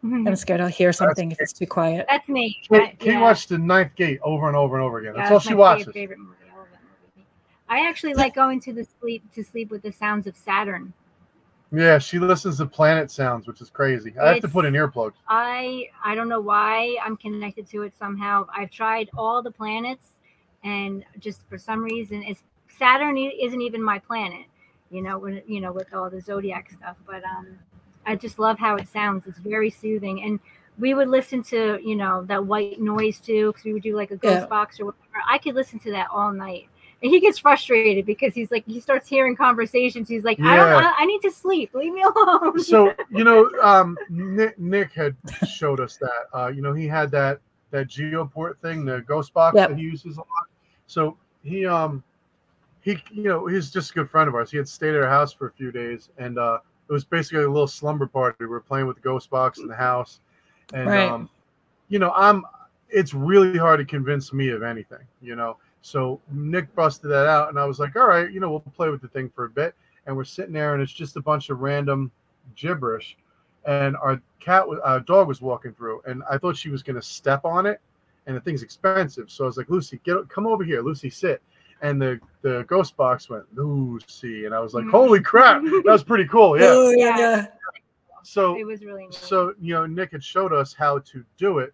[0.04, 0.28] Mm-hmm.
[0.28, 2.06] I'm scared I'll hear something That's if it's too quiet.
[2.10, 2.58] That's me.
[2.62, 3.20] She, I, yeah.
[3.20, 5.14] watched the Ninth Gate over and over and over again.
[5.16, 5.92] Yeah, That's all she watches.
[5.94, 6.38] Favorite movie.
[7.68, 10.94] I actually like going to the sleep to sleep with the sounds of Saturn.
[11.72, 14.14] Yeah, she listens to planet sounds, which is crazy.
[14.20, 15.14] I it's, have to put in earplugs.
[15.28, 18.46] I I don't know why I'm connected to it somehow.
[18.56, 20.18] I've tried all the planets,
[20.64, 22.44] and just for some reason, it's
[22.82, 24.48] Saturn isn't even my planet,
[24.90, 26.98] you know, when you know with all the zodiac stuff.
[27.06, 27.60] But um,
[28.08, 29.28] I just love how it sounds.
[29.28, 30.40] It's very soothing, and
[30.80, 34.10] we would listen to you know that white noise too, because we would do like
[34.10, 34.46] a ghost yeah.
[34.48, 35.24] box or whatever.
[35.30, 36.70] I could listen to that all night.
[37.04, 40.10] And he gets frustrated because he's like he starts hearing conversations.
[40.10, 40.52] He's like, yeah.
[40.52, 41.74] I don't, I, I, need to sleep.
[41.74, 42.60] Leave me alone.
[42.60, 45.16] So you know, um, Nick, Nick had
[45.48, 46.26] showed us that.
[46.34, 49.70] Uh, you know, he had that that geoport thing, the ghost box yep.
[49.70, 50.48] that he uses a lot.
[50.88, 52.04] So he um
[52.82, 54.52] he you know he's just a good friend of ours.
[54.52, 56.60] He had stayed at our house for a few days, and uh,
[56.90, 58.38] it was basically a little slumber party.
[58.40, 60.20] We were playing with the ghost box in the house,
[60.74, 61.10] and right.
[61.10, 61.30] um,
[61.88, 62.44] you know I'm.
[62.90, 65.58] It's really hard to convince me of anything, you know.
[65.82, 68.90] So Nick busted that out, and I was like, all right, you know, we'll play
[68.90, 69.76] with the thing for a bit.
[70.06, 72.12] and we're sitting there, and it's just a bunch of random
[72.56, 73.18] gibberish.
[73.66, 77.02] And our cat, our dog was walking through, and I thought she was going to
[77.02, 77.80] step on it,
[78.26, 79.30] and the thing's expensive.
[79.30, 81.42] So I was like, Lucy, get come over here, Lucy, sit.
[81.82, 84.92] And the the ghost box went Lucy, and I was like, mm.
[84.92, 86.60] holy crap, that was pretty cool.
[86.60, 86.68] Yeah.
[86.70, 87.48] Oh, yeah.
[88.24, 89.06] So it was really.
[89.06, 89.14] Neat.
[89.14, 91.74] So you know, Nick had showed us how to do it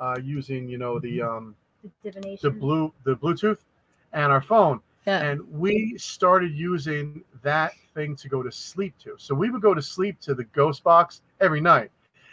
[0.00, 1.54] uh, using you know the um
[2.02, 3.58] the, the blue the Bluetooth
[4.12, 4.80] and our phone.
[5.06, 5.22] Yeah.
[5.22, 9.14] And we started using that thing to go to sleep to.
[9.18, 11.92] So we would go to sleep to the ghost box every night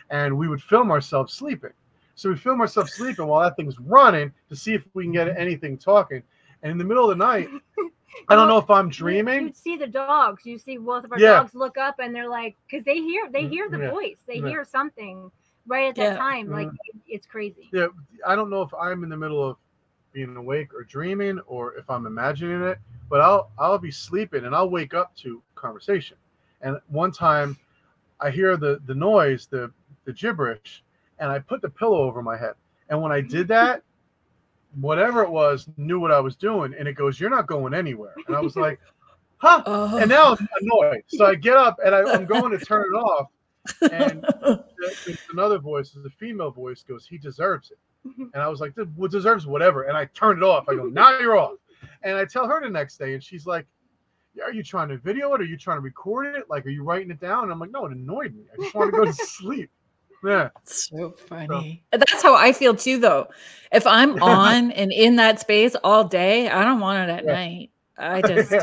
[0.10, 1.72] and we would film ourselves sleeping.
[2.16, 5.38] So we film ourselves sleeping while that thing's running to see if we can get
[5.38, 6.24] anything talking.
[6.64, 7.50] And in the middle of the night,
[8.30, 9.48] I don't know if I'm dreaming.
[9.48, 10.46] You see the dogs.
[10.46, 11.34] You see both of our yeah.
[11.34, 13.92] dogs look up and they're like, because they hear they hear the yeah.
[13.92, 14.18] voice.
[14.28, 14.48] They yeah.
[14.48, 15.30] hear something
[15.68, 16.50] right at that time.
[16.50, 17.00] Like mm-hmm.
[17.08, 17.70] it's crazy.
[17.72, 17.88] Yeah,
[18.26, 19.58] I don't know if I'm in the middle of
[20.14, 22.80] being awake or dreaming or if I'm imagining it,
[23.10, 26.18] but I'll I'll be sleeping and I'll wake up to conversation.
[26.62, 27.58] And one time
[28.20, 29.72] I hear the the noise, the
[30.06, 30.84] the gibberish,
[31.20, 32.54] and I put the pillow over my head.
[32.90, 33.84] And when I did that,
[34.80, 38.14] whatever it was knew what I was doing, and it goes, "You're not going anywhere."
[38.28, 38.80] And I was like,
[39.38, 41.04] "Huh?" Uh, and now I'm annoyed.
[41.08, 43.28] So I get up and I, am going to turn it off,
[43.92, 44.26] and
[45.32, 49.48] another voice, the female voice, goes, "He deserves it." And I was like, "What deserves
[49.48, 50.68] whatever?" And I turned it off.
[50.68, 51.58] I go, "Now you're off."
[52.04, 53.66] And I tell her the next day, and she's like,
[54.42, 55.42] are you trying to video it?
[55.42, 56.50] Are you trying to record it?
[56.50, 57.44] Like, are you writing it down?
[57.44, 58.44] And I'm like, no, it annoyed me.
[58.52, 59.70] I just want to go to sleep.
[60.24, 60.50] Yeah.
[60.64, 61.84] So funny.
[61.92, 62.00] So.
[62.00, 63.28] That's how I feel too, though.
[63.72, 67.34] If I'm on and in that space all day, I don't want it at yeah.
[67.34, 67.72] night.
[67.98, 68.54] I just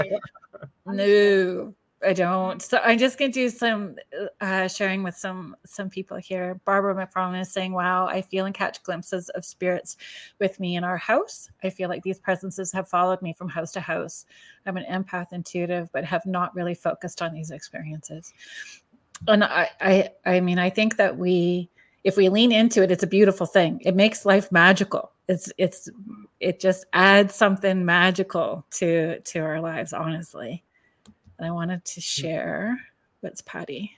[0.86, 1.74] no.
[2.02, 2.62] I don't.
[2.62, 3.96] So I'm just gonna do some
[4.40, 6.58] uh, sharing with some some people here.
[6.64, 9.98] Barbara McFarland is saying, "Wow, I feel and catch glimpses of spirits
[10.38, 11.50] with me in our house.
[11.62, 14.24] I feel like these presences have followed me from house to house.
[14.64, 18.32] I'm an empath, intuitive, but have not really focused on these experiences."
[19.28, 21.68] And I, I, I mean, I think that we,
[22.04, 23.80] if we lean into it, it's a beautiful thing.
[23.84, 25.12] It makes life magical.
[25.28, 25.88] It's, it's,
[26.40, 30.64] it just adds something magical to to our lives, honestly.
[31.38, 32.04] And I wanted to mm.
[32.04, 32.80] share
[33.20, 33.92] what's Patty.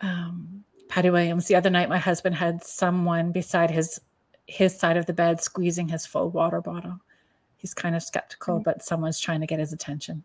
[0.00, 1.46] Um, Patty Williams.
[1.46, 4.00] The other night, my husband had someone beside his
[4.46, 7.00] his side of the bed squeezing his full water bottle.
[7.56, 8.62] He's kind of skeptical, mm-hmm.
[8.62, 10.22] but someone's trying to get his attention.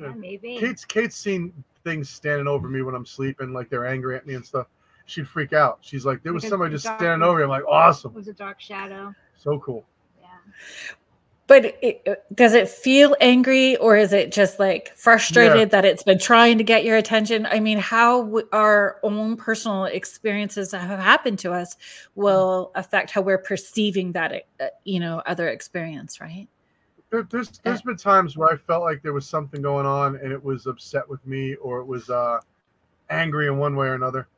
[0.00, 0.58] Yeah, maybe.
[0.58, 1.52] Kate's Kate's seen
[1.84, 4.66] things standing over me when I'm sleeping, like they're angry at me and stuff.
[5.06, 5.78] She'd freak out.
[5.80, 7.44] She's like, there was like somebody just standing over me.
[7.44, 8.12] I'm like, awesome.
[8.12, 9.14] It was a dark shadow.
[9.36, 9.84] So cool.
[10.20, 10.28] Yeah
[11.50, 15.64] but it, uh, does it feel angry or is it just like frustrated yeah.
[15.64, 19.86] that it's been trying to get your attention i mean how w- our own personal
[19.86, 21.76] experiences that have happened to us
[22.14, 26.46] will affect how we're perceiving that uh, you know other experience right
[27.10, 30.32] there, there's there's been times where i felt like there was something going on and
[30.32, 32.40] it was upset with me or it was uh
[33.10, 34.28] angry in one way or another.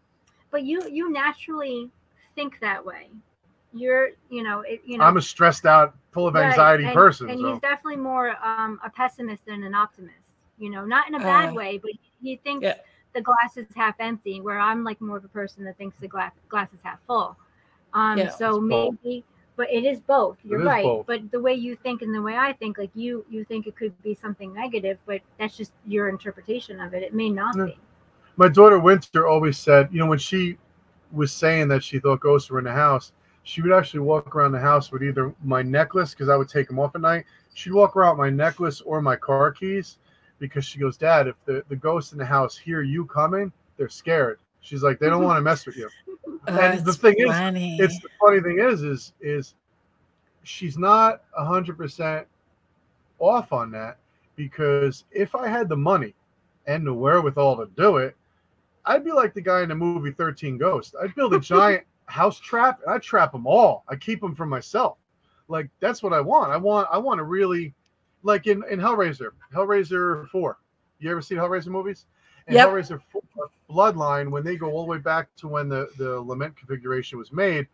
[0.50, 1.90] But you you naturally
[2.34, 3.08] think that way.
[3.72, 5.04] You're you know it, you know.
[5.04, 7.52] I'm a stressed out full of anxiety and, person and so.
[7.52, 10.18] he's definitely more um, a pessimist than an optimist
[10.58, 11.90] you know not in a bad uh, way but
[12.22, 12.74] he thinks yeah.
[13.14, 16.08] the glass is half empty where i'm like more of a person that thinks the
[16.08, 17.34] glass glass is half full.
[17.94, 19.24] Um yeah, so maybe
[19.56, 21.06] but it is both you're right both.
[21.06, 23.76] but the way you think and the way i think like you you think it
[23.76, 27.66] could be something negative but that's just your interpretation of it it may not yeah.
[27.66, 27.78] be
[28.36, 30.56] my daughter winter always said you know when she
[31.10, 33.12] was saying that she thought ghosts were in the house
[33.44, 36.68] she would actually walk around the house with either my necklace because I would take
[36.68, 37.24] them off at night.
[37.54, 39.98] She'd walk around my necklace or my car keys
[40.38, 43.88] because she goes, Dad, if the, the ghosts in the house hear you coming, they're
[43.88, 44.38] scared.
[44.62, 45.88] She's like, they don't want to mess with you.
[46.48, 47.76] Oh, and the thing funny.
[47.76, 49.54] is, it's the funny thing is, is is
[50.42, 52.26] she's not a hundred percent
[53.20, 53.98] off on that
[54.34, 56.14] because if I had the money
[56.66, 58.16] and the wherewithal to do it,
[58.84, 60.94] I'd be like the guy in the movie 13 Ghosts.
[61.00, 62.80] I'd build a giant house trap.
[62.84, 63.84] And I trap them all.
[63.88, 64.98] I keep them for myself.
[65.48, 66.50] Like that's what I want.
[66.50, 67.74] I want I want to really
[68.22, 70.58] like in in Hellraiser, Hellraiser 4.
[70.98, 72.06] You ever seen Hellraiser movies?
[72.46, 72.68] And yep.
[72.68, 73.22] Hellraiser 4,
[73.70, 77.32] Bloodline when they go all the way back to when the the lament configuration was
[77.32, 77.66] made,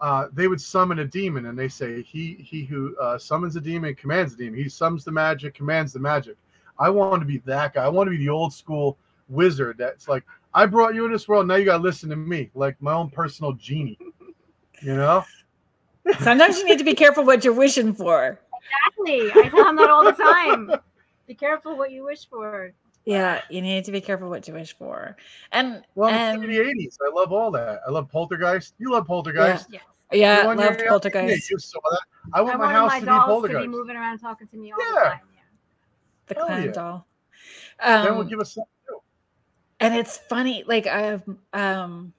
[0.00, 3.60] uh, they would summon a demon and they say he he who uh, summons a
[3.60, 4.58] demon commands a demon.
[4.58, 6.36] He summons the magic, commands the magic.
[6.78, 7.84] I want to be that guy.
[7.84, 8.96] I want to be the old school
[9.28, 11.46] wizard that's like I brought you in this world.
[11.46, 13.98] Now you got to listen to me, like my own personal genie.
[14.82, 15.22] You know.
[16.20, 18.40] Sometimes you need to be careful what you're wishing for.
[18.70, 19.30] Exactly.
[19.42, 20.72] I tell them that all the time.
[21.26, 22.72] Be careful what you wish for.
[23.10, 25.16] Yeah, you need to be careful what you wish for.
[25.50, 26.96] And well, and, the 80s.
[27.04, 27.80] I love all that.
[27.84, 28.74] I love Poltergeist.
[28.78, 29.66] You love Poltergeist.
[29.68, 29.80] Yeah.
[30.12, 31.52] Yeah, yeah love Poltergeist.
[32.32, 33.62] I want I my house my to be Poltergeist.
[33.62, 34.94] To be moving around talking to me all yeah.
[34.94, 35.20] the time.
[35.34, 35.40] Yeah.
[36.28, 36.70] the clown yeah.
[36.70, 37.06] doll.
[37.80, 39.00] Um, that will give us something too.
[39.80, 42.12] And it's funny, like I have um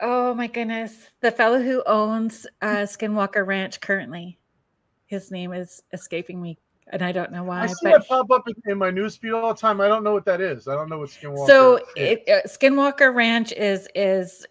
[0.00, 4.38] oh my goodness, the fellow who owns uh Skinwalker Ranch currently.
[5.06, 6.58] His name is escaping me
[6.90, 7.62] and I don't know why.
[7.62, 8.00] I see but...
[8.00, 9.80] that pop up in, my newsfeed all the time.
[9.80, 10.68] I don't know what that is.
[10.68, 11.46] I don't know what Skinwalker.
[11.46, 14.46] So, it, uh, Skinwalker Ranch is is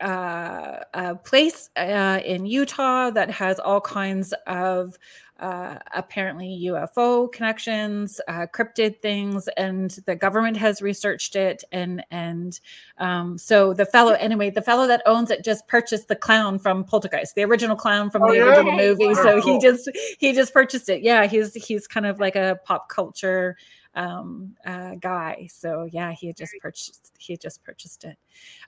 [0.00, 4.98] uh, a place uh, in Utah that has all kinds of
[5.40, 11.64] uh, apparently UFO connections, uh, cryptid things, and the government has researched it.
[11.72, 12.58] And and
[12.98, 16.84] um, so the fellow, anyway, the fellow that owns it just purchased the clown from
[16.84, 18.44] Poltergeist, the original clown from oh, the yeah?
[18.44, 19.14] original movie.
[19.14, 21.02] So he just he just purchased it.
[21.02, 23.56] Yeah, he's he's kind of like a pop culture
[23.94, 25.48] um, uh, guy.
[25.50, 28.16] So yeah, he had just purchased he had just purchased it.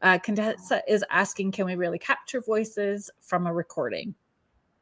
[0.02, 4.14] Uh, Contessa is asking, can we really capture voices from a recording?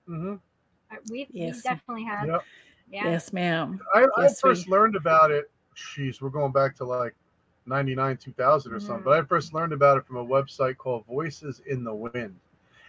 [0.09, 0.35] Mm-hmm.
[0.91, 1.57] Uh, we, yes.
[1.57, 2.29] we definitely have.
[2.29, 2.43] Yep.
[2.91, 3.05] Yeah.
[3.05, 3.81] Yes, ma'am.
[3.95, 4.73] I, yes, I first we...
[4.73, 5.51] learned about it.
[5.75, 7.15] She's we're going back to like
[7.67, 8.87] 99, 2000 or mm-hmm.
[8.87, 9.05] something.
[9.05, 12.37] But I first learned about it from a website called Voices in the Wind.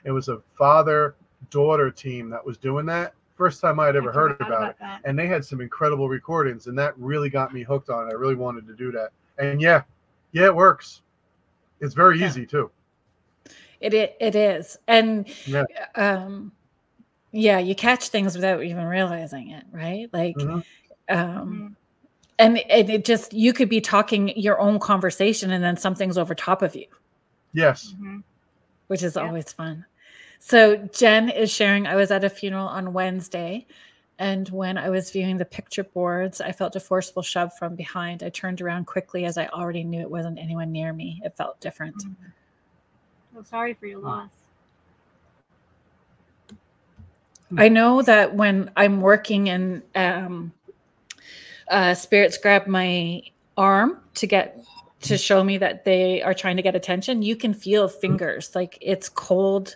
[0.04, 1.16] It was a father
[1.50, 3.14] daughter team that was doing that.
[3.36, 4.76] First time I had ever I heard about, about, it.
[4.80, 5.02] That.
[5.04, 8.12] And they had some incredible recordings, and that really got me hooked on it.
[8.12, 9.10] I really wanted to do that.
[9.38, 9.84] And yeah,
[10.32, 11.02] yeah, it works.
[11.82, 12.28] It's very yeah.
[12.28, 12.72] easy too.
[13.82, 14.78] It, it it is.
[14.88, 15.66] And yeah.
[15.96, 16.52] um
[17.36, 20.60] yeah you catch things without even realizing it right like mm-hmm.
[21.10, 21.68] um mm-hmm.
[22.40, 26.34] and it, it, just you could be talking your own conversation and then something's over
[26.34, 26.86] top of you
[27.52, 28.20] yes mm-hmm.
[28.88, 29.24] which is yeah.
[29.24, 29.86] always fun
[30.40, 33.66] so jen is sharing i was at a funeral on wednesday
[34.20, 38.24] and when i was viewing the picture boards i felt a forceful shove from behind.
[38.24, 41.22] I turned around quickly as i already knew it wasn't anyone near me.
[41.24, 41.98] It felt different.
[41.98, 42.30] Mm-hmm.
[43.34, 44.30] well sorry for your loss.
[47.58, 50.52] I know that when I'm working and um,
[51.70, 53.22] uh, spirits grab my
[53.58, 54.64] arm to get
[55.02, 58.56] to show me that they are trying to get attention, you can feel fingers.
[58.56, 59.76] Like it's cold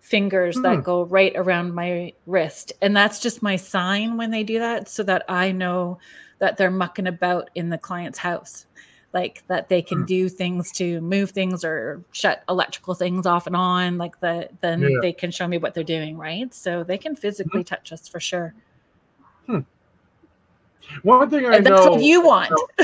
[0.00, 0.62] fingers mm.
[0.62, 0.82] that hmm.
[0.82, 2.72] go right around my wrist.
[2.82, 5.98] And that's just my sign when they do that so that I know
[6.38, 8.66] that they're mucking about in the client's house
[9.12, 10.06] like that they can mm.
[10.06, 14.80] do things to move things or shut electrical things off and on like the then
[14.80, 14.98] yeah.
[15.00, 17.74] they can show me what they're doing right so they can physically mm-hmm.
[17.74, 18.54] touch us for sure
[19.46, 19.60] hmm.
[21.02, 22.52] one thing i and know that's what you want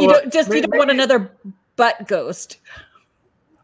[0.00, 1.30] you don't just you don't want another
[1.76, 2.58] butt ghost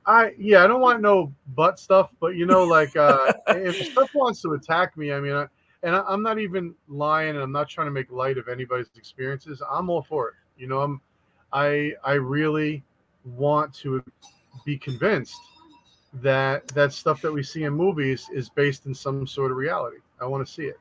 [0.06, 4.10] I yeah, I don't want no butt stuff, but you know, like uh if stuff
[4.14, 5.46] wants to attack me, I mean, I,
[5.82, 8.90] and I, am not even lying, and I'm not trying to make light of anybody's
[8.96, 9.62] experiences.
[9.70, 10.34] I'm all for it.
[10.56, 11.00] You know, I'm
[11.52, 12.82] I I really
[13.24, 14.02] want to
[14.64, 15.36] be convinced
[16.14, 19.98] that that stuff that we see in movies is based in some sort of reality.
[20.20, 20.78] I want to see it.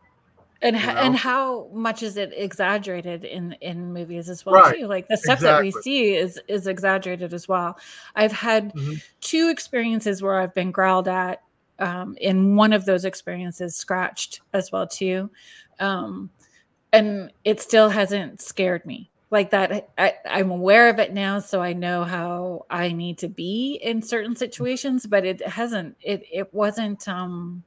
[0.62, 0.94] And you know?
[0.94, 4.78] and how much is it exaggerated in in movies as well right.
[4.78, 4.88] too?
[4.88, 5.72] Like the stuff exactly.
[5.72, 7.78] that we see is is exaggerated as well.
[8.16, 8.96] I've had mm-hmm.
[9.22, 11.42] two experiences where I've been growled at.
[11.80, 15.32] Um, in one of those experiences, scratched as well too,
[15.80, 16.30] um,
[16.94, 21.62] and it still hasn't scared me like that I, i'm aware of it now so
[21.62, 26.54] i know how i need to be in certain situations but it hasn't it it
[26.54, 27.64] wasn't um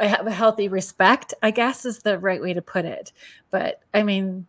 [0.00, 3.12] i have a healthy respect i guess is the right way to put it.
[3.50, 4.46] But i mean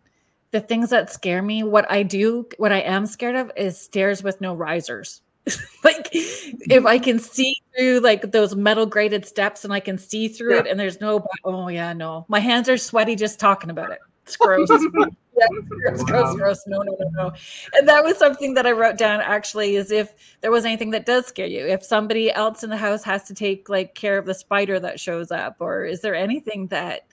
[0.52, 4.24] the things that scare me what i do what i am scared of is stairs
[4.24, 5.22] with no risers.
[5.84, 10.28] Like if i can see through like those metal grated steps and i can see
[10.28, 10.60] through yeah.
[10.60, 12.26] it and there's no oh yeah no.
[12.28, 14.70] My hands are sweaty just talking about it it's gross
[15.70, 16.64] gross, gross, gross.
[16.68, 17.34] No, no, no, no.
[17.74, 21.06] And that was something that I wrote down actually is if there was anything that
[21.06, 24.26] does scare you, if somebody else in the house has to take like care of
[24.26, 27.08] the spider that shows up, or is there anything that,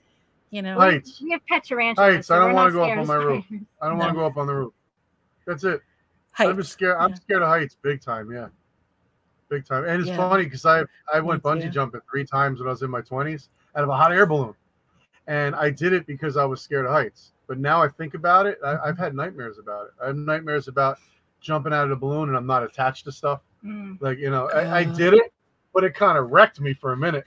[0.50, 1.20] you know, heights.
[1.22, 2.14] We have pet tarantulas.
[2.14, 2.26] Heights.
[2.28, 3.44] So I don't want to go up on my roof.
[3.80, 4.04] I don't no.
[4.04, 4.72] want to go up on the roof.
[5.46, 5.80] That's it.
[6.32, 6.50] Heights.
[6.50, 6.96] I'm scared.
[6.98, 8.30] I'm scared of heights big time.
[8.32, 8.48] Yeah.
[9.48, 9.84] Big time.
[9.84, 10.16] And it's yeah.
[10.16, 10.82] funny because I
[11.12, 13.96] I went bungee jumping three times when I was in my 20s out of a
[13.96, 14.54] hot air balloon.
[15.28, 17.32] And I did it because I was scared of heights.
[17.46, 19.92] But now I think about it, I, have had nightmares about it.
[20.02, 20.98] I have nightmares about
[21.40, 23.40] jumping out of the balloon and I'm not attached to stuff.
[23.64, 24.00] Mm.
[24.00, 25.32] Like, you know, I, I, did it,
[25.72, 27.24] but it kind of wrecked me for a minute.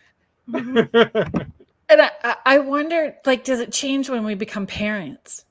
[0.49, 1.41] Mm-hmm.
[1.90, 5.45] and I, I wonder, like, does it change when we become parents?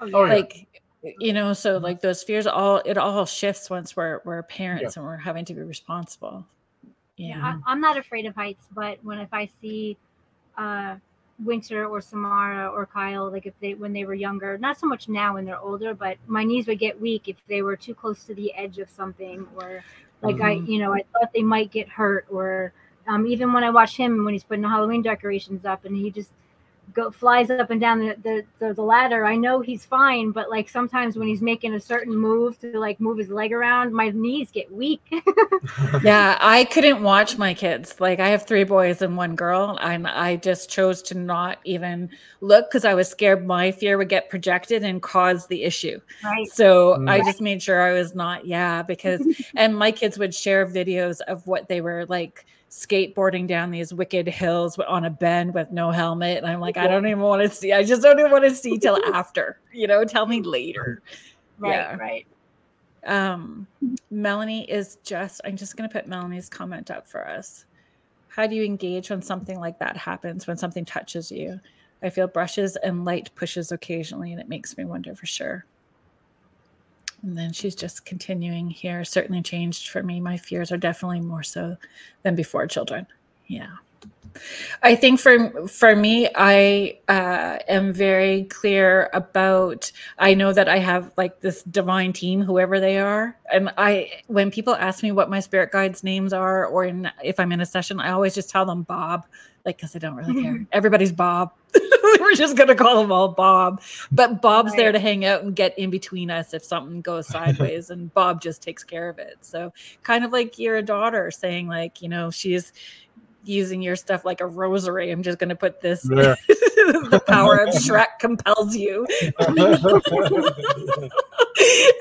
[0.00, 0.34] Oh, yeah.
[0.34, 0.82] Like,
[1.18, 5.00] you know, so like those fears all it all shifts once we're we're parents yeah.
[5.00, 6.46] and we're having to be responsible.
[7.16, 9.96] Yeah, yeah I, am not afraid of heights, but when if I see
[10.56, 10.96] uh
[11.42, 15.08] Winter or Samara or Kyle, like if they when they were younger, not so much
[15.08, 18.24] now when they're older, but my knees would get weak if they were too close
[18.24, 19.82] to the edge of something, or
[20.22, 20.44] like mm-hmm.
[20.44, 22.72] I, you know, I thought they might get hurt, or
[23.08, 26.10] um, even when I watch him when he's putting the Halloween decorations up and he
[26.10, 26.30] just
[26.94, 30.48] go flies up and down the, the, the, the, ladder i know he's fine but
[30.48, 34.10] like sometimes when he's making a certain move to like move his leg around my
[34.10, 35.02] knees get weak.
[36.02, 38.00] Yeah i couldn't watch my kids.
[38.00, 42.10] Like i have three boys and one girl and i just chose to not even
[42.40, 46.00] look because i was scared my fear would get projected and cause the issue.
[46.22, 46.46] Right.
[46.48, 47.10] So mm.
[47.10, 49.22] i just made sure i was not yeah because
[49.56, 54.26] and my kids would share videos of what they were like skateboarding down these wicked
[54.26, 56.38] hills on a bend with no helmet.
[56.38, 57.72] And I'm like, I don't even want to see.
[57.72, 59.60] I just don't even want to see till after.
[59.72, 61.00] You know, tell me later.
[61.58, 61.96] Right, yeah.
[61.96, 62.26] right.
[63.06, 63.68] Um,
[64.10, 65.40] Melanie is just.
[65.44, 67.64] I'm just gonna put Melanie's comment up for us.
[68.28, 70.48] How do you engage when something like that happens?
[70.48, 71.60] When something touches you?
[72.02, 75.64] I feel brushes and light pushes occasionally, and it makes me wonder for sure.
[77.24, 79.02] And then she's just continuing here.
[79.02, 80.20] Certainly changed for me.
[80.20, 81.78] My fears are definitely more so
[82.22, 83.06] than before children.
[83.46, 83.76] Yeah.
[84.82, 89.90] I think for for me, I uh, am very clear about.
[90.18, 94.10] I know that I have like this divine team, whoever they are, and I.
[94.26, 97.60] When people ask me what my spirit guides' names are, or in, if I'm in
[97.60, 99.26] a session, I always just tell them Bob,
[99.64, 100.66] like because I don't really care.
[100.72, 101.52] Everybody's Bob.
[102.20, 103.82] We're just gonna call them all Bob.
[104.12, 104.76] But Bob's right.
[104.76, 108.40] there to hang out and get in between us if something goes sideways, and Bob
[108.40, 109.38] just takes care of it.
[109.40, 109.72] So
[110.02, 112.72] kind of like your daughter saying, like, you know, she's
[113.44, 115.10] using your stuff like a rosary.
[115.10, 116.34] I'm just gonna put this yeah.
[116.46, 119.06] the power of Schreck compels you.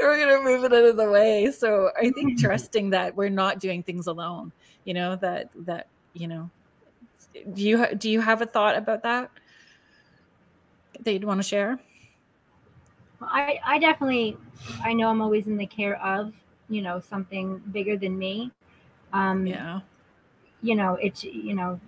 [0.02, 1.52] we're gonna move it out of the way.
[1.52, 4.52] So I think trusting that we're not doing things alone,
[4.86, 6.50] you know, that that, you know,
[7.54, 9.32] do you do you have a thought about that
[11.02, 11.80] that you'd want to share?
[13.22, 14.38] I I definitely
[14.84, 16.34] I know I'm always in the care of
[16.70, 18.52] you know something bigger than me.
[19.14, 19.82] Um, yeah.
[20.64, 21.80] You know it's you know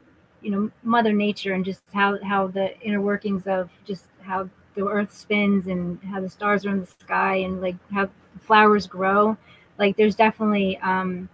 [0.42, 4.86] you know Mother Nature and just how how the inner workings of just how the
[4.88, 8.10] earth spins and how the stars are in the sky and like how
[8.42, 9.36] flowers grow.
[9.80, 11.28] Like there's definitely um,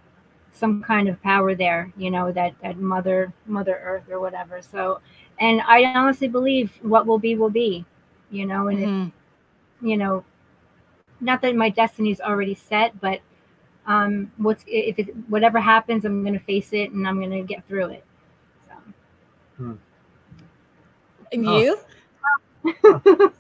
[0.54, 4.62] some kind of power there, you know, that that mother mother earth or whatever.
[4.62, 5.02] So
[5.40, 7.86] and I honestly believe what will be will be,
[8.30, 9.08] you know, and mm-hmm.
[9.86, 10.24] it, you know,
[11.20, 13.20] not that my destiny is already set, but
[13.88, 17.88] um what's if it whatever happens, I'm gonna face it and I'm gonna get through
[17.88, 18.04] it.
[18.68, 18.76] So
[19.58, 19.74] hmm.
[21.32, 21.78] And you?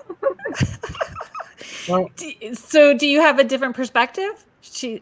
[1.89, 2.09] well,
[2.53, 4.45] so do you have a different perspective?
[4.61, 5.01] She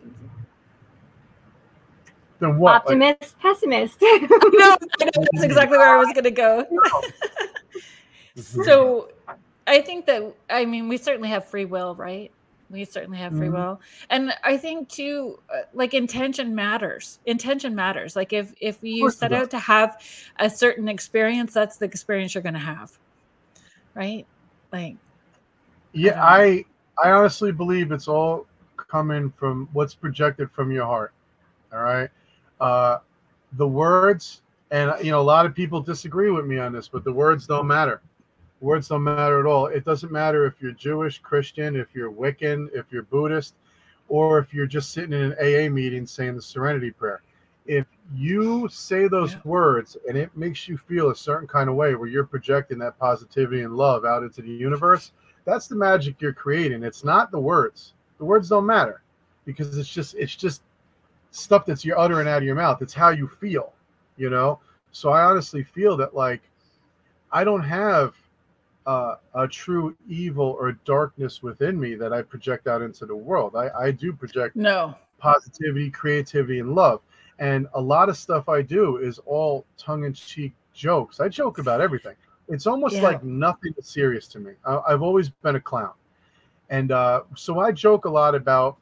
[2.40, 2.76] then what?
[2.76, 3.98] Optimist, like, pessimist.
[4.02, 6.66] no, that's exactly where I was going to go.
[8.36, 9.10] so
[9.68, 12.32] I think that, I mean, we certainly have free will, right?
[12.70, 13.56] We certainly have free mm-hmm.
[13.56, 13.82] will.
[14.10, 17.20] And I think too, uh, like intention matters.
[17.26, 18.16] Intention matters.
[18.16, 20.02] Like if, if you set out to have
[20.40, 22.91] a certain experience, that's the experience you're going to have.
[23.96, 24.26] Right.
[24.72, 24.98] Like,
[25.94, 26.66] yeah, I,
[27.04, 28.46] I honestly believe it's all
[28.78, 31.14] coming from what's projected from your heart.
[31.74, 32.10] All right
[32.60, 33.00] uh,
[33.54, 34.41] the words,
[34.72, 37.48] and you know, a lot of people disagree with me on this, but the words
[37.48, 38.02] don't matter.
[38.61, 39.68] Words don't matter at all.
[39.68, 43.56] It doesn't matter if you're Jewish, Christian, if you're Wiccan, if you're Buddhist,
[44.10, 47.22] or if you're just sitting in an AA meeting saying the Serenity Prayer.
[47.65, 49.40] If you say those yeah.
[49.45, 52.98] words and it makes you feel a certain kind of way where you're projecting that
[52.98, 55.11] positivity and love out into the universe,
[55.45, 56.84] that's the magic you're creating.
[56.84, 57.94] It's not the words.
[58.18, 59.02] The words don't matter
[59.45, 60.64] because it's just it's just
[61.31, 62.81] stuff that's you're uttering out of your mouth.
[62.81, 63.73] It's how you feel,
[64.18, 64.60] you know.
[64.91, 66.41] So I honestly feel that like
[67.31, 68.15] I don't have
[68.85, 73.56] uh, a true evil or darkness within me that I project out into the world.
[73.56, 77.01] I, I do project no positivity, creativity, and love.
[77.39, 81.19] And a lot of stuff I do is all tongue in cheek jokes.
[81.19, 82.15] I joke about everything.
[82.47, 83.03] It's almost yeah.
[83.03, 84.53] like nothing is serious to me.
[84.65, 85.93] I, have always been a clown.
[86.69, 88.77] And uh, so I joke a lot about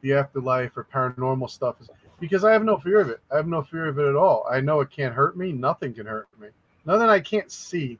[0.00, 1.76] the afterlife or paranormal stuff
[2.18, 3.20] because I have no fear of it.
[3.30, 4.46] I have no fear of it at all.
[4.50, 5.52] I know it can't hurt me.
[5.52, 6.48] Nothing can hurt me.
[6.86, 7.98] Nothing I can't see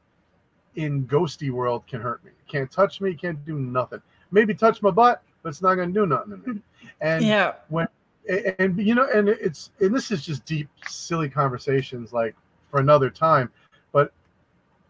[0.76, 2.30] in ghosty world can hurt me.
[2.48, 3.14] can't touch me.
[3.14, 4.00] Can't do nothing.
[4.30, 6.60] Maybe touch my butt, but it's not going to do nothing to me.
[7.00, 7.86] And yeah, when
[8.28, 12.34] and, and you know, and it's and this is just deep, silly conversations like
[12.70, 13.50] for another time.
[13.92, 14.12] But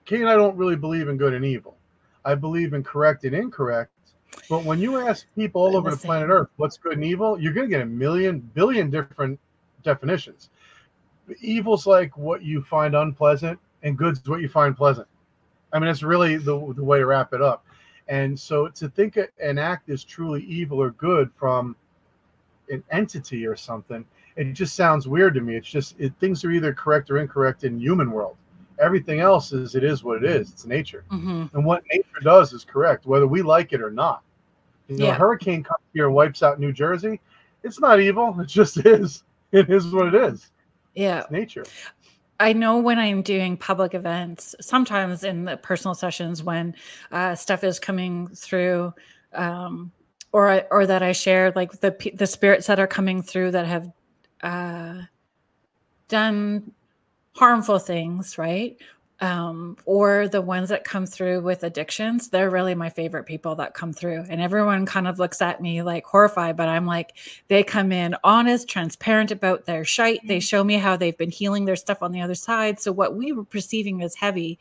[0.04, 1.76] Kay and I don't really believe in good and evil.
[2.24, 3.92] I believe in correct and incorrect
[4.48, 7.52] but when you ask people all over the planet Earth what's good and evil, you're
[7.52, 9.38] going to get a million, billion different
[9.82, 10.50] definitions.
[11.40, 15.06] Evil's like what you find unpleasant, and good's what you find pleasant.
[15.73, 17.65] I mean, it's really the, the way to wrap it up.
[18.09, 21.77] And so to think an act is truly evil or good from
[22.69, 24.05] an entity or something,
[24.36, 25.57] it just sounds weird to me.
[25.57, 28.36] It's just it, things are either correct or incorrect in human world.
[28.81, 30.51] Everything else is it is what it is.
[30.51, 31.55] It's nature, mm-hmm.
[31.55, 34.23] and what nature does is correct, whether we like it or not.
[34.89, 35.12] You know, yeah.
[35.12, 37.20] a hurricane comes here and wipes out New Jersey.
[37.62, 38.35] It's not evil.
[38.40, 39.23] It just is.
[39.53, 40.51] It is what it is.
[40.94, 41.65] Yeah, it's nature.
[42.43, 46.74] I know when I'm doing public events, sometimes in the personal sessions when
[47.12, 48.93] uh, stuff is coming through,
[49.32, 49.93] um,
[50.32, 53.93] or or that I share like the the spirits that are coming through that have
[54.43, 55.02] uh,
[56.09, 56.73] done
[57.35, 58.77] harmful things, right?
[59.23, 63.73] Um, or the ones that come through with addictions, they're really my favorite people that
[63.73, 64.24] come through.
[64.28, 67.16] And everyone kind of looks at me like horrified, but I'm like,
[67.47, 70.27] they come in honest, transparent about their shite.
[70.27, 70.40] They mm-hmm.
[70.40, 72.81] show me how they've been healing their stuff on the other side.
[72.81, 74.59] So what we were perceiving as heavy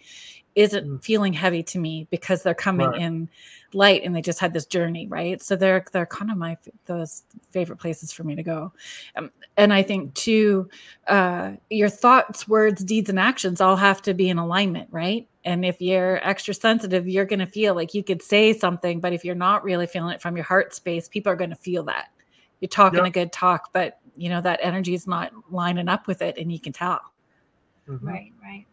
[0.53, 1.03] isn't mm.
[1.03, 3.01] feeling heavy to me because they're coming right.
[3.01, 3.29] in
[3.73, 5.41] light and they just had this journey right?
[5.41, 8.71] So they're they're kind of my those favorite places for me to go.
[9.15, 10.69] Um, and i think too
[11.07, 15.27] uh, your thoughts words deeds and actions all have to be in alignment right?
[15.43, 19.13] And if you're extra sensitive you're going to feel like you could say something but
[19.13, 21.83] if you're not really feeling it from your heart space people are going to feel
[21.83, 22.07] that.
[22.59, 23.07] You're talking yep.
[23.07, 26.51] a good talk but you know that energy is not lining up with it and
[26.51, 27.01] you can tell.
[27.89, 28.07] Mm-hmm.
[28.07, 28.65] right right.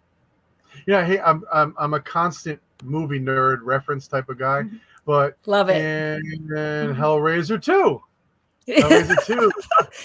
[0.87, 4.77] Yeah hey i'm i'm, I'm a constant movie nerd reference type of guy mm-hmm.
[5.05, 5.77] but love it.
[5.77, 7.01] and, and mm-hmm.
[7.01, 8.01] hellraiser 2
[8.69, 9.53] hellraiser 2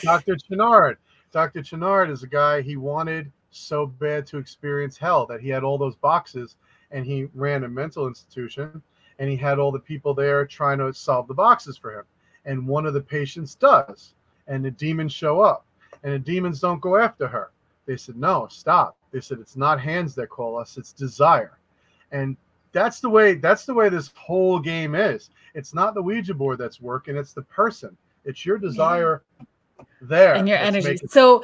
[0.02, 0.98] dr channard
[1.32, 5.64] dr channard is a guy he wanted so bad to experience hell that he had
[5.64, 6.56] all those boxes
[6.92, 8.82] and he ran a mental institution
[9.20, 12.06] and he had all the people there trying to solve the boxes for him.
[12.46, 14.16] And one of the patients does.
[14.48, 15.66] And the demons show up.
[16.04, 17.52] And the demons don't go after her.
[17.86, 18.98] They said no stop.
[19.12, 21.60] They said it's not hands that call us, it's desire.
[22.12, 22.36] And
[22.74, 25.30] that's the way that's the way this whole game is.
[25.54, 27.96] It's not the Ouija board that's working, it's the person.
[28.26, 29.46] It's your desire yeah.
[30.02, 30.34] there.
[30.34, 30.98] And your energy.
[31.08, 31.44] So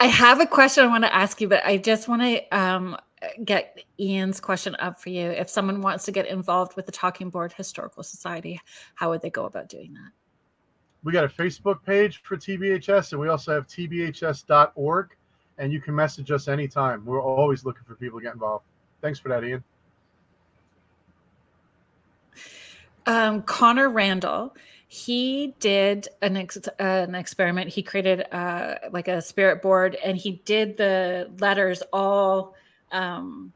[0.00, 2.96] I have a question I want to ask you, but I just want to um,
[3.44, 5.30] get Ian's question up for you.
[5.30, 8.60] If someone wants to get involved with the Talking Board Historical Society,
[8.94, 10.10] how would they go about doing that?
[11.04, 15.16] We got a Facebook page for TBHS, and we also have tbhs.org
[15.58, 17.04] and you can message us anytime.
[17.04, 18.64] We're always looking for people to get involved.
[19.00, 19.62] Thanks for that, Ian.
[23.06, 24.54] Um, Connor Randall,
[24.88, 27.70] he did an ex- uh, an experiment.
[27.70, 32.54] He created uh, like a spirit board, and he did the letters all
[32.92, 33.52] um,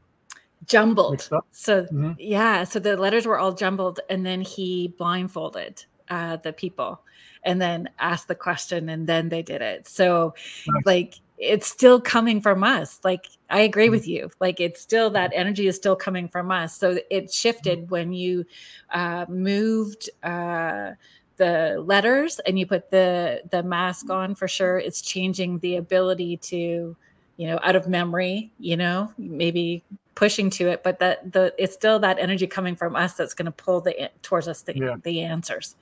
[0.67, 1.29] jumbled.
[1.53, 2.13] So mm-hmm.
[2.19, 7.01] yeah, so the letters were all jumbled, and then he blindfolded uh, the people,
[7.45, 9.89] and then asked the question, and then they did it.
[9.89, 10.35] So
[10.67, 10.87] nice.
[10.87, 13.93] like it's still coming from us like i agree mm-hmm.
[13.93, 17.81] with you like it's still that energy is still coming from us so it shifted
[17.81, 17.91] mm-hmm.
[17.91, 18.45] when you
[18.93, 20.91] uh, moved uh,
[21.39, 24.17] the letters and you put the the mask mm-hmm.
[24.17, 26.95] on for sure it's changing the ability to
[27.39, 29.83] you know out of memory you know maybe
[30.15, 33.47] pushing to it but that the it's still that energy coming from us that's going
[33.47, 34.97] to pull the towards us the, yeah.
[35.05, 35.77] the answers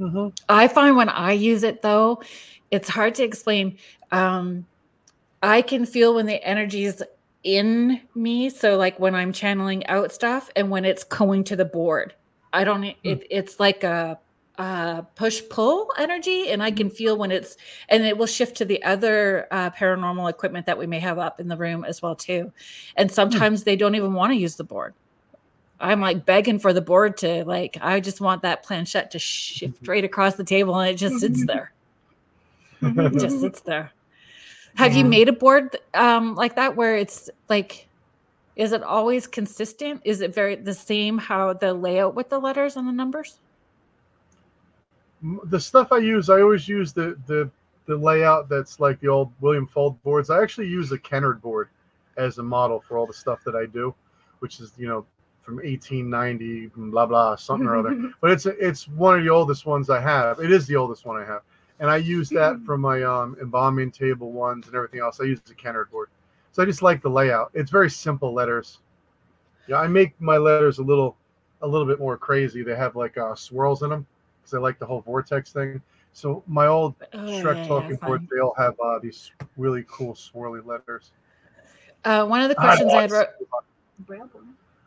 [0.00, 0.28] mm-hmm.
[0.48, 2.22] i find when i use it though
[2.70, 3.76] it's hard to explain
[4.12, 4.64] um
[5.42, 7.02] I can feel when the energy is
[7.44, 8.50] in me.
[8.50, 12.14] So like when I'm channeling out stuff and when it's going to the board,
[12.52, 12.82] I don't.
[12.82, 12.90] Hmm.
[13.04, 14.18] It, it's like a,
[14.56, 17.56] a push pull energy, and I can feel when it's
[17.88, 21.40] and it will shift to the other uh, paranormal equipment that we may have up
[21.40, 22.52] in the room as well too.
[22.96, 23.14] And hmm.
[23.14, 24.94] sometimes they don't even want to use the board.
[25.80, 27.78] I'm like begging for the board to like.
[27.80, 29.90] I just want that planchette to shift mm-hmm.
[29.90, 31.72] right across the table, and it just sits there.
[32.82, 33.92] it just sits there.
[34.78, 34.98] Have yeah.
[34.98, 37.88] you made a board um, like that where it's like,
[38.54, 40.00] is it always consistent?
[40.04, 43.40] Is it very the same how the layout with the letters and the numbers?
[45.46, 47.50] The stuff I use, I always use the the
[47.86, 50.30] the layout that's like the old William Fuld boards.
[50.30, 51.70] I actually use a Kennard board
[52.16, 53.92] as a model for all the stuff that I do,
[54.38, 55.04] which is you know
[55.40, 58.12] from 1890 blah blah something or other.
[58.20, 60.38] But it's it's one of the oldest ones I have.
[60.38, 61.42] It is the oldest one I have
[61.80, 62.64] and I use that hmm.
[62.64, 65.20] for my um, embalming table ones and everything else.
[65.20, 66.08] I use the Kennard board,
[66.52, 67.50] so I just like the layout.
[67.54, 68.78] It's very simple letters.
[69.66, 71.16] Yeah, I make my letters a little,
[71.62, 72.62] a little bit more crazy.
[72.62, 74.06] They have like uh, swirls in them
[74.40, 75.82] because I like the whole vortex thing.
[76.12, 79.84] So my old oh, Schreck yeah, talking yeah, boards, they all have uh, these really
[79.88, 81.12] cool swirly letters.
[82.04, 83.28] Uh, one of the questions I, I had wrote.
[84.00, 84.44] Braille board.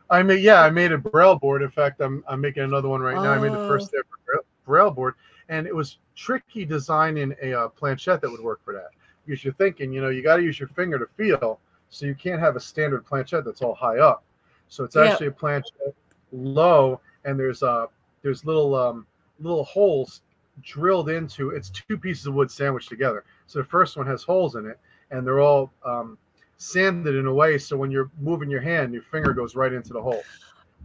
[0.10, 1.62] I made yeah, I made a braille board.
[1.62, 3.24] In fact, I'm I'm making another one right oh.
[3.24, 3.32] now.
[3.32, 4.00] I made the first oh.
[4.00, 5.16] ever braille board,
[5.52, 8.90] and it was tricky designing a uh, planchette that would work for that
[9.26, 11.60] because you're thinking, you know, you got to use your finger to feel,
[11.90, 14.24] so you can't have a standard planchette that's all high up.
[14.70, 15.94] So it's actually a planchette
[16.32, 17.88] low, and there's uh
[18.24, 19.06] there's little um
[19.40, 20.22] little holes
[20.62, 21.50] drilled into.
[21.50, 23.26] It's two pieces of wood sandwiched together.
[23.48, 24.80] So the first one has holes in it,
[25.12, 26.18] and they're all um,
[26.58, 29.92] sanded in a way so when you're moving your hand, your finger goes right into
[29.92, 30.24] the hole.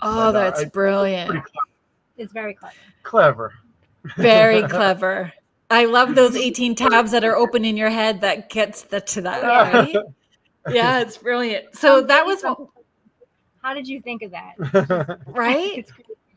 [0.03, 1.45] Oh, and, uh, that's uh, brilliant.
[2.17, 2.75] It's very clever.
[3.03, 3.55] Clever.
[4.17, 5.33] Very clever.
[5.71, 9.21] I love those 18 tabs that are open in your head that gets the to
[9.23, 9.43] that.
[9.43, 9.97] Right?
[10.69, 11.75] yeah, it's brilliant.
[11.75, 12.43] So that was
[13.63, 15.19] how did you think of that?
[15.27, 15.89] right?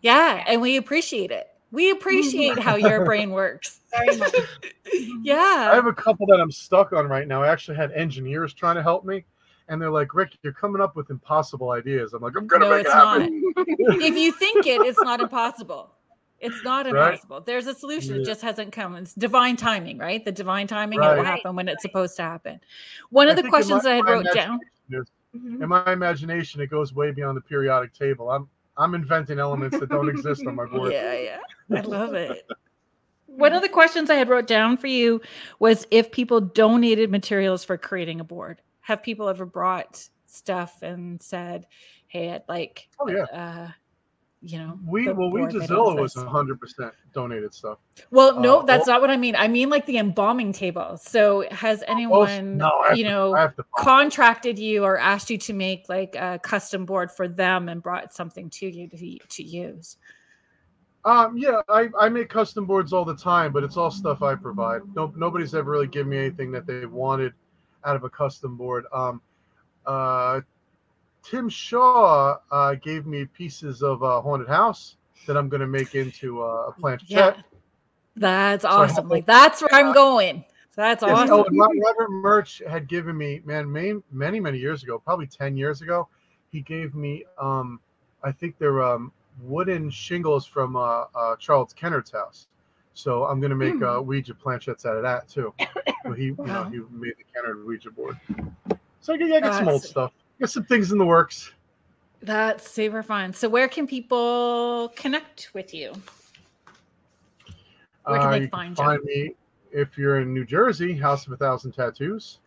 [0.01, 1.47] Yeah, and we appreciate it.
[1.71, 3.81] We appreciate how your brain works.
[3.91, 4.35] Very much.
[5.21, 5.69] yeah.
[5.71, 7.43] I have a couple that I'm stuck on right now.
[7.43, 9.25] I actually had engineers trying to help me.
[9.67, 12.13] And they're like, Rick, you're coming up with impossible ideas.
[12.13, 13.53] I'm like, I'm gonna no, make it's it happen.
[13.55, 13.67] Not.
[14.01, 15.91] if you think it, it's not impossible.
[16.41, 17.37] It's not impossible.
[17.37, 17.45] Right?
[17.45, 18.15] There's a solution.
[18.15, 18.21] Yeah.
[18.21, 18.95] It just hasn't come.
[18.95, 20.23] It's divine timing, right?
[20.23, 20.99] The divine timing.
[20.99, 21.13] Right.
[21.13, 22.59] It will happen when it's supposed to happen.
[23.09, 24.59] One I of the questions my, I had wrote down.
[24.91, 25.61] Mm-hmm.
[25.61, 28.31] In my imagination, it goes way beyond the periodic table.
[28.31, 28.47] I'm
[28.77, 30.93] I'm inventing elements that don't exist on my board.
[30.93, 31.77] Yeah, yeah.
[31.77, 32.47] I love it.
[33.27, 35.21] One of the questions I had wrote down for you
[35.59, 38.61] was if people donated materials for creating a board.
[38.81, 41.67] Have people ever brought stuff and said,
[42.07, 43.23] "Hey, I'd like oh, yeah.
[43.25, 43.71] uh,
[44.41, 47.77] you know we well Ouijazilla was 100 percent donated stuff.
[48.09, 49.35] Well no uh, that's well, not what i mean.
[49.35, 50.97] I mean like the embalming table.
[50.97, 56.15] So has anyone no, you to, know contracted you or asked you to make like
[56.15, 59.97] a custom board for them and brought something to you to, to use?
[61.03, 64.35] Um yeah i i make custom boards all the time but it's all stuff i
[64.35, 64.81] provide.
[64.95, 67.33] No, nobody's ever really given me anything that they wanted
[67.83, 68.85] out of a custom board.
[68.93, 69.21] Um
[69.85, 70.39] uh
[71.23, 74.95] Tim Shaw uh, gave me pieces of uh, Haunted House
[75.27, 77.09] that I'm going to make into uh, a planchette.
[77.09, 77.41] Yeah.
[78.15, 79.07] That's so awesome.
[79.07, 80.43] Like that's where I'm going.
[80.75, 81.45] That's yes, awesome.
[81.45, 85.81] Oh, Robert Murch had given me, man, many, many, many years ago, probably 10 years
[85.81, 86.07] ago,
[86.51, 87.79] he gave me, um,
[88.23, 92.47] I think they're um, wooden shingles from uh, uh, Charles Kennard's house.
[92.93, 93.97] So I'm going to make mm.
[93.97, 95.53] uh, Ouija planchettes out of that too.
[96.03, 98.17] So he, you know, he made the Kennard Ouija board.
[99.01, 100.13] So I get, I get some old stuff.
[100.39, 101.51] Got some things in the works.
[102.21, 103.33] That's super fun.
[103.33, 105.93] So, where can people connect with you?
[108.03, 108.75] Where can uh, they find you?
[108.75, 109.31] Find me
[109.71, 112.39] if you're in New Jersey, House of a Thousand Tattoos,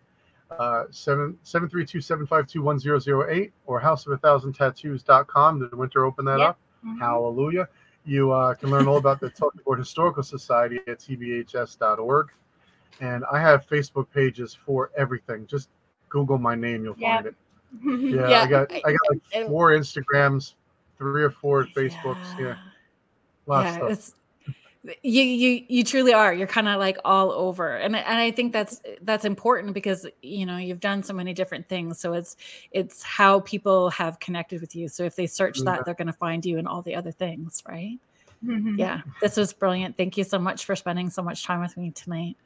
[0.51, 4.12] uh, seven seven three two seven five two one zero zero eight, or House of
[4.12, 5.60] a Thousand Tattoos.com.
[5.60, 6.51] Did Winter open that yep.
[6.51, 6.59] up?
[6.85, 7.01] Mm-hmm.
[7.01, 7.69] Hallelujah!
[8.05, 12.28] You uh, can learn all about the Talking Board Historical Society at tbhs.org,
[13.01, 15.47] and I have Facebook pages for everything.
[15.47, 15.69] Just
[16.09, 17.16] Google my name, you'll yep.
[17.16, 17.35] find it.
[17.77, 18.15] Mm-hmm.
[18.15, 20.55] Yeah, yeah, I got I got like four Instagrams,
[20.99, 22.39] three or four Facebooks.
[22.39, 22.57] Yeah,
[23.49, 24.15] yeah, yeah it's
[25.03, 26.35] you you you truly are.
[26.35, 30.44] You're kind of like all over, and and I think that's that's important because you
[30.44, 32.01] know you've done so many different things.
[32.01, 32.36] So it's
[32.73, 34.89] it's how people have connected with you.
[34.89, 35.82] So if they search that, mm-hmm.
[35.85, 37.99] they're going to find you and all the other things, right?
[38.44, 38.77] Mm-hmm.
[38.77, 39.97] Yeah, this was brilliant.
[39.97, 42.36] Thank you so much for spending so much time with me tonight.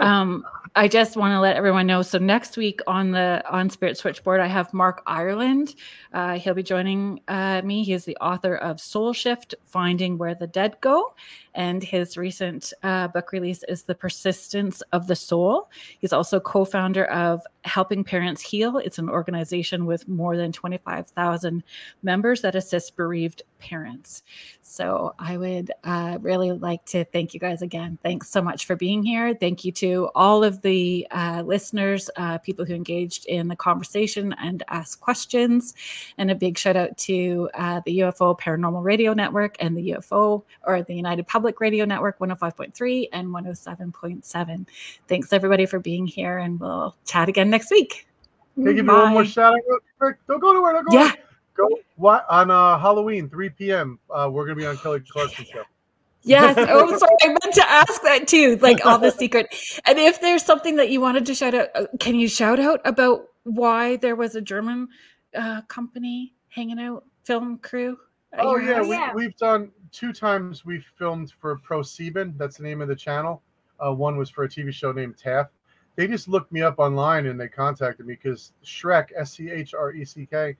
[0.00, 0.44] Um,
[0.74, 2.02] I just want to let everyone know.
[2.02, 5.74] So next week on the on Spirit Switchboard, I have Mark Ireland.
[6.12, 7.84] Uh, he'll be joining uh, me.
[7.84, 11.14] He is the author of Soul Shift: Finding Where the Dead Go,
[11.54, 15.70] and his recent uh, book release is The Persistence of the Soul.
[15.98, 18.78] He's also co founder of Helping Parents Heal.
[18.78, 21.62] It's an organization with more than 25,000
[22.02, 24.22] members that assist bereaved parents.
[24.60, 27.98] So I would uh, really like to thank you guys again.
[28.02, 29.34] Thanks so much for being here.
[29.34, 34.34] Thank you to all of the uh, listeners, uh, people who engaged in the conversation
[34.34, 35.74] and asked questions.
[36.18, 40.42] And a big shout out to uh, the UFO Paranormal Radio Network and the UFO
[40.66, 44.66] or the United Public Radio Network 105.3 and 107.7.
[45.08, 48.06] Thanks everybody for being here, and we'll chat again next week.
[48.54, 50.14] Can you give me one more shout out?
[50.28, 50.72] Don't go nowhere.
[50.72, 50.96] Don't go.
[50.96, 51.12] Yeah.
[51.54, 54.00] Go what on uh, Halloween, 3 p.m.
[54.10, 55.62] Uh, we're gonna be on Kelly Clarkson show.
[56.22, 56.56] Yes.
[56.68, 57.16] Oh, sorry.
[57.22, 58.56] I meant to ask that too.
[58.60, 59.54] Like all the secret.
[59.84, 62.80] And if there's something that you wanted to shout out, uh, can you shout out
[62.84, 64.88] about why there was a German
[65.36, 67.98] uh, company hanging out, film crew?
[68.36, 72.36] Oh yeah, we, yeah, we've done two times we filmed for ProSieben.
[72.36, 73.42] That's the name of the channel.
[73.78, 75.48] Uh, one was for a TV show named Taff.
[75.96, 79.74] They just looked me up online and they contacted me because Schreck, S C H
[79.74, 80.56] R E C K,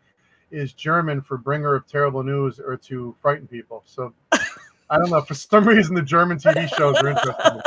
[0.50, 3.82] is German for bringer of terrible news or to frighten people.
[3.84, 4.14] So
[4.90, 5.20] I don't know.
[5.22, 7.60] For some reason, the German TV shows are interesting.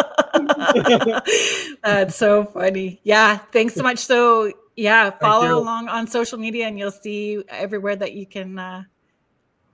[1.83, 3.01] That's so funny.
[3.03, 3.37] Yeah.
[3.37, 3.99] Thanks so much.
[3.99, 8.83] So, yeah, follow along on social media and you'll see everywhere that you can uh,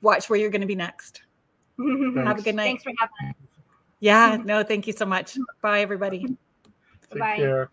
[0.02, 1.22] watch where you're going to be next.
[1.78, 2.66] Have a good night.
[2.66, 3.36] Thanks for having us.
[4.00, 5.38] Yeah, no, thank you so much.
[5.62, 6.26] Bye, everybody.
[7.10, 7.38] Take Bye.
[7.38, 7.70] care.